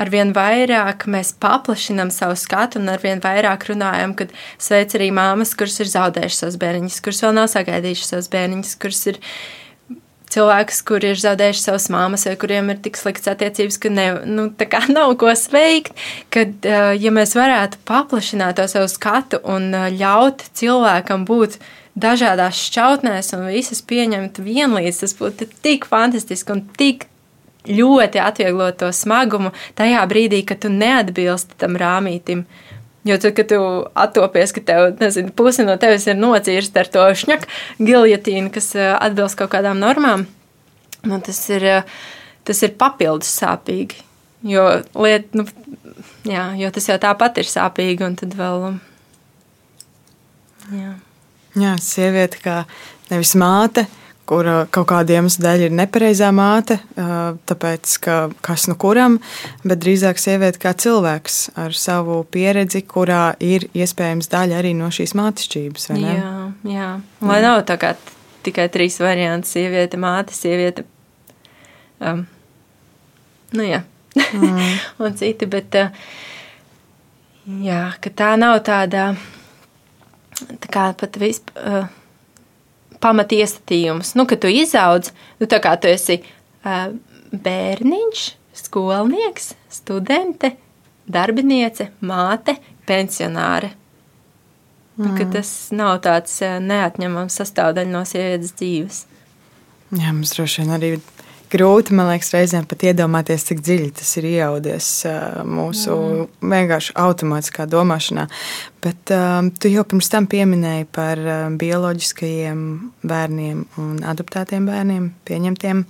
Arvien 0.00 0.30
vairāk 0.32 1.02
mēs 1.10 1.32
paplašinām 1.42 2.08
savu 2.14 2.36
skatu, 2.38 2.78
un 2.80 2.88
arvien 2.88 3.18
vairāk 3.20 3.66
runājam, 3.68 4.14
kad 4.16 4.30
sveic 4.56 4.94
arī 4.96 5.10
māmas, 5.12 5.50
kuras 5.58 5.76
ir 5.82 5.90
zaudējušas 5.90 6.38
savus 6.44 6.56
bērniņus, 6.62 7.00
kuras 7.04 7.20
vēl 7.26 7.34
nav 7.36 7.50
sagaidījušas 7.52 8.12
savus 8.14 8.30
bērniņus, 8.32 8.70
kuras 8.80 9.02
ir 9.10 9.18
uh, 9.18 9.34
cilvēkus, 10.30 10.80
kuri 10.86 11.12
ir 11.12 11.20
zaudējuši 11.20 11.64
savas 11.64 11.88
māmas, 11.92 12.26
vai 12.28 12.36
kuriem 12.40 12.70
ir 12.72 12.80
tik 12.84 12.98
slikts 13.00 13.30
attiecības, 13.30 13.80
ka 13.82 13.92
ne, 13.92 14.06
nu, 14.28 14.46
nav 14.96 15.16
ko 15.20 15.34
sveikt. 15.36 15.96
Kad, 16.34 16.66
ja 17.00 17.14
mēs 17.14 17.36
varētu 17.38 17.82
paplašināt 17.88 18.60
to 18.60 18.68
savu 18.70 18.90
skatu 18.90 19.42
un 19.44 19.70
ļaut 19.98 20.46
cilvēkam 20.58 21.26
būt 21.28 21.60
dažādās 22.00 22.58
šķautnēs 22.68 23.34
un 23.36 23.48
visas 23.50 23.82
pieņemt 23.82 24.40
vienlīdz, 24.44 25.02
tas 25.02 25.16
būtu 25.18 25.48
tik 25.64 25.88
fantastiski 25.90 26.54
un 26.54 26.64
tik 26.78 27.08
ļoti 27.68 28.20
atvieglot 28.22 28.78
to 28.80 28.88
smagumu 28.94 29.52
tajā 29.78 30.02
brīdī, 30.08 30.42
kad 30.46 30.62
tu 30.62 30.70
neatbilsti 30.72 31.58
tam 31.60 31.76
rāmītim. 31.80 32.46
Jo 33.04 33.16
tad, 33.16 33.32
kad 33.32 33.48
tu 33.48 33.58
attopies, 33.96 34.52
ka 34.52 34.60
tev, 34.60 34.90
nezinu, 35.00 35.32
pusi 35.36 35.64
no 35.64 35.76
tevis 35.80 36.04
ir 36.10 36.18
nocirsta 36.20 36.82
ar 36.82 36.90
to 36.92 37.06
šņaku 37.22 37.48
giljotīnu, 37.80 38.52
kas 38.52 38.74
eh, 38.76 38.92
atbilst 38.92 39.38
kaut 39.40 39.54
kādām 39.54 39.80
normām, 39.80 40.26
nu, 41.08 41.20
tas, 41.24 41.40
ir, 41.48 41.64
eh, 41.64 41.94
tas 42.44 42.60
ir 42.66 42.76
papildus 42.80 43.32
sāpīgi. 43.40 44.02
Jo, 44.50 44.66
liet, 45.00 45.32
nu, 45.36 45.46
jā, 46.28 46.44
jo 46.60 46.68
tas 46.76 46.88
jau 46.92 46.98
tāpat 47.00 47.40
ir 47.40 47.48
sāpīgi, 47.48 48.04
un 48.04 48.18
tad 48.20 48.36
vēl. 48.36 48.68
Jā, 50.76 50.92
jā 51.60 51.72
sieviete 51.80 52.40
kā 52.44 52.58
nevis 53.08 53.32
māte, 53.40 53.86
kur 54.30 54.46
kaut 54.70 54.86
kāda 54.92 55.16
iemesla 55.16 55.42
dēļ 55.48 55.64
ir 55.66 55.72
nepareizā 55.74 56.28
māte, 56.34 56.76
tāpēc 57.50 57.96
ka 58.04 58.18
kas 58.46 58.68
nu 58.70 58.76
kuram, 58.78 59.18
bet 59.64 59.82
drīzāk 59.82 60.20
sieviete 60.22 60.60
kā 60.62 60.70
cilvēks 60.78 61.40
ar 61.58 61.74
savu 61.74 62.20
pieredzi, 62.30 62.84
kurā 62.86 63.32
ir 63.42 63.66
iespējams 63.74 64.30
daļa 64.30 64.60
arī 64.60 64.72
no 64.78 64.92
šīs 64.94 65.16
mātešķības. 65.18 65.90
Jā, 65.98 66.30
jā. 66.70 66.92
Lai 67.26 67.40
nav 67.42 67.64
tā 67.66 67.78
kā 67.82 67.96
tikai 68.46 68.70
trīs 68.70 69.00
varianti- 69.02 69.50
sieviete, 69.56 69.98
māte, 69.98 70.36
sieviete. 70.36 70.86
Um, 71.98 72.26
nu 73.52 73.66
jā, 73.66 73.82
mm. 74.14 74.74
un 75.04 75.16
citi, 75.18 75.50
bet 75.50 75.74
jā, 77.66 77.84
ka 77.98 78.14
tā 78.14 78.36
nav 78.38 78.62
tāda, 78.62 79.10
tā 80.38 80.70
kā 80.70 80.92
pat 80.94 81.18
vispār 81.18 81.90
pamatiestatījumus. 83.00 84.14
Nu, 84.18 84.26
kad 84.28 84.42
tu 84.42 84.50
izaudz, 84.52 85.12
nu, 85.40 85.48
tā 85.50 85.60
kā 85.62 85.74
tu 85.80 85.90
esi 85.90 86.20
uh, 86.20 86.90
bērniņš, 87.32 88.24
skolnieks, 88.60 89.54
studente, 89.72 90.54
darbiniece, 91.10 91.90
māte, 92.04 92.56
pensionāre. 92.88 93.72
Nu, 95.00 95.14
mm. 95.14 95.30
Tas 95.32 95.50
nav 95.72 96.02
tāds 96.04 96.34
neatņemams 96.42 97.38
sastāvdaļa 97.40 97.88
no 97.88 98.02
sievietes 98.08 98.52
dzīves. 98.58 99.04
Jā, 99.96 100.12
mums 100.12 100.34
droši 100.36 100.60
vien 100.60 100.74
arī 100.76 100.90
grūti, 101.52 101.94
man 101.96 102.10
liekas, 102.10 102.32
reizēm 102.36 102.66
pat 102.70 102.84
iedomāties, 102.90 103.44
cik 103.48 103.62
dziļi 103.66 103.90
tas 104.00 104.10
ir 104.20 104.28
ieaudies 104.30 104.88
mūsu 105.48 105.96
mm. 105.96 106.50
vienkārši 106.54 106.96
automātiskā 107.02 107.66
domāšanā. 107.70 108.26
Bet 108.84 109.12
um, 109.16 109.52
tu 109.52 109.72
jau 109.72 109.84
pirms 109.88 110.10
tam 110.12 110.28
pieminēji 110.30 110.88
par 110.94 111.22
bioloģiskajiem 111.60 112.66
bērniem 113.02 113.64
un 113.82 113.96
adoptētiem 114.12 114.68
bērniem, 114.70 115.10
pieņemtiem. 115.28 115.86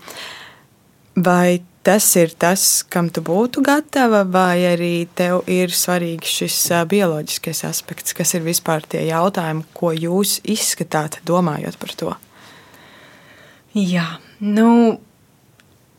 Vai 1.21 1.61
tas 1.83 2.05
ir 2.21 2.33
tas, 2.39 2.83
kam 2.93 3.09
tu 3.13 3.23
būtu 3.25 3.63
gatava, 3.65 4.23
vai 4.29 4.63
arī 4.69 4.95
tev 5.17 5.45
ir 5.51 5.73
svarīgs 5.73 6.33
šis 6.41 6.59
bioloģiskais 6.91 7.65
aspekts, 7.69 8.15
kas 8.17 8.35
ir 8.37 8.45
vispār 8.45 8.85
tie 8.85 9.07
jautājumi, 9.09 9.65
ko 9.77 9.93
jūs 9.97 10.39
izskatāt, 10.45 11.21
domājot 11.29 11.79
par 11.81 11.95
to? 12.03 12.17
Jā, 13.77 14.07
nu, 14.43 14.99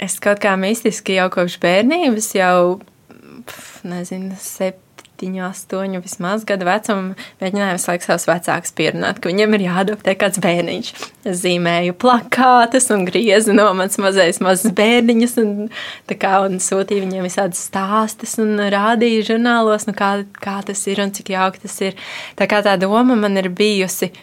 es 0.01 0.19
kaut 0.21 0.41
kā 0.43 0.55
mistiski 0.59 1.19
jau 1.19 1.29
kopš 1.33 1.59
bērnības, 1.61 2.31
jau 2.37 2.79
nezinu, 3.87 4.35
septiņu, 4.41 5.43
astoņu 5.45 6.01
vismaz 6.01 6.45
gadu 6.49 6.65
vecumu 6.67 7.15
mēģināju 7.41 7.77
visu 7.77 7.89
laiku 7.91 8.07
savus 8.07 8.27
vecākus 8.29 8.75
pierunāt, 8.77 9.21
ka 9.21 9.29
viņiem 9.31 9.57
ir 9.57 9.65
jāadoptē 9.67 10.15
kāds 10.19 10.41
bērniņš. 10.41 10.91
Es 11.29 11.41
zīmēju 11.43 11.95
plakātus 12.01 12.89
un 12.93 13.05
griezu 13.09 13.55
no 13.57 13.67
manas 13.77 13.99
mazais 14.01 14.41
mazas 14.43 14.73
bērniņas 14.77 15.37
un, 15.41 15.55
kā, 16.11 16.35
un 16.47 16.61
sūtīju 16.61 17.05
viņiem 17.05 17.27
visādas 17.29 17.61
stāstus 17.69 18.37
un 18.41 18.57
rādīju 18.73 19.27
žurnālos, 19.33 19.87
nu, 19.89 19.97
kā, 19.97 20.13
kā 20.41 20.59
tas 20.65 20.85
ir 20.89 21.03
un 21.05 21.13
cik 21.17 21.33
jauki 21.35 21.65
tas 21.65 21.81
ir. 21.85 21.99
Tā 22.37 22.49
kā 22.49 22.63
tā 22.65 22.77
doma 22.81 23.17
man 23.17 23.37
ir 23.41 23.51
bijusi 23.53 24.13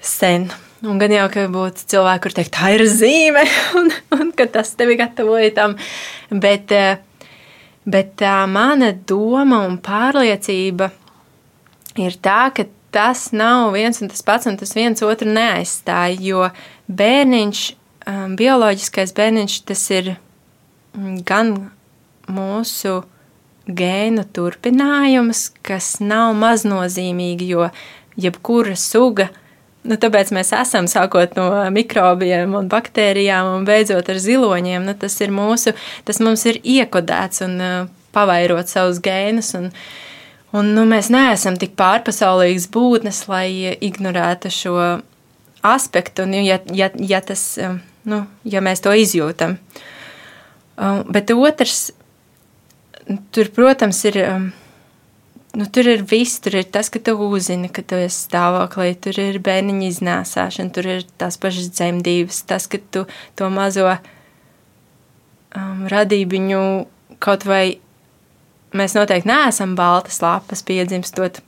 sen. 0.00 0.50
Un 0.80 0.96
gan 0.96 1.12
jau, 1.12 1.26
ka 1.28 1.44
būtu 1.52 1.84
cilvēki, 1.92 2.22
kur 2.24 2.34
teikt, 2.38 2.54
tā 2.56 2.70
ir 2.72 2.86
zīme, 2.88 3.42
un, 3.78 3.90
un 4.16 4.30
ka 4.36 4.46
tas 4.48 4.72
tevi 4.78 4.96
gatavoja 4.96 5.50
tam. 5.58 5.76
Bet, 6.32 6.72
eh, 6.72 7.34
bet 7.84 8.14
tā 8.20 8.38
mana 8.48 8.94
doma 8.94 9.60
un 9.66 9.76
pārliecība 9.84 10.88
ir 12.00 12.16
tā, 12.24 12.46
ka 12.56 12.64
tas 12.90 13.28
nav 13.36 13.74
viens 13.74 14.00
un 14.00 14.08
tas 14.08 14.24
pats, 14.24 14.48
un 14.48 14.56
tas 14.56 14.72
viens 14.74 15.04
otru 15.04 15.28
neaizstāja. 15.28 16.16
Jo 16.24 16.48
bērniņš, 16.88 17.62
um, 18.08 18.34
bioloģiskais 18.40 19.12
bērniņš, 19.16 19.58
tas 19.68 19.84
ir 19.92 20.14
mm, 20.96 21.20
gan 21.28 21.52
mūsu 22.30 23.02
gēnu 23.68 24.24
turpinājums, 24.34 25.50
kas 25.66 25.98
nav 26.00 26.32
maznozīmīgi, 26.40 27.52
jo 27.52 27.68
jebkura 28.20 28.74
suga 28.80 29.28
Nu, 29.80 29.96
tāpēc 29.96 30.28
mēs 30.36 30.50
esam 30.52 30.84
sākot 30.90 31.38
no 31.38 31.46
mikrobiem 31.72 32.52
un 32.58 32.68
baktērijām 32.68 33.46
un 33.54 33.64
beidzot 33.64 34.10
ar 34.12 34.18
ziloņiem. 34.20 34.84
Nu, 34.84 34.92
tas 34.98 35.16
mūsu, 35.32 35.72
tas 36.04 36.20
mums 36.20 36.44
ir 36.50 36.60
iekodēts 36.60 37.46
un 37.46 37.56
uh, 37.64 37.78
pavairot 38.12 38.68
savus 38.68 39.00
gēnus. 39.00 39.54
Un, 39.56 39.70
un, 40.52 40.74
nu, 40.76 40.84
mēs 40.90 41.08
neesam 41.12 41.56
tik 41.60 41.72
pārpasaulīgas 41.80 42.68
būtnes, 42.74 43.22
lai 43.32 43.46
ignorētu 43.80 44.52
šo 44.52 44.76
aspektu, 45.64 46.24
un, 46.28 46.36
ja, 46.44 46.60
ja, 46.76 46.90
ja, 47.00 47.20
tas, 47.24 47.44
um, 47.64 47.80
nu, 48.08 48.24
ja 48.44 48.60
mēs 48.64 48.84
to 48.84 48.92
izjūtam. 48.96 49.56
Um, 50.80 51.02
bet 51.12 51.32
otrs, 51.32 51.90
tur, 53.32 53.48
protams, 53.56 54.04
ir 54.08 54.20
um, 54.26 54.50
nu, 55.54 55.66
tur 55.66 55.88
ir 55.90 56.04
viss. 56.06 56.40
Tur 56.42 56.60
ir 56.60 56.68
tas, 56.72 56.90
ka 56.92 57.00
tu 57.02 57.16
uzzini, 57.26 57.70
ka 57.72 57.82
tu 57.82 57.98
esi 57.98 58.26
stāvoklī, 58.28 58.94
tur 59.02 59.18
ir 59.20 59.40
bērniņa 59.44 59.86
iznēsāšana, 59.88 60.74
tur 60.74 60.88
ir 60.96 61.04
tās 61.20 61.38
pašas 61.40 61.70
dzemdības, 61.74 62.42
tas, 62.50 62.68
ka 62.70 62.78
tu 62.92 63.06
to 63.38 63.50
mazo 63.52 63.88
um, 63.90 65.86
radībiņu 65.90 66.64
kaut 67.20 67.46
vai 67.48 67.64
mēs 68.76 68.94
noteikti 68.96 69.28
neesam 69.30 69.76
baltas 69.78 70.20
lapas 70.22 70.62
piedzimstot. 70.66 71.42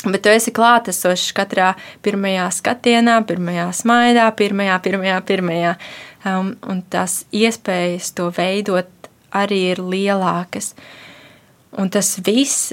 Bet 0.00 0.22
tu 0.24 0.32
esi 0.32 0.52
klātesošs 0.56 1.34
katrā 1.36 1.74
pirmajā 2.04 2.46
skatienā, 2.56 3.18
pirmajā 3.28 3.66
smaidā, 3.76 4.30
pirmajā, 4.36 4.78
pirmajā, 4.80 5.18
pirmajā. 5.28 5.74
Um, 6.24 6.54
un 6.68 6.80
tās 6.92 7.24
iespējas 7.36 8.12
to 8.16 8.30
veidot 8.36 8.88
arī 9.36 9.60
ir 9.74 9.82
lielākas. 9.84 10.72
Un 11.76 11.92
tas 11.92 12.14
viss 12.24 12.72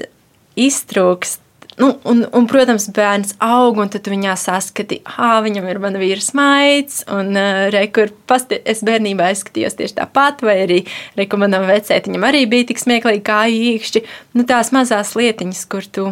iztrūkst. 0.66 1.44
Nu, 1.78 1.92
un, 2.10 2.24
un, 2.34 2.46
protams, 2.50 2.88
bērns 2.90 3.36
aug, 3.44 3.76
un 3.78 3.90
tad 3.92 4.08
viņā 4.10 4.32
saskati, 4.40 4.98
ah, 5.06 5.36
viņam 5.44 5.68
ir 5.70 5.78
mana 5.78 6.00
vīra 6.00 6.22
smaids, 6.22 7.04
un 7.14 7.30
uh, 7.38 7.68
rekur, 7.70 8.10
pasti, 8.26 8.58
es 8.66 8.82
bērnībā 8.86 9.28
izskatījos 9.30 9.78
tieši 9.78 10.00
tāpat, 10.00 10.42
vai 10.42 10.56
arī 10.64 10.80
rekur 11.18 11.38
manam 11.44 11.68
vecētiņam 11.70 12.26
arī 12.26 12.48
bija 12.50 12.72
tik 12.72 12.82
smieklīgi 12.82 13.22
kā 13.28 13.44
īkšķi. 13.54 14.02
Nu, 14.34 14.46
tās 14.48 14.72
mazās 14.74 15.14
lietiņas, 15.18 15.62
kur 15.70 15.86
tu 15.86 16.08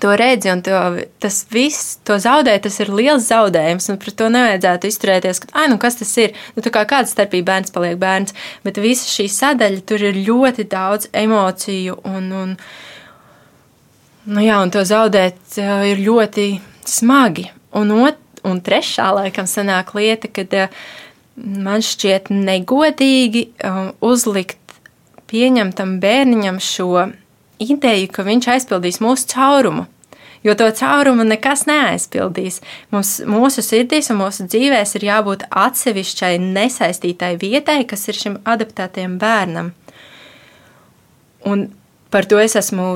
to 0.00 0.16
redzi, 0.16 0.50
un 0.50 0.62
to, 0.64 0.80
tas 1.22 1.42
viss, 1.52 1.98
to 2.06 2.16
zaudēt, 2.20 2.64
tas 2.66 2.80
ir 2.80 2.92
liels 2.92 3.28
zaudējums. 3.28 3.90
Pret 4.00 4.16
to 4.18 4.30
nevajadzētu 4.32 4.90
izturēties, 4.90 5.42
ka, 5.44 5.52
ah, 5.52 5.68
nu 5.70 5.78
kas 5.82 6.00
tas 6.00 6.14
ir? 6.20 6.34
Nu, 6.56 6.64
kā 6.64 6.86
kāda 6.88 7.10
starpība 7.10 7.52
bērns 7.52 7.74
paliek 7.74 8.00
bērns, 8.00 8.34
bet 8.66 8.80
visa 8.82 9.08
šī 9.10 9.28
sadaļa 9.32 9.84
tur 9.88 10.08
ir 10.08 10.24
ļoti 10.24 10.68
daudz 10.72 11.12
emociju 11.12 12.00
un. 12.08 12.32
un 12.42 12.58
Nu 14.24 14.40
jā, 14.40 14.56
un 14.64 14.70
to 14.72 14.80
zaudēt 14.88 15.58
uh, 15.60 15.82
ir 15.84 16.00
ļoti 16.00 16.46
smagi. 16.88 17.50
Un, 17.76 17.90
ot, 18.06 18.20
un 18.46 18.62
trešā, 18.64 19.10
laikam, 19.18 19.48
sanāk 19.50 19.92
lieta, 19.98 20.30
kad 20.32 20.54
uh, 20.56 20.84
man 21.36 21.84
šķiet 21.84 22.30
negodīgi 22.32 23.50
uh, 23.52 23.90
uzlikt 24.00 24.60
pieņemtam 25.28 25.98
bērniņam 26.00 26.62
šo 26.62 27.10
ideju, 27.60 28.08
ka 28.14 28.24
viņš 28.24 28.48
aizpildīs 28.54 29.02
mūsu 29.04 29.28
caurumu. 29.34 29.84
Jo 30.44 30.52
to 30.56 30.66
caurumu 30.76 31.24
nekas 31.24 31.64
neaizpildīs. 31.68 32.60
Mums, 32.92 33.16
mūsu 33.28 33.64
sirdīs 33.64 34.10
un 34.12 34.20
mūsu 34.20 34.44
dzīvēs 34.48 34.96
ir 34.98 35.06
jābūt 35.08 35.46
atsevišķai, 35.48 36.34
nesaistītai 36.42 37.34
vietai, 37.40 37.78
kas 37.88 38.08
ir 38.12 38.20
šim 38.20 38.36
adaptētajam 38.44 39.16
bērnam. 39.20 39.72
Un 41.48 41.70
Par 42.14 42.28
to 42.30 42.38
es 42.38 42.52
esmu 42.54 42.92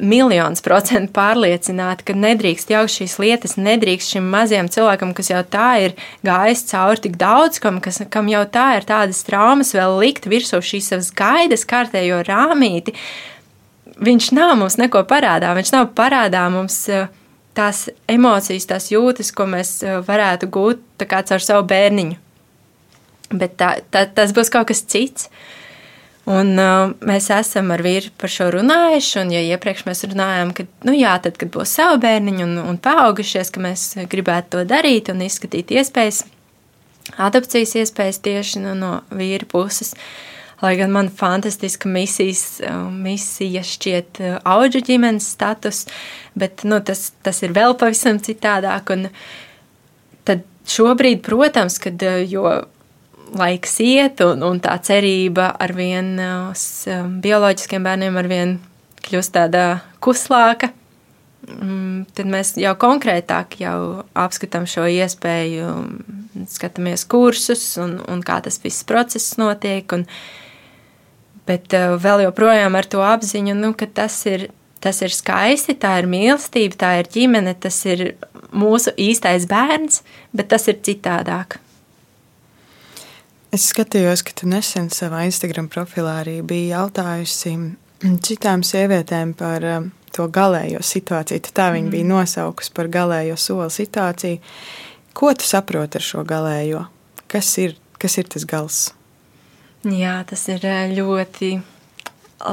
miljonus 0.00 0.62
procentu 0.64 1.12
pārliecināta, 1.12 2.06
ka 2.08 2.14
nedrīkst 2.16 2.70
jau 2.72 2.86
šīs 2.88 3.18
lietas, 3.20 3.58
nedrīkst 3.60 4.14
šim 4.14 4.30
mazajam 4.32 4.70
cilvēkam, 4.72 5.10
kas 5.12 5.28
jau 5.28 5.42
tā 5.44 5.66
ir 5.84 5.96
gājis 6.24 6.62
cauri 6.70 7.02
tik 7.04 7.18
daudz, 7.20 7.58
kam, 7.60 7.82
kas, 7.84 8.00
kam 8.08 8.30
jau 8.32 8.40
tā 8.48 8.78
ir 8.78 8.86
tādas 8.88 9.20
traumas, 9.28 9.74
vēl 9.76 9.98
likt 10.00 10.24
virsū 10.32 10.62
šīs 10.64 10.88
savas 10.88 11.10
gaidas, 11.12 11.66
kārtējo 11.68 12.22
rāmīti. 12.24 12.96
Viņš 14.00 14.30
nav 14.32 14.54
mums 14.56 14.78
neko 14.80 15.04
parādā, 15.04 15.52
viņš 15.58 15.74
nav 15.76 15.90
parādā 15.98 16.46
mums 16.48 16.78
eh, 16.88 17.10
tās 17.52 17.90
emocijas, 18.08 18.70
tās 18.72 18.88
jūtas, 18.88 19.34
ko 19.36 19.50
mēs 19.52 19.82
eh, 19.84 20.00
varētu 20.08 20.48
gūt 20.56 21.04
caur 21.04 21.44
savu 21.44 21.68
bērniņu. 21.74 22.16
Bet 23.36 23.60
tā, 23.60 23.74
tā, 23.92 24.06
tas 24.16 24.32
būs 24.32 24.48
kaut 24.48 24.72
kas 24.72 24.80
cits. 24.88 25.28
Un, 26.26 26.56
uh, 26.58 26.90
mēs 27.06 27.28
esam 27.30 27.68
ar 27.70 27.84
vīru 27.86 28.10
par 28.18 28.30
šo 28.32 28.48
runājuši, 28.50 29.12
un, 29.20 29.28
ja 29.30 29.44
iepriekš 29.54 29.84
mēs 29.86 30.02
runājām, 30.10 30.50
ka, 30.58 30.64
nu, 30.88 30.94
jā, 30.98 31.12
tad, 31.22 31.36
kad 31.38 31.52
būs 31.54 31.76
savi 31.78 32.00
bērniņi 32.02 32.42
un, 32.42 32.56
un 32.64 32.80
paaugušies, 32.82 33.52
ka 33.54 33.62
mēs 33.62 33.84
gribētu 34.10 34.56
to 34.56 34.64
darīt 34.66 35.12
un 35.12 35.22
izskatīt 35.22 35.70
iespējas, 35.78 36.24
adopcijas 37.28 37.76
iespējas 37.78 38.18
tieši 38.26 38.64
nu, 38.64 38.74
no 38.74 38.92
vīra 39.14 39.46
puses. 39.46 39.94
Lai 40.64 40.72
gan 40.80 40.90
man 40.90 41.12
fantastiska 41.14 41.86
misijas, 41.94 42.44
uh, 42.64 42.88
misija 42.90 43.62
šķiet 43.62 44.18
uh, 44.24 44.36
auģu 44.42 44.82
ģimenes 44.88 45.30
status, 45.36 45.84
bet 46.34 46.66
nu, 46.66 46.80
tas, 46.82 47.12
tas 47.22 47.38
ir 47.46 47.54
vēl 47.54 47.78
pavisam 47.78 48.18
citādāk. 48.18 48.96
Un 48.96 49.10
tad 50.26 50.42
šobrīd, 50.66 51.22
protams, 51.28 51.78
kad, 51.84 52.02
uh, 52.02 52.24
jo 52.26 52.64
laiks 53.34 53.78
iet, 53.82 54.22
un, 54.24 54.42
un 54.46 54.60
tā 54.62 54.76
cerība 54.84 55.50
ar 55.58 55.74
vien 55.76 56.14
um, 56.20 57.12
bioloģiskiem 57.22 57.86
bērniem 57.86 58.18
ar 58.20 58.28
vien 58.30 58.56
kļūst 59.06 59.34
tāda 59.34 59.64
kuslāka, 60.02 60.70
mm, 61.46 62.06
tad 62.16 62.30
mēs 62.30 62.54
jau 62.60 62.74
konkrētāk 62.80 63.58
jau 63.62 63.78
apskatām 64.18 64.66
šo 64.70 64.86
iespēju, 64.90 65.72
skatāmies 66.52 67.06
kursus 67.08 67.64
un, 67.82 67.98
un 68.10 68.22
kā 68.26 68.40
tas 68.44 68.60
viss 68.62 68.86
process 68.86 69.36
notiek. 69.40 69.90
Un, 69.96 70.06
bet 71.46 71.74
uh, 71.76 71.96
vēl 72.02 72.26
joprojām 72.26 72.78
ar 72.78 72.88
to 72.90 73.02
apziņu, 73.06 73.58
nu, 73.58 73.74
ka 73.78 73.86
tas 73.86 74.18
ir, 74.30 74.48
tas 74.82 75.02
ir 75.02 75.14
skaisti, 75.14 75.76
tā 75.78 75.96
ir 76.02 76.10
mīlestība, 76.10 76.78
tā 76.78 76.96
ir 77.02 77.12
ģimene, 77.14 77.54
tas 77.58 77.78
ir 77.88 78.08
mūsu 78.56 78.94
īstais 78.98 79.46
bērns, 79.50 80.02
bet 80.36 80.50
tas 80.52 80.66
ir 80.70 80.82
citādāk. 80.86 81.60
Es 83.56 83.70
skatījos, 83.70 84.20
ka 84.26 84.34
tu 84.36 84.48
nesen 84.50 84.90
savā 84.92 85.22
Instagram 85.24 85.70
profilā 85.72 86.18
arī 86.20 86.40
biji 86.44 86.74
jautājusi 86.74 87.52
citām 88.26 88.60
sievietēm 88.66 89.32
par 89.38 89.64
um, 89.64 89.86
to 90.12 90.26
galējo 90.28 90.82
situāciju. 90.84 91.40
Tu 91.46 91.54
tā 91.56 91.70
viņa 91.72 91.86
mm. 91.86 91.94
bija 91.94 92.08
nosaukusi 92.10 92.74
par 92.76 92.90
galējo 92.92 93.38
soli 93.40 93.70
situāciju. 93.72 94.42
Ko 95.16 95.32
tu 95.32 95.48
saproti 95.48 95.96
ar 95.96 96.04
šo 96.04 96.26
galējo? 96.28 96.82
Kas 97.32 97.54
ir, 97.62 97.78
kas 98.02 98.18
ir 98.20 98.28
tas 98.34 98.44
gals? 98.50 98.82
Jā, 99.88 100.18
tas 100.28 100.44
ir 100.52 100.60
uh, 100.66 100.92
ļoti 100.92 101.54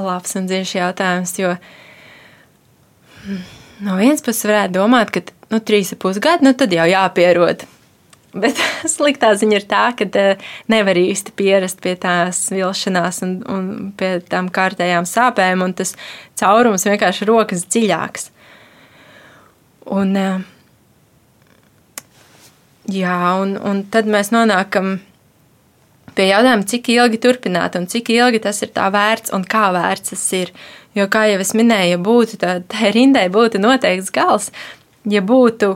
labs 0.07 0.39
un 0.39 0.47
dziļš 0.47 0.75
jautājums, 0.77 1.35
jo 1.41 1.51
mm, 3.27 3.45
no 3.89 3.99
vienas 3.99 4.23
puses 4.23 4.47
varētu 4.47 4.77
domāt, 4.79 5.11
ka 5.11 5.25
nu, 5.51 5.59
trīs 5.59 5.91
ar 5.91 5.99
pus 6.05 6.23
gadu, 6.23 6.47
nu 6.47 6.55
tad 6.55 6.71
jau 6.71 6.87
jāpierod 6.87 7.67
Bet 8.33 8.57
sliktā 8.95 9.33
ziņa 9.37 9.59
ir 9.59 9.67
tā, 9.69 9.83
ka 9.97 10.07
eh, 10.19 10.41
nevar 10.71 10.97
īsti 10.99 11.35
pierast 11.37 11.83
pie 11.83 11.95
tās 12.01 12.47
vilšanās 12.53 13.21
un, 13.25 13.37
un 13.49 13.69
pie 13.97 14.15
tām 14.29 14.49
kārtējām 14.53 15.07
sāpēm, 15.09 15.61
un 15.65 15.75
tas 15.77 15.93
caurums 16.39 16.87
vienkārši 16.89 17.29
rokas 17.29 17.67
dziļāks. 17.69 18.29
Un, 19.93 20.17
eh, 20.17 20.43
jā, 22.89 23.17
un, 23.43 23.57
un 23.61 23.83
tad 23.93 24.09
mēs 24.09 24.33
nonākam 24.33 24.97
pie 26.17 26.29
jautājuma, 26.29 26.65
cik 26.69 26.89
ilgi 26.93 27.19
turpināt, 27.21 27.77
un 27.77 27.87
cik 27.89 28.11
ilgi 28.13 28.41
tas 28.43 28.61
ir 28.65 28.73
tā 28.73 28.89
vērts, 28.93 29.33
un 29.35 29.45
kā 29.49 29.69
vērts 29.75 30.13
tas 30.13 30.25
ir. 30.37 30.53
Jo, 30.93 31.07
kā 31.09 31.25
jau 31.25 31.39
es 31.41 31.55
minēju, 31.57 31.95
ja 31.95 32.01
būtu 32.05 32.37
tā, 32.41 32.59
tā 32.69 32.91
rindai 32.93 33.25
būtu 33.33 33.61
noteikts 33.61 34.13
gals, 34.13 34.51
ja 35.09 35.23
būtu 35.25 35.71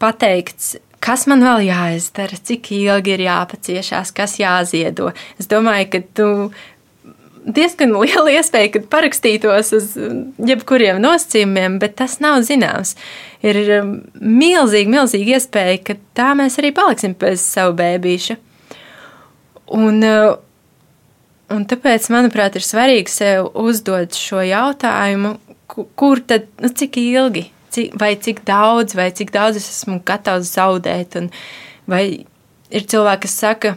pateikts, 0.00 0.78
kas 1.02 1.26
man 1.30 1.42
vēl 1.44 1.66
jāizdara, 1.66 2.38
cik 2.48 2.70
ilgi 2.76 3.16
ir 3.16 3.24
jāpaciešās, 3.26 4.12
kas 4.14 4.38
jāziedo. 4.40 5.10
Es 5.40 5.50
domāju, 5.50 5.88
ka 5.92 6.02
tu 6.18 6.28
diezgan 7.42 7.94
liela 8.02 8.36
iespēja, 8.36 8.72
ka 8.76 8.84
parakstītos 8.92 9.72
uz 9.78 9.90
jebkuriem 10.52 11.02
nosacījumiem, 11.02 11.80
bet 11.82 11.98
tas 12.00 12.18
nav 12.22 12.42
zināms. 12.46 12.94
Ir 13.42 13.58
um, 13.80 13.96
milzīgi, 14.20 14.92
milzīgi 14.92 15.36
iespēja, 15.36 15.80
ka 15.88 15.98
tā 16.18 16.32
mēs 16.38 16.60
arī 16.62 16.72
paliksim 16.76 17.16
pēc 17.18 17.42
savu 17.42 17.74
bērnu. 17.80 18.38
Un, 19.72 20.02
uh, 20.04 20.36
un 21.54 21.64
tāpēc, 21.68 22.06
manuprāt, 22.12 22.58
ir 22.58 22.66
svarīgi 22.66 23.10
sev 23.10 23.50
uzdot 23.58 24.14
šo 24.18 24.42
jautājumu, 24.44 25.34
kur 25.72 26.20
tad, 26.28 26.46
nu, 26.60 26.68
cik 26.68 27.00
ilgi 27.00 27.48
cik, 27.72 27.96
vai 28.00 28.14
cik 28.20 28.44
daudz, 28.48 28.96
vai 28.98 29.10
cik 29.14 29.32
daudz 29.34 29.58
es 29.60 29.68
esmu 29.70 30.00
gatavs 30.06 30.52
zaudēt. 30.56 31.16
Un, 31.20 31.30
vai 31.90 32.04
ir 32.72 32.86
cilvēki, 32.88 33.26
kas 33.26 33.36
saka, 33.44 33.74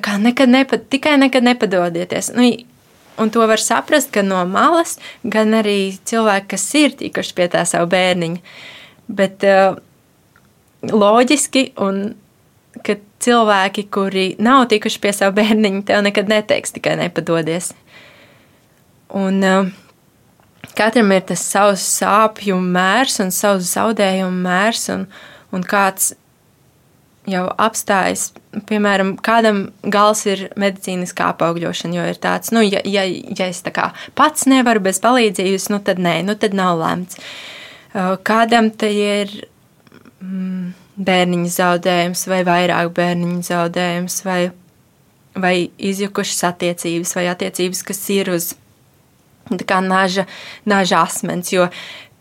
ka 0.00 0.16
nekad 0.20 0.52
nepa, 0.52 0.78
tikai 0.78 1.16
nekad 1.20 1.46
nepadodieties. 1.46 2.32
Nu, 2.36 2.48
un 3.20 3.30
to 3.30 3.46
var 3.46 3.62
saprast 3.62 4.12
gan 4.14 4.30
no 4.32 4.42
malas, 4.48 4.98
gan 5.22 5.54
arī 5.56 5.94
cilvēki, 6.08 6.50
kas 6.54 6.66
ir 6.80 6.98
tikuši 7.00 7.36
pie 7.36 7.48
tā 7.52 7.64
savu 7.68 7.90
bērniņu. 7.92 8.42
Bet 9.14 9.44
uh, 9.48 9.76
loģiski, 10.90 11.70
un 11.84 12.16
ka 12.84 12.98
cilvēki, 13.24 13.86
kuri 13.92 14.26
nav 14.42 14.66
tikuši 14.72 15.00
pie 15.00 15.14
savu 15.16 15.36
bērniņu, 15.38 15.84
tev 15.88 16.04
nekad 16.06 16.32
neteiks 16.32 16.74
tikai 16.74 16.96
nepadodies. 17.00 17.72
Un, 19.14 19.40
uh, 19.44 19.83
Katram 20.72 21.12
ir 21.12 21.24
tas 21.28 21.44
savs 21.44 21.84
sāpju 22.00 22.56
mērs 22.58 23.20
un 23.22 23.32
savs 23.34 23.74
zaudējumu 23.74 24.44
mērs, 24.46 24.88
un, 24.94 25.06
un 25.54 25.64
kāds 25.68 26.14
jau 27.30 27.44
apstājas. 27.60 28.28
Piemēram, 28.68 29.14
kādam 29.24 29.66
gals 29.82 30.24
ir 30.30 30.46
medicīniskā 30.60 31.32
apaugļošana, 31.32 31.96
jo 31.98 32.06
ir 32.12 32.20
tāds, 32.22 32.52
nu, 32.54 32.62
ja, 32.64 32.82
ja, 32.86 33.04
ja 33.04 33.48
es 33.50 33.64
kā 33.74 33.90
pats 34.18 34.46
nevaru 34.50 34.84
bez 34.84 35.00
palīdzības, 35.02 35.68
nu, 35.72 35.80
tad 35.84 36.02
nē, 36.02 36.20
nu, 36.28 36.36
tad 36.38 36.54
nav 36.56 36.78
lemts. 36.80 37.18
Kādam 38.26 38.70
te 38.74 38.90
ir 38.90 39.32
mm, 40.22 40.74
bērniņa 41.06 41.54
zaudējums, 41.56 42.26
vai 42.30 42.42
vairāk 42.46 42.92
bērniņa 42.94 43.48
zaudējums, 43.48 44.20
vai, 44.26 44.40
vai 45.38 45.56
izjukušas 45.78 46.44
attiecības, 46.50 47.14
vai 47.18 47.28
attiecības, 47.32 47.82
kas 47.86 48.04
ir 48.14 48.30
uz 48.34 48.52
kā 49.68 49.80
naža, 49.84 50.26
naža 50.68 51.04
asmens. 51.04 51.52
Jo 51.52 51.68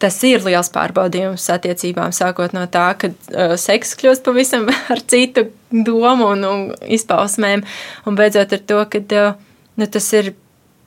tas 0.04 0.18
ir 0.28 0.44
liels 0.44 0.72
pārbaudījums 0.74 1.46
attiecībām, 1.54 2.12
sākot 2.16 2.54
no 2.56 2.66
tā, 2.72 2.90
ka 3.00 3.10
uh, 3.14 3.56
seks 3.60 3.96
kļūst 4.02 4.26
pavisam 4.26 4.68
ar 4.94 5.02
citu 5.08 5.48
domu 5.72 6.34
un, 6.34 6.46
un 6.48 6.64
izpausmēm, 6.92 7.64
un 8.08 8.20
beidzot 8.20 8.56
ar 8.58 8.64
to, 8.68 8.82
ka 8.92 9.04
uh, 9.04 9.38
nu, 9.80 9.88
tas 9.88 10.10
ir 10.18 10.34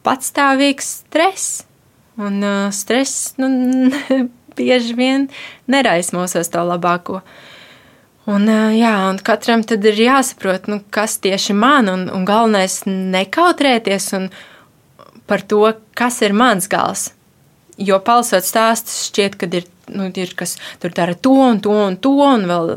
patstāvīgs 0.07 0.93
stress. 1.03 1.65
Un 2.21 2.41
uh, 2.45 2.69
stress 2.73 3.35
nu, 3.41 3.49
bieži 4.59 4.97
vien 4.97 5.29
neraisa 5.69 6.17
mūsos 6.17 6.53
to 6.53 6.65
labāko. 6.65 7.21
Un, 8.27 8.49
uh, 8.51 8.73
jā, 8.75 8.93
un 9.11 9.21
katram 9.23 9.63
tad 9.67 9.85
ir 9.87 10.01
jāsaprot, 10.07 10.69
nu, 10.73 10.81
kas 10.91 11.19
tieši 11.23 11.57
man, 11.57 11.91
un, 11.93 12.07
un 12.13 12.29
galvenais 12.29 12.83
nekautrēties 12.87 14.13
un 14.19 14.29
par 15.27 15.43
to, 15.43 15.63
kas 15.99 16.23
ir 16.23 16.37
mans 16.37 16.69
gals 16.71 17.11
Jo 17.77 17.99
palasot 18.01 18.45
stāstus, 18.45 19.11
šķiet, 19.11 19.35
ka 19.37 19.47
ir, 19.53 19.67
nu, 19.93 20.09
ir 20.09 20.31
kas 20.37 20.55
tur 20.81 20.95
dara 20.97 21.13
to 21.13 21.35
un 21.45 21.59
to 21.61 21.75
un 21.77 21.99
to, 22.01 22.13
un 22.25 22.47
vēl 22.49 22.71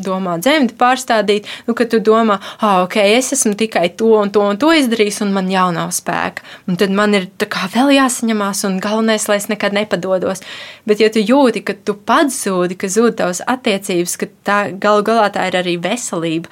domā 0.00 0.38
dzemdi 0.40 0.72
pārstādīt, 0.80 1.48
nu, 1.66 1.74
kad 1.76 1.90
tu 1.92 1.98
domā, 2.00 2.38
ah, 2.64 2.78
ok, 2.86 2.96
es 3.18 3.34
esmu 3.36 3.52
tikai 3.60 3.90
to 4.00 4.14
un 4.16 4.30
to 4.32 4.40
un 4.40 4.56
to 4.56 4.70
izdarījis, 4.72 5.18
un 5.26 5.34
man 5.36 5.50
jau 5.52 5.66
nav 5.76 5.92
spēka. 5.92 6.46
Un 6.64 6.78
tad 6.80 6.94
man 6.96 7.12
ir 7.18 7.26
kā 7.44 7.68
vēl 7.74 7.92
jāsaņemās, 7.98 8.62
un 8.70 8.78
galvenais, 8.80 9.28
lai 9.28 9.36
es 9.42 9.50
nekad 9.52 9.76
nepadodos. 9.76 10.40
Bet, 10.88 11.04
ja 11.04 11.10
tu 11.12 11.20
jūti, 11.20 11.60
ka 11.60 11.76
tu 11.76 11.92
pats 11.92 12.40
zūdi, 12.46 12.78
ka 12.80 12.88
zūd 12.88 13.18
tavas 13.20 13.42
attiecības, 13.44 14.16
ka 14.16 14.30
tā 14.48 14.60
galu 14.80 15.04
galā 15.10 15.28
tā 15.34 15.44
ir 15.52 15.60
arī 15.60 15.76
veselība, 15.84 16.48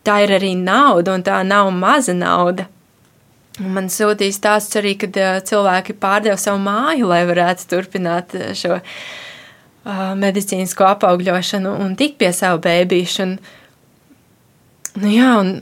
tā 0.00 0.22
ir 0.24 0.32
arī 0.38 0.54
nauda, 0.56 1.18
un 1.18 1.28
tā 1.28 1.42
nav 1.44 1.68
maza 1.76 2.16
nauda. 2.16 2.70
Man 3.62 3.88
sūtīja 3.88 4.36
stāsts 4.36 4.76
arī, 4.76 4.96
kad 5.00 5.16
cilvēki 5.48 5.96
pārdeva 6.00 6.36
savu 6.40 6.60
māju, 6.60 7.08
lai 7.08 7.22
varētu 7.28 7.68
turpināt 7.70 8.34
šo 8.58 8.80
medicīnisko 10.20 10.84
apaugļošanu 10.90 11.72
un 11.84 11.94
tikt 11.96 12.18
pie 12.20 12.32
savu 12.36 12.60
bērnu. 12.64 13.36
Nu, 14.96 15.08
jā, 15.12 15.30
un 15.40 15.54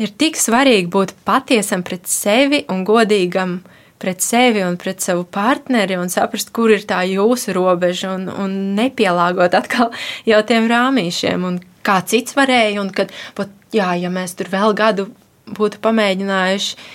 ir 0.00 0.14
tik 0.18 0.38
svarīgi 0.40 0.90
būt 0.90 1.14
patiesam 1.26 1.84
pret 1.86 2.08
sevi 2.10 2.64
un 2.70 2.82
godīgam 2.88 3.60
pret 4.00 4.24
sevi 4.24 4.62
un 4.64 4.78
pret 4.80 5.02
savu 5.04 5.26
partneri 5.28 5.98
un 6.00 6.08
saprast, 6.08 6.54
kur 6.56 6.72
ir 6.72 6.86
tā 6.88 7.02
jūsu 7.04 7.52
robeža 7.52 8.14
un, 8.16 8.30
un 8.32 8.54
nepielāgot 8.78 9.54
atkal 9.58 9.90
jau 10.28 10.40
tiem 10.48 10.70
rāmīšiem 10.70 11.44
un 11.44 11.60
kā 11.84 11.98
cits 12.08 12.36
varēja 12.36 12.80
un 12.80 12.88
kad, 12.96 13.12
pat, 13.36 13.52
jā, 13.76 13.92
ja 14.00 14.10
mēs 14.12 14.38
tur 14.38 14.48
vēl 14.52 14.74
gadu 14.78 15.10
būtu 15.50 15.82
pamēģinājuši, 15.84 16.88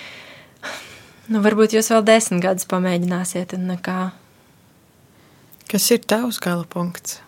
Nu, 1.26 1.40
varbūt 1.42 1.74
jūs 1.74 1.88
vēl 1.90 2.04
desmit 2.06 2.44
gadus 2.44 2.68
pamēģināsiet, 2.70 3.56
un 3.56 3.66
nekā. 3.72 3.98
Kas 5.66 5.88
ir 5.90 6.04
tavs 6.06 6.38
gala 6.42 6.62
punkts? 6.70 7.18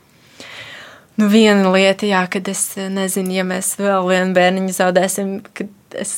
Nu, 1.19 1.27
viena 1.33 1.73
lieta, 1.75 2.07
jā, 2.07 2.21
kad 2.31 2.47
es 2.47 2.63
nezinu, 2.79 3.35
ja 3.35 3.45
mēs 3.47 3.73
vēl 3.81 4.07
vienu 4.07 4.37
bērniņu 4.37 4.77
zaudēsim, 4.77 5.33
kad 5.51 5.99
es. 5.99 6.15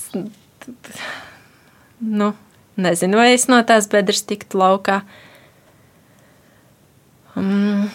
Nu, 2.05 2.35
nezinu, 2.77 3.17
vai 3.17 3.31
es 3.33 3.49
no 3.49 3.63
tās 3.65 3.89
bedres 3.89 4.27
tiktu 4.29 4.61
laukā. 4.61 5.01
Um, 7.33 7.89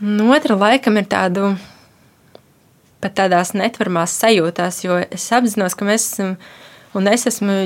nu, 0.00 0.30
otra 0.32 0.56
laikam 0.56 0.96
ir 0.96 1.10
tādu 1.12 1.52
pat 3.04 3.18
tādās 3.20 3.52
netvarmās 3.52 4.16
sajūtās, 4.16 4.80
jo 4.86 4.96
es 5.04 5.28
apzinos, 5.36 5.76
ka 5.76 5.92
mēs 5.92 6.08
esam. 6.14 6.38
Um, 6.38 6.64
Un 6.96 7.08
es 7.10 7.26
esmu 7.28 7.56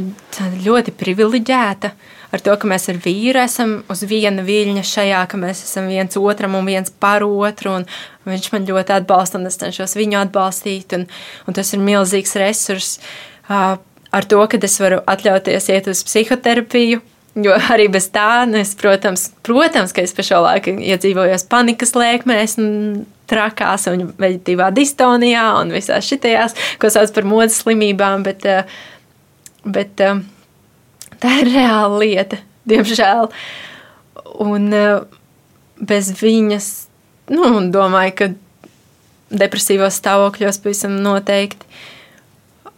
ļoti 0.65 0.95
privileģēta 0.99 1.93
ar 2.31 2.43
to, 2.45 2.55
ka 2.57 2.71
mēs 2.71 2.89
ar 2.91 2.99
vīru 3.03 3.43
esam 3.43 3.77
uz 3.91 4.03
viena 4.09 4.45
viļņa 4.47 4.87
šajā, 4.87 5.21
ka 5.31 5.39
mēs 5.41 5.65
esam 5.67 5.91
viens 5.91 6.19
otram 6.19 6.57
un 6.59 6.67
viens 6.71 6.91
par 7.03 7.27
otru. 7.27 7.81
Viņš 8.29 8.51
man 8.55 8.67
ļoti 8.71 8.97
atbalsta, 9.01 9.39
un 9.39 9.51
es 9.51 9.59
cenšos 9.61 9.97
viņu 9.99 10.21
atbalstīt. 10.25 10.97
Un, 10.99 11.07
un 11.47 11.57
tas 11.57 11.71
ir 11.75 11.85
milzīgs 11.85 12.37
resurs. 12.41 12.97
Ar 13.51 14.27
to, 14.27 14.43
ka 14.51 14.59
es 14.67 14.81
varu 14.83 15.03
atļauties 15.11 15.71
iet 15.75 15.91
uz 15.91 16.05
psihoterapiju, 16.07 17.03
Jo 17.39 17.55
arī 17.71 17.87
bez 17.87 18.09
tā, 18.11 18.43
nu 18.51 18.59
es, 18.59 18.73
protams, 18.75 19.29
protams, 19.47 19.93
ka 19.95 20.03
es 20.03 20.13
pa 20.17 20.25
šo 20.27 20.41
laiku 20.43 20.73
iedzīvojos 20.83 21.45
panikas 21.51 21.95
lēkmēs, 21.95 22.57
trakās 23.31 23.87
un 23.87 24.09
veģetīvā 24.19 24.73
distonijā 24.75 25.45
un 25.61 25.71
visās 25.71 26.09
šitajās, 26.11 26.57
ko 26.83 26.91
sauc 26.91 27.13
par 27.15 27.29
modes 27.31 27.61
slimībām, 27.63 28.25
bet 28.27 28.49
uh, 28.51 28.81
Bet 29.65 30.01
um, 30.07 30.23
tā 31.21 31.41
ir 31.43 31.51
reāla 31.53 32.01
lieta, 32.01 32.41
diemžēl. 32.71 33.31
Un 34.41 34.69
uh, 34.73 35.03
bez 35.81 36.13
viņas, 36.21 36.69
nu, 37.35 37.51
domāju, 37.73 38.15
ka 38.17 38.31
depresīvos 39.31 39.99
stāvokļos 40.01 40.61
pavisam 40.65 40.99
noteikti. 41.05 41.67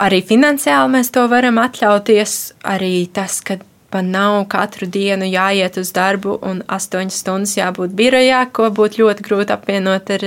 Arī 0.02 0.18
finansiāli 0.26 0.96
mēs 0.96 1.12
to 1.14 1.24
varam 1.30 1.60
atļauties. 1.62 2.38
Arī 2.66 3.06
tas, 3.14 3.38
ka 3.44 3.60
man 3.92 4.10
nav 4.14 4.38
katru 4.52 4.88
dienu 4.90 5.28
jāiet 5.28 5.78
uz 5.78 5.92
darbu 5.94 6.38
un 6.48 6.62
astoņas 6.66 7.20
stundas 7.22 7.54
jābūt 7.58 7.94
birojā, 7.98 8.42
ko 8.54 8.70
būtu 8.74 9.04
ļoti 9.04 9.26
grūti 9.28 9.54
apvienot 9.54 10.10
ar, 10.16 10.26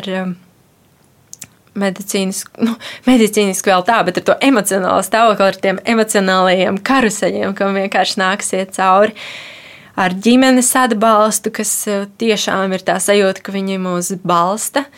ar 0.00 0.10
medicīniski, 1.78 2.64
nu, 2.64 2.76
medicīniski 3.10 3.72
vēl 3.72 3.84
tā, 3.86 4.00
bet 4.06 4.20
ar 4.20 4.28
to 4.28 4.36
emocionālo 4.44 5.00
stāvokli, 5.04 5.48
ar 5.48 5.58
tiem 5.66 5.80
emocionālajiem 5.94 6.78
karuseļiem, 6.86 7.56
kam 7.58 7.78
vienkārši 7.78 8.20
nāksiet 8.22 8.74
cauri. 8.76 9.16
Ar 9.94 10.14
ģimenes 10.18 10.72
atbalstu, 10.74 11.52
kas 11.54 11.72
eh, 11.86 12.06
tiešām 12.18 12.74
ir 12.74 12.82
tā 12.86 12.98
sajūta, 13.02 13.44
ka 13.46 13.54
viņi 13.54 13.78
mūs 13.82 14.10
balsta. 14.26 14.88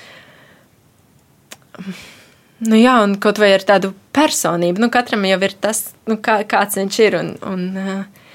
Nu, 2.65 2.73
jā, 2.79 2.95
un 3.05 3.19
kaut 3.21 3.37
vai 3.37 3.51
ar 3.53 3.65
tādu 3.69 3.93
personību, 4.17 4.81
nu, 4.81 4.89
katram 4.93 5.27
jau 5.29 5.37
ir 5.45 5.57
tas, 5.61 5.83
nu, 6.09 6.17
kā, 6.17 6.39
kāds 6.49 6.81
viņš 6.81 7.01
ir. 7.05 7.19
Un, 7.21 7.35
un, 7.45 7.67
eh, 7.77 8.31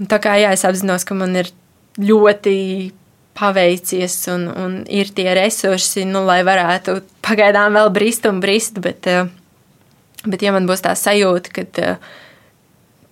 un 0.00 0.08
tā 0.08 0.20
kā 0.24 0.38
jā, 0.40 0.54
es 0.56 0.64
apzinos, 0.64 1.04
ka 1.04 1.18
man 1.18 1.36
ir 1.36 1.52
ļoti 2.00 2.56
paveicies 3.40 4.16
un, 4.32 4.46
un 4.52 4.80
ir 4.88 5.10
tie 5.16 5.32
resursi, 5.36 6.04
nu, 6.08 6.22
lai 6.28 6.42
varētu 6.46 6.98
pagaidām 7.24 7.78
vēl 7.78 7.92
brist 7.94 8.28
un 8.28 8.40
brist. 8.42 8.80
Bet, 8.84 9.08
eh, 9.08 9.30
bet 10.26 10.44
ja 10.44 10.52
man 10.56 10.68
būs 10.68 10.84
tā 10.84 10.92
sajūta, 10.98 11.54
ka, 11.56 11.66
eh, 11.80 12.10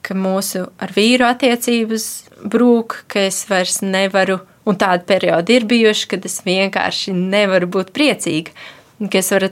ka 0.04 0.16
mūsu 0.16 0.66
ar 0.80 0.92
vīru 0.96 1.26
attiecības 1.28 2.08
brūk, 2.44 3.02
ka 3.08 3.24
es 3.28 3.44
vairs 3.48 3.80
nevaru, 3.84 4.40
un 4.68 4.76
tādi 4.76 5.08
periodi 5.08 5.56
ir 5.56 5.64
bijuši, 5.68 6.10
kad 6.12 6.28
es 6.28 6.42
vienkārši 6.44 7.16
nevaru 7.16 7.70
būt 7.78 7.94
priecīga. 7.96 8.52
Ka 9.08 9.18
es 9.22 9.32
varu 9.32 9.50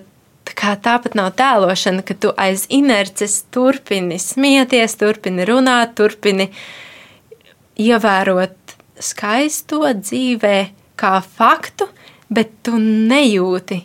kā 0.56 0.76
tāpat 0.78 1.16
nav 1.18 1.32
tēlošana, 1.38 2.04
ka 2.06 2.14
tu 2.14 2.32
aiz 2.38 2.66
inerces 2.72 3.40
turpini 3.54 4.18
smieties, 4.22 4.96
turpini 5.00 5.46
runāt, 5.48 5.96
turpini 5.98 6.50
ievērot 7.80 8.65
skaisto 9.02 9.82
dzīvē 9.98 10.56
kā 10.98 11.18
faktu, 11.22 11.88
bet 12.32 12.52
tu 12.66 12.78
nejūti. 12.80 13.82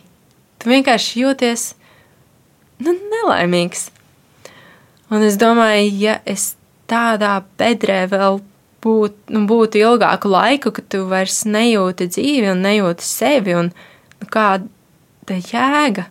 Tu 0.58 0.70
vienkārši 0.70 1.24
jūties 1.24 1.66
nu, 2.82 2.94
nelaimīgs. 2.94 3.90
Un 5.12 5.24
es 5.26 5.36
domāju, 5.40 5.90
ja 6.00 6.16
es 6.24 6.54
tādā 6.88 7.36
bedrē 7.60 8.04
vēl 8.10 8.40
būt, 8.82 9.18
nu, 9.34 9.44
būtu 9.48 9.82
ilgāku 9.82 10.30
laiku, 10.32 10.72
ka 10.74 10.84
tu 10.88 11.04
vairs 11.10 11.42
nejūti 11.48 12.08
dzīvi 12.10 12.52
un 12.52 12.64
nejūti 12.64 13.06
sevi, 13.06 13.56
un 13.58 13.70
nu, 13.72 14.30
kāda 14.32 15.38
jēga. 15.52 16.08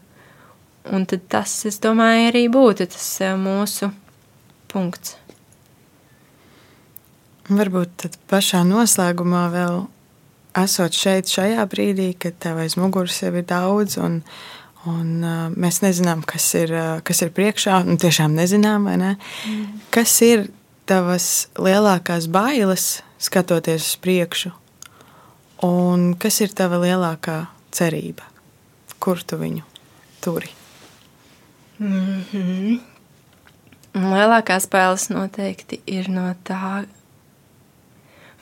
Un 0.92 1.06
tad 1.06 1.28
tas, 1.30 1.54
es 1.70 1.78
domāju, 1.82 2.32
arī 2.32 2.48
būtu 2.52 2.88
tas 2.90 3.10
eh, 3.22 3.36
mūsu 3.38 3.92
punkts. 4.72 5.21
Varbūt 7.52 8.06
pašā 8.32 8.62
noslēgumā 8.64 9.42
vēl 9.52 9.82
esot 10.62 10.96
šeit, 10.96 11.32
šajā 11.32 11.66
brīdī, 11.72 12.12
kad 12.20 12.38
tev 12.40 12.62
aiz 12.64 12.78
muguras 12.80 13.18
jau 13.24 13.32
ir 13.36 13.46
daudz, 13.48 13.98
un, 14.00 14.22
un 14.88 15.10
uh, 15.20 15.44
mēs 15.52 15.82
nezinām, 15.84 16.24
kas 16.28 16.48
ir, 16.60 16.72
uh, 16.72 16.94
kas 17.08 17.24
ir 17.26 17.34
priekšā, 17.36 17.82
un 17.88 18.00
tiešām 18.02 18.36
nezinām, 18.38 18.88
ne? 19.00 19.16
Mm. 19.48 19.82
Kas 19.92 20.16
ir 20.24 20.48
tavas 20.90 21.50
lielākās 21.60 22.30
bailes, 22.32 23.02
skatoties 23.22 23.90
uz 23.90 24.00
priekšu, 24.04 24.54
un 25.68 26.14
kas 26.20 26.42
ir 26.46 26.56
tava 26.56 26.80
lielākā 26.84 27.44
cerība? 27.76 28.28
Kur 29.02 29.22
tu 29.28 29.40
viņu 29.42 29.68
turi? 30.22 30.52
Mm 31.82 32.24
-hmm. 32.32 32.80
Lielākās 33.94 34.70
bailes 34.72 35.10
noteikti 35.10 35.82
ir 35.88 36.10
no 36.10 36.36
tā. 36.48 36.86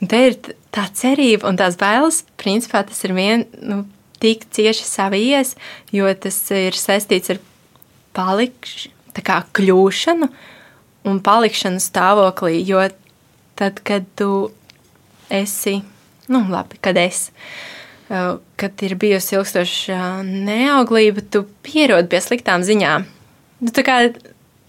Un 0.00 0.08
te 0.08 0.20
ir 0.30 0.36
tā 0.72 0.86
cerība 0.96 1.48
un 1.50 1.58
tās 1.60 1.76
bailes, 1.80 2.22
principā 2.40 2.82
tas 2.88 3.02
ir 3.04 3.12
vien, 3.16 3.44
nu, 3.60 3.82
tik 4.20 4.46
cieši 4.52 4.86
savies, 4.86 5.54
jo 5.92 6.08
tas 6.20 6.38
ir 6.56 6.76
saistīts 6.76 7.34
ar 7.34 7.40
palikšanu, 8.16 8.96
tā 9.16 9.24
kā 9.26 9.40
kļūšanu 9.56 10.28
un 11.10 11.20
palikšanu 11.24 11.82
stāvoklī, 11.82 12.60
jo 12.68 12.84
tad, 13.58 13.80
kad 13.84 14.06
tu 14.16 14.50
esi, 15.32 15.80
nu 16.30 16.44
labi, 16.50 16.78
kad 16.82 16.98
es, 17.00 17.28
kad 18.08 18.84
ir 18.86 18.96
bijusi 19.00 19.36
ilgstoša 19.36 20.00
neauglība, 20.26 21.24
tu 21.30 21.44
pierod 21.66 22.10
pie 22.10 22.22
sliktām 22.24 22.64
ziņām. 22.66 23.06
Nu, 23.60 23.72
tā 23.74 23.84
kā 23.86 23.98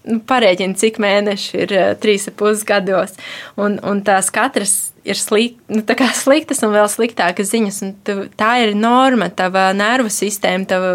nu, 0.08 0.18
parēķini, 0.28 0.78
cik 0.78 0.98
mēneši 1.02 1.60
ir 1.64 1.74
trīs 2.02 2.28
ap 2.30 2.38
pus 2.40 2.64
gados, 2.68 3.14
un, 3.60 3.78
un 3.86 4.02
tās 4.06 4.30
katras 4.34 4.74
ir 5.04 5.18
slik, 5.18 5.58
nu, 5.72 5.82
sliktas 6.16 6.62
un 6.62 6.74
vēl 6.74 6.88
sliktākas 6.90 7.50
ziņas, 7.52 7.80
tu, 8.06 8.18
tā 8.38 8.52
ir 8.64 8.74
norma, 8.78 9.30
tava 9.34 9.70
nervu 9.76 10.12
sistēma, 10.12 10.68
tava, 10.70 10.92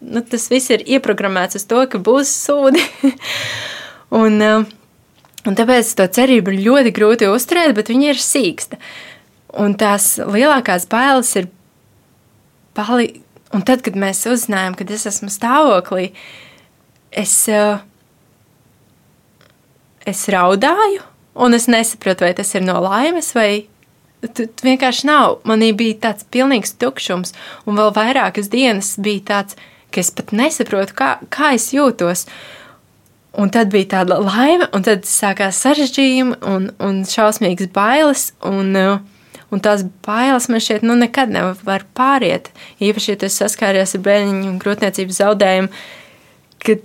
nu, 0.00 0.22
tas 0.22 0.48
viss 0.50 0.72
ir 0.74 0.86
ieprogrammēts 0.96 1.60
uz 1.60 1.66
to, 1.68 1.84
ka 1.90 2.02
būs 2.02 2.32
sūdi. 2.46 2.82
un, 4.22 4.40
un 5.46 5.58
tāpēc 5.58 5.92
to 5.98 6.08
cerību 6.18 6.54
ir 6.54 6.64
ļoti 6.66 6.94
grūti 6.96 7.30
uzturēt, 7.30 7.76
bet 7.78 7.92
viņa 7.92 8.10
ir 8.12 8.22
sīksta. 8.22 8.80
Un 9.56 9.76
tās 9.78 10.16
lielākās 10.20 10.88
bailes 10.90 11.32
ir 11.40 11.52
pali... 12.76 13.22
Un 13.54 13.62
tad, 13.62 13.80
kad 13.86 13.94
mēs 13.96 14.24
uzzinājām, 14.26 14.74
ka 14.74 14.84
es 14.90 15.04
esmu 15.06 15.30
stāvoklī, 15.30 16.08
es, 17.14 17.30
eh, 17.48 17.78
es 20.08 20.26
raudāju, 20.32 21.04
un 21.36 21.56
es 21.56 21.68
nesaprotu, 21.70 22.26
vai 22.26 22.34
tas 22.36 22.54
ir 22.54 22.64
no 22.64 22.78
laimes 22.84 23.32
vai 23.36 23.66
tu, 24.22 24.46
tu 24.46 24.66
vienkārši 24.66 25.08
nav. 25.08 25.40
Manī 25.48 25.72
bija 25.76 25.98
tāds 26.08 26.26
pilnīgs 26.32 26.76
tukšums, 26.80 27.34
un 27.66 27.80
vēl 27.80 27.92
vairākas 27.96 28.50
dienas 28.52 28.94
bija 29.02 29.24
tāds, 29.32 29.58
ka 29.92 30.02
es 30.02 30.12
pat 30.14 30.32
nesaprotu, 30.36 30.96
kā, 30.96 31.16
kā 31.32 31.54
es 31.56 31.72
jūtos. 31.74 32.26
Un 33.36 33.50
tad 33.52 33.68
bija 33.68 33.98
tāda 33.98 34.16
laime, 34.22 34.70
un 34.72 34.86
tad 34.86 35.04
sākās 35.04 35.58
sarežģījumi 35.60 36.38
un, 36.48 36.70
un 36.80 37.02
šausmīgas 37.04 37.68
bailes. 37.74 38.30
Un, 38.48 38.72
uh, 38.80 38.96
Un 39.54 39.60
tās 39.62 39.84
bailes 40.02 40.48
man 40.50 40.62
šķiet, 40.62 40.82
nu, 40.82 40.96
nekad 40.98 41.30
nevar 41.30 41.84
pāriet. 41.94 42.50
Īpaši, 42.82 43.12
ja 43.12 43.20
tas 43.20 43.36
saskāries 43.38 43.94
ar 43.94 44.02
bērnu 44.02 44.56
grūtniecības 44.62 45.20
zaudējumu, 45.22 45.70
kad 46.66 46.82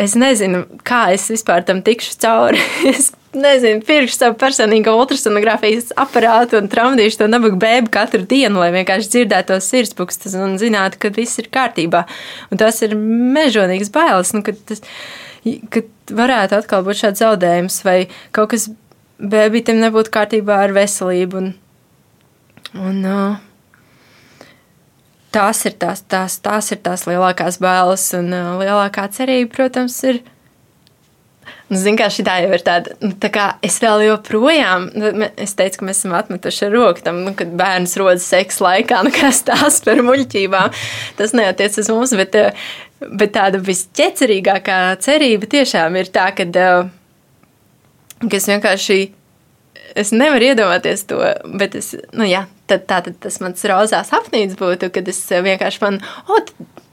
es 0.00 0.14
nezinu, 0.18 0.64
kā 0.86 1.06
es 1.14 1.26
vispār 1.32 1.64
tam 1.66 1.82
tikšu 1.86 2.16
cauri. 2.22 2.60
es 2.92 3.12
nezinu, 3.34 3.82
pirkšu 3.86 4.18
savu 4.18 4.38
personīgo 4.40 4.94
ultrasonogrāfijas 5.00 5.92
aparātu 6.00 6.60
un 6.60 6.70
tramdīšu 6.70 7.22
to 7.22 7.30
nabaga 7.30 7.58
bēbu 7.64 7.92
katru 7.94 8.22
dienu, 8.30 8.62
lai 8.62 8.70
vienkārši 8.74 9.12
dzirdētu 9.16 9.54
tos 9.54 9.70
sirdspukstus 9.72 10.36
un 10.38 10.56
zinātu, 10.60 11.00
ka 11.02 11.12
viss 11.14 11.40
ir 11.42 11.50
kārtībā. 11.54 12.04
Un 12.50 12.62
tas 12.62 12.80
ir 12.86 12.96
mežonīgs 12.98 13.92
bailes, 13.94 14.34
nu, 14.36 14.44
kad, 14.46 14.60
tas, 14.70 14.84
kad 15.74 16.14
varētu 16.14 16.60
atkal 16.60 16.86
būt 16.86 17.02
šāds 17.02 17.24
zaudējums 17.24 17.82
vai 17.86 17.98
kaut 18.34 18.54
kas 18.54 18.70
bēbītam 19.18 19.82
nebūtu 19.82 20.14
kārtībā 20.14 20.62
ar 20.66 20.74
veselību. 20.76 21.42
Un, 21.42 21.52
Un, 22.74 23.04
uh, 23.06 23.36
tās, 25.34 25.64
ir 25.68 25.74
tās, 25.80 26.04
tās, 26.10 26.38
tās 26.44 26.70
ir 26.74 26.80
tās 26.84 27.06
lielākās 27.08 27.58
bailes, 27.62 28.06
un 28.18 28.30
uh, 28.34 28.54
lielākā 28.60 29.08
cerība, 29.14 29.50
protams, 29.56 29.98
ir. 30.08 30.22
Nu, 31.68 31.78
Ziniet, 31.80 31.98
kā 31.98 32.06
šī 32.12 32.24
jau 32.28 32.52
ir 32.54 32.62
tāda, 32.64 32.92
nu, 33.00 33.10
tā 33.20 33.30
kā 33.32 33.46
es 33.64 33.78
vēl 33.82 34.04
joprojām, 34.06 34.86
nu, 35.00 35.28
es 35.40 35.56
teicu, 35.56 35.80
ka 35.80 35.88
mēs 35.88 36.02
esam 36.02 36.14
atmetuši 36.16 36.66
ar 36.66 36.74
roku 36.76 37.04
tam, 37.04 37.22
nu, 37.24 37.32
kad 37.36 37.52
bērns 37.56 37.96
rodas 38.00 38.26
seksa 38.28 38.66
laikā, 38.66 39.00
nu, 39.06 39.12
kas 39.14 39.42
tās 39.48 39.80
par 39.84 40.02
muļķībām. 40.04 40.76
Tas 41.18 41.34
neatiec 41.36 41.80
uz 41.80 41.90
mums, 41.92 42.14
bet, 42.20 42.36
bet 43.00 43.34
tāda 43.36 43.60
visķecerīgākā 43.64 44.78
cerība 45.04 45.50
tiešām 45.56 45.98
ir 46.00 46.12
tā, 46.14 46.30
ka, 46.36 46.46
ka 48.20 48.40
es 48.40 48.48
vienkārši 48.52 49.00
es 49.98 50.12
nevaru 50.14 50.52
iedomāties 50.52 51.06
to, 51.10 51.20
bet 51.58 51.76
es, 51.78 51.92
nu 52.16 52.26
jā, 52.28 52.44
tad, 52.70 52.86
tā, 52.90 53.00
tad 53.06 53.18
tas 53.22 53.40
mans 53.42 53.66
rozā 53.70 54.02
sapnīts 54.06 54.58
būtu, 54.60 54.90
kad 54.94 55.08
es 55.10 55.20
vienkārši 55.30 55.82
man, 55.84 56.00
o, 56.28 56.40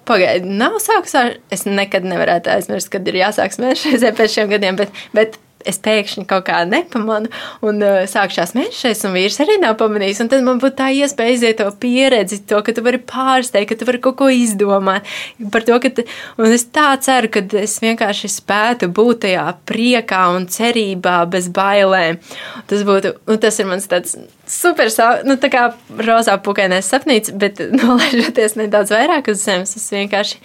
pagaidi, 0.09 0.49
nav 0.61 0.77
sākus 0.83 1.15
ar, 1.19 1.37
es 1.53 1.65
nekad 1.67 2.05
nevarētu 2.07 2.51
aizmirst, 2.53 2.91
kad 2.93 3.07
ir 3.07 3.21
jāsāk 3.21 3.55
smēršreizē 3.55 4.13
pēc 4.19 4.37
šiem 4.37 4.51
gadiem, 4.53 4.79
bet, 4.79 4.93
bet 5.17 5.39
es 5.67 5.79
pēkšņi 5.83 6.25
kaut 6.29 6.45
kā 6.49 6.61
nepamanu, 6.67 7.31
un 7.65 7.81
uh, 7.85 8.01
sākšās 8.09 8.55
mēnešais, 8.57 9.03
un 9.07 9.15
vīrs 9.15 9.39
arī 9.43 9.57
nav 9.61 9.77
pamanījis. 9.81 10.23
Tad 10.31 10.45
man 10.45 10.61
būtu 10.61 10.77
tā 10.79 10.89
iespēja 10.95 11.37
iziet 11.37 11.59
to 11.61 11.69
pieredzi, 11.81 12.41
to, 12.49 12.61
ka 12.65 12.75
tu 12.75 12.83
vari 12.85 13.01
pārsteigt, 13.11 13.69
ka 13.71 13.79
tu 13.79 13.87
vari 13.89 14.01
kaut 14.03 14.19
ko 14.21 14.29
izdomāt. 14.33 15.07
Par 15.53 15.65
to, 15.67 15.79
ka, 15.83 15.93
un 16.41 16.51
es 16.55 16.67
tā 16.73 16.89
ceru, 17.03 17.31
ka 17.33 17.43
es 17.61 17.77
vienkārši 17.83 18.31
spētu 18.31 18.91
būt 18.91 19.23
tajā 19.27 19.47
priekā 19.69 20.25
un 20.35 20.47
cerībā 20.51 21.21
bez 21.31 21.49
bailēm. 21.53 22.21
Tas 22.69 22.85
būtu, 22.87 23.15
nu, 23.29 23.39
tas 23.41 23.59
ir 23.61 23.69
mans 23.69 23.89
tāds 23.91 24.17
super, 24.51 24.91
nu, 25.27 25.37
tā 25.41 25.51
kā 25.53 25.65
rozā 26.01 26.37
pukainais 26.43 26.89
sapnīts, 26.91 27.33
bet 27.41 27.61
nolaižoties 27.79 28.57
nedaudz 28.59 28.93
vairāk 28.93 29.31
uz 29.33 29.43
zemes, 29.45 29.75
es 29.79 29.91
vienkārši 29.93 30.41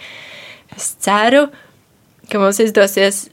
es 0.77 0.91
ceru, 1.03 1.47
ka 2.31 2.41
mums 2.41 2.59
izdosies 2.63 3.27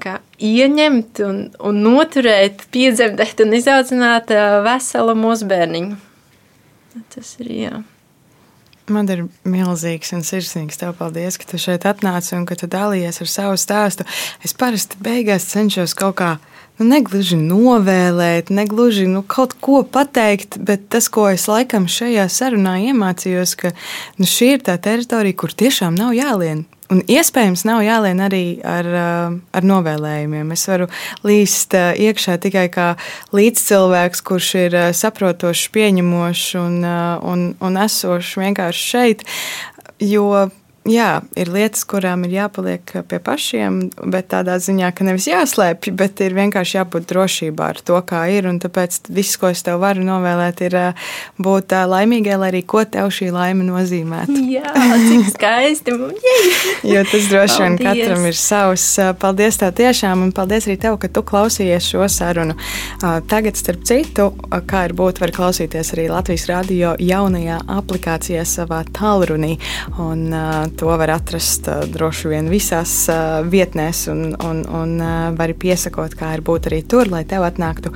kā, 0.00 0.18
ieņemt 0.40 1.20
un, 1.26 1.40
un 1.60 1.80
noturēt, 1.84 2.66
piedzemdēt 2.74 3.44
un 3.44 3.56
izaudzināt 3.58 4.32
veselu 4.64 5.16
mūsu 5.18 5.48
bērniņu. 5.50 5.98
Tas 7.14 7.34
ir 7.42 7.50
jā. 7.52 7.82
Man 8.84 9.08
ir 9.08 9.22
milzīgs 9.48 10.12
un 10.12 10.20
sirsnīgs 10.26 10.76
tev 10.76 10.92
paldies, 10.98 11.38
ka 11.40 11.46
tu 11.48 11.60
šeit 11.60 11.86
atnāci 11.88 12.34
un 12.36 12.44
ka 12.44 12.56
tu 12.60 12.68
dalījies 12.68 13.22
ar 13.24 13.30
savu 13.32 13.54
stāstu. 13.60 14.04
Es 14.44 14.52
parasti 14.52 15.00
beigās 15.00 15.46
cenšos 15.48 15.96
kaut 15.96 16.18
kā 16.18 16.34
nu, 16.76 16.84
negluži 16.90 17.38
novēlēt, 17.40 18.52
negluži 18.52 19.06
nu, 19.08 19.22
kaut 19.24 19.56
ko 19.64 19.80
pateikt, 19.88 20.58
bet 20.60 20.90
tas, 20.92 21.08
ko 21.08 21.30
es 21.32 21.46
laikam 21.48 21.88
šajā 21.88 22.26
sarunā 22.28 22.76
iemācījos, 22.90 23.56
ka 23.62 23.72
nu, 24.20 24.28
šī 24.28 24.54
ir 24.58 24.64
tā 24.68 24.76
teritorija, 24.76 25.38
kur 25.40 25.56
tiešām 25.56 25.96
nav 25.96 26.12
jālien. 26.18 26.66
Un 26.94 27.00
iespējams, 27.10 27.64
nav 27.66 27.80
jālien 27.82 28.20
arī 28.22 28.60
ar, 28.62 28.86
eh, 28.86 29.36
ar 29.58 29.66
novēlējumiem. 29.66 30.52
Es 30.54 30.62
varu 30.70 30.86
līst 31.26 31.74
eh, 31.74 31.90
iekšā 32.06 32.36
tikai 32.44 32.68
kā 32.70 32.92
līdzcilvēks, 33.34 34.22
kurš 34.22 34.50
ir 34.60 34.76
eh, 34.78 34.90
saprotošs, 34.94 35.72
pieņemošs 35.74 36.44
un, 36.60 36.76
un, 37.32 37.46
un 37.58 37.80
esošs 37.82 38.36
vienkārši 38.38 38.84
šeit. 38.92 39.26
Jo 39.98 40.46
jā, 40.88 41.22
ir 41.40 41.50
lietas, 41.52 41.84
kurām 41.88 42.26
ir 42.26 42.34
jāpaliek 42.36 42.92
pie 43.08 43.18
pašiem, 43.24 43.78
bet 44.12 44.28
tādā 44.34 44.56
ziņā, 44.60 44.90
ka 44.94 45.06
nevis 45.06 45.26
jāslēpj, 45.30 45.92
bet 45.96 46.20
ir 46.24 46.36
vienkārši 46.36 46.78
jābūt 46.78 47.06
drošībā 47.10 47.70
ar 47.72 47.80
to, 47.80 47.96
kā 48.06 48.24
ir. 48.32 48.48
Un 48.50 48.60
tāpēc 48.62 49.00
viss, 49.08 49.38
ko 49.40 49.50
es 49.52 49.64
tev 49.64 49.80
varu 49.82 50.04
novēlēt, 50.04 50.60
ir 50.68 50.76
būt 51.40 51.72
laimīgai, 51.88 52.36
lai 52.40 52.50
arī 52.52 52.62
ko 52.68 52.84
tev 52.84 53.08
šī 53.14 53.30
laime 53.34 53.64
nozīmētu. 53.66 54.36
Jā, 54.54 54.74
cik 55.08 55.30
skaisti. 55.32 55.96
jo 56.92 57.04
tas 57.10 57.30
droši 57.32 57.60
vien 57.62 57.78
katram 57.80 58.28
ir 58.28 58.38
savs. 58.38 58.86
Paldies 59.20 59.58
tev 59.60 59.72
tiešām, 59.80 60.26
un 60.26 60.34
paldies 60.36 60.68
arī 60.68 60.76
tev, 60.84 60.98
ka 61.00 61.08
tu 61.08 61.24
klausījies 61.26 61.88
šo 61.94 62.08
sarunu. 62.12 62.58
Tagad, 63.00 63.56
starp 63.58 63.86
citu, 63.88 64.30
kā 64.68 64.84
ir 64.90 64.96
būt, 64.96 65.22
var 65.22 65.32
klausīties 65.34 65.94
arī 65.96 66.10
Latvijas 66.12 66.46
radio 66.50 66.92
jaunajā 67.00 67.62
aplikācijā 67.78 68.44
savā 68.48 68.84
tālrunī. 68.94 69.56
Un, 70.02 70.28
To 70.78 70.90
var 70.98 71.12
atrast 71.14 71.68
uh, 71.70 71.84
droši 71.86 72.32
vien 72.32 72.50
visās 72.50 72.92
uh, 73.12 73.40
vietnēs, 73.46 74.06
un, 74.10 74.34
un, 74.34 74.64
un 74.66 74.96
uh, 74.98 75.30
vari 75.38 75.54
piesakot, 75.54 76.16
kā 76.18 76.34
ir 76.34 76.42
būt 76.46 76.70
arī 76.70 76.82
tur, 76.82 77.10
lai 77.12 77.22
tev 77.28 77.46
atnāktu 77.46 77.94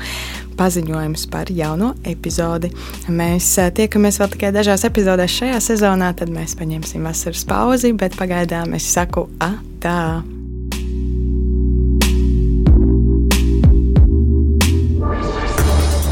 paziņojums 0.58 1.26
par 1.30 1.50
jauno 1.54 1.92
epizodi. 2.06 2.70
Mēs 3.10 3.50
tiekamies 3.74 4.18
vēl 4.22 4.32
tikai 4.34 4.54
dažās 4.54 4.86
epizodēs 4.88 5.36
šajā 5.42 5.60
sezonā, 5.70 6.10
tad 6.18 6.32
mēs 6.34 6.56
paņemsim 6.58 7.06
vasaras 7.06 7.46
pauzi, 7.48 7.94
bet 7.98 8.18
pagaidām 8.18 8.74
es 8.78 8.90
saku, 8.94 9.28
ah, 9.42 9.58
tā! 9.82 10.00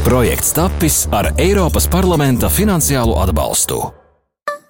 Projekts 0.07 0.53
tapis 0.55 1.01
ar 1.11 1.33
Eiropas 1.35 1.89
parlamenta 1.91 2.47
finansiālo 2.47 3.17
atbalstu. 3.19 4.06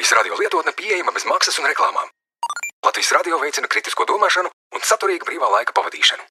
Latvijas 0.00 0.16
radio 0.16 0.36
lietotne 0.40 0.72
pieejama 0.72 1.12
bez 1.12 1.26
maksas 1.28 1.58
un 1.60 1.66
reklāmām. 1.68 2.06
Latvijas 2.86 3.10
radio 3.12 3.36
veicina 3.42 3.68
kritisko 3.68 4.06
domāšanu 4.08 4.48
un 4.48 4.86
saturīgu 4.90 5.28
brīvā 5.28 5.50
laika 5.52 5.76
pavadīšanu. 5.76 6.24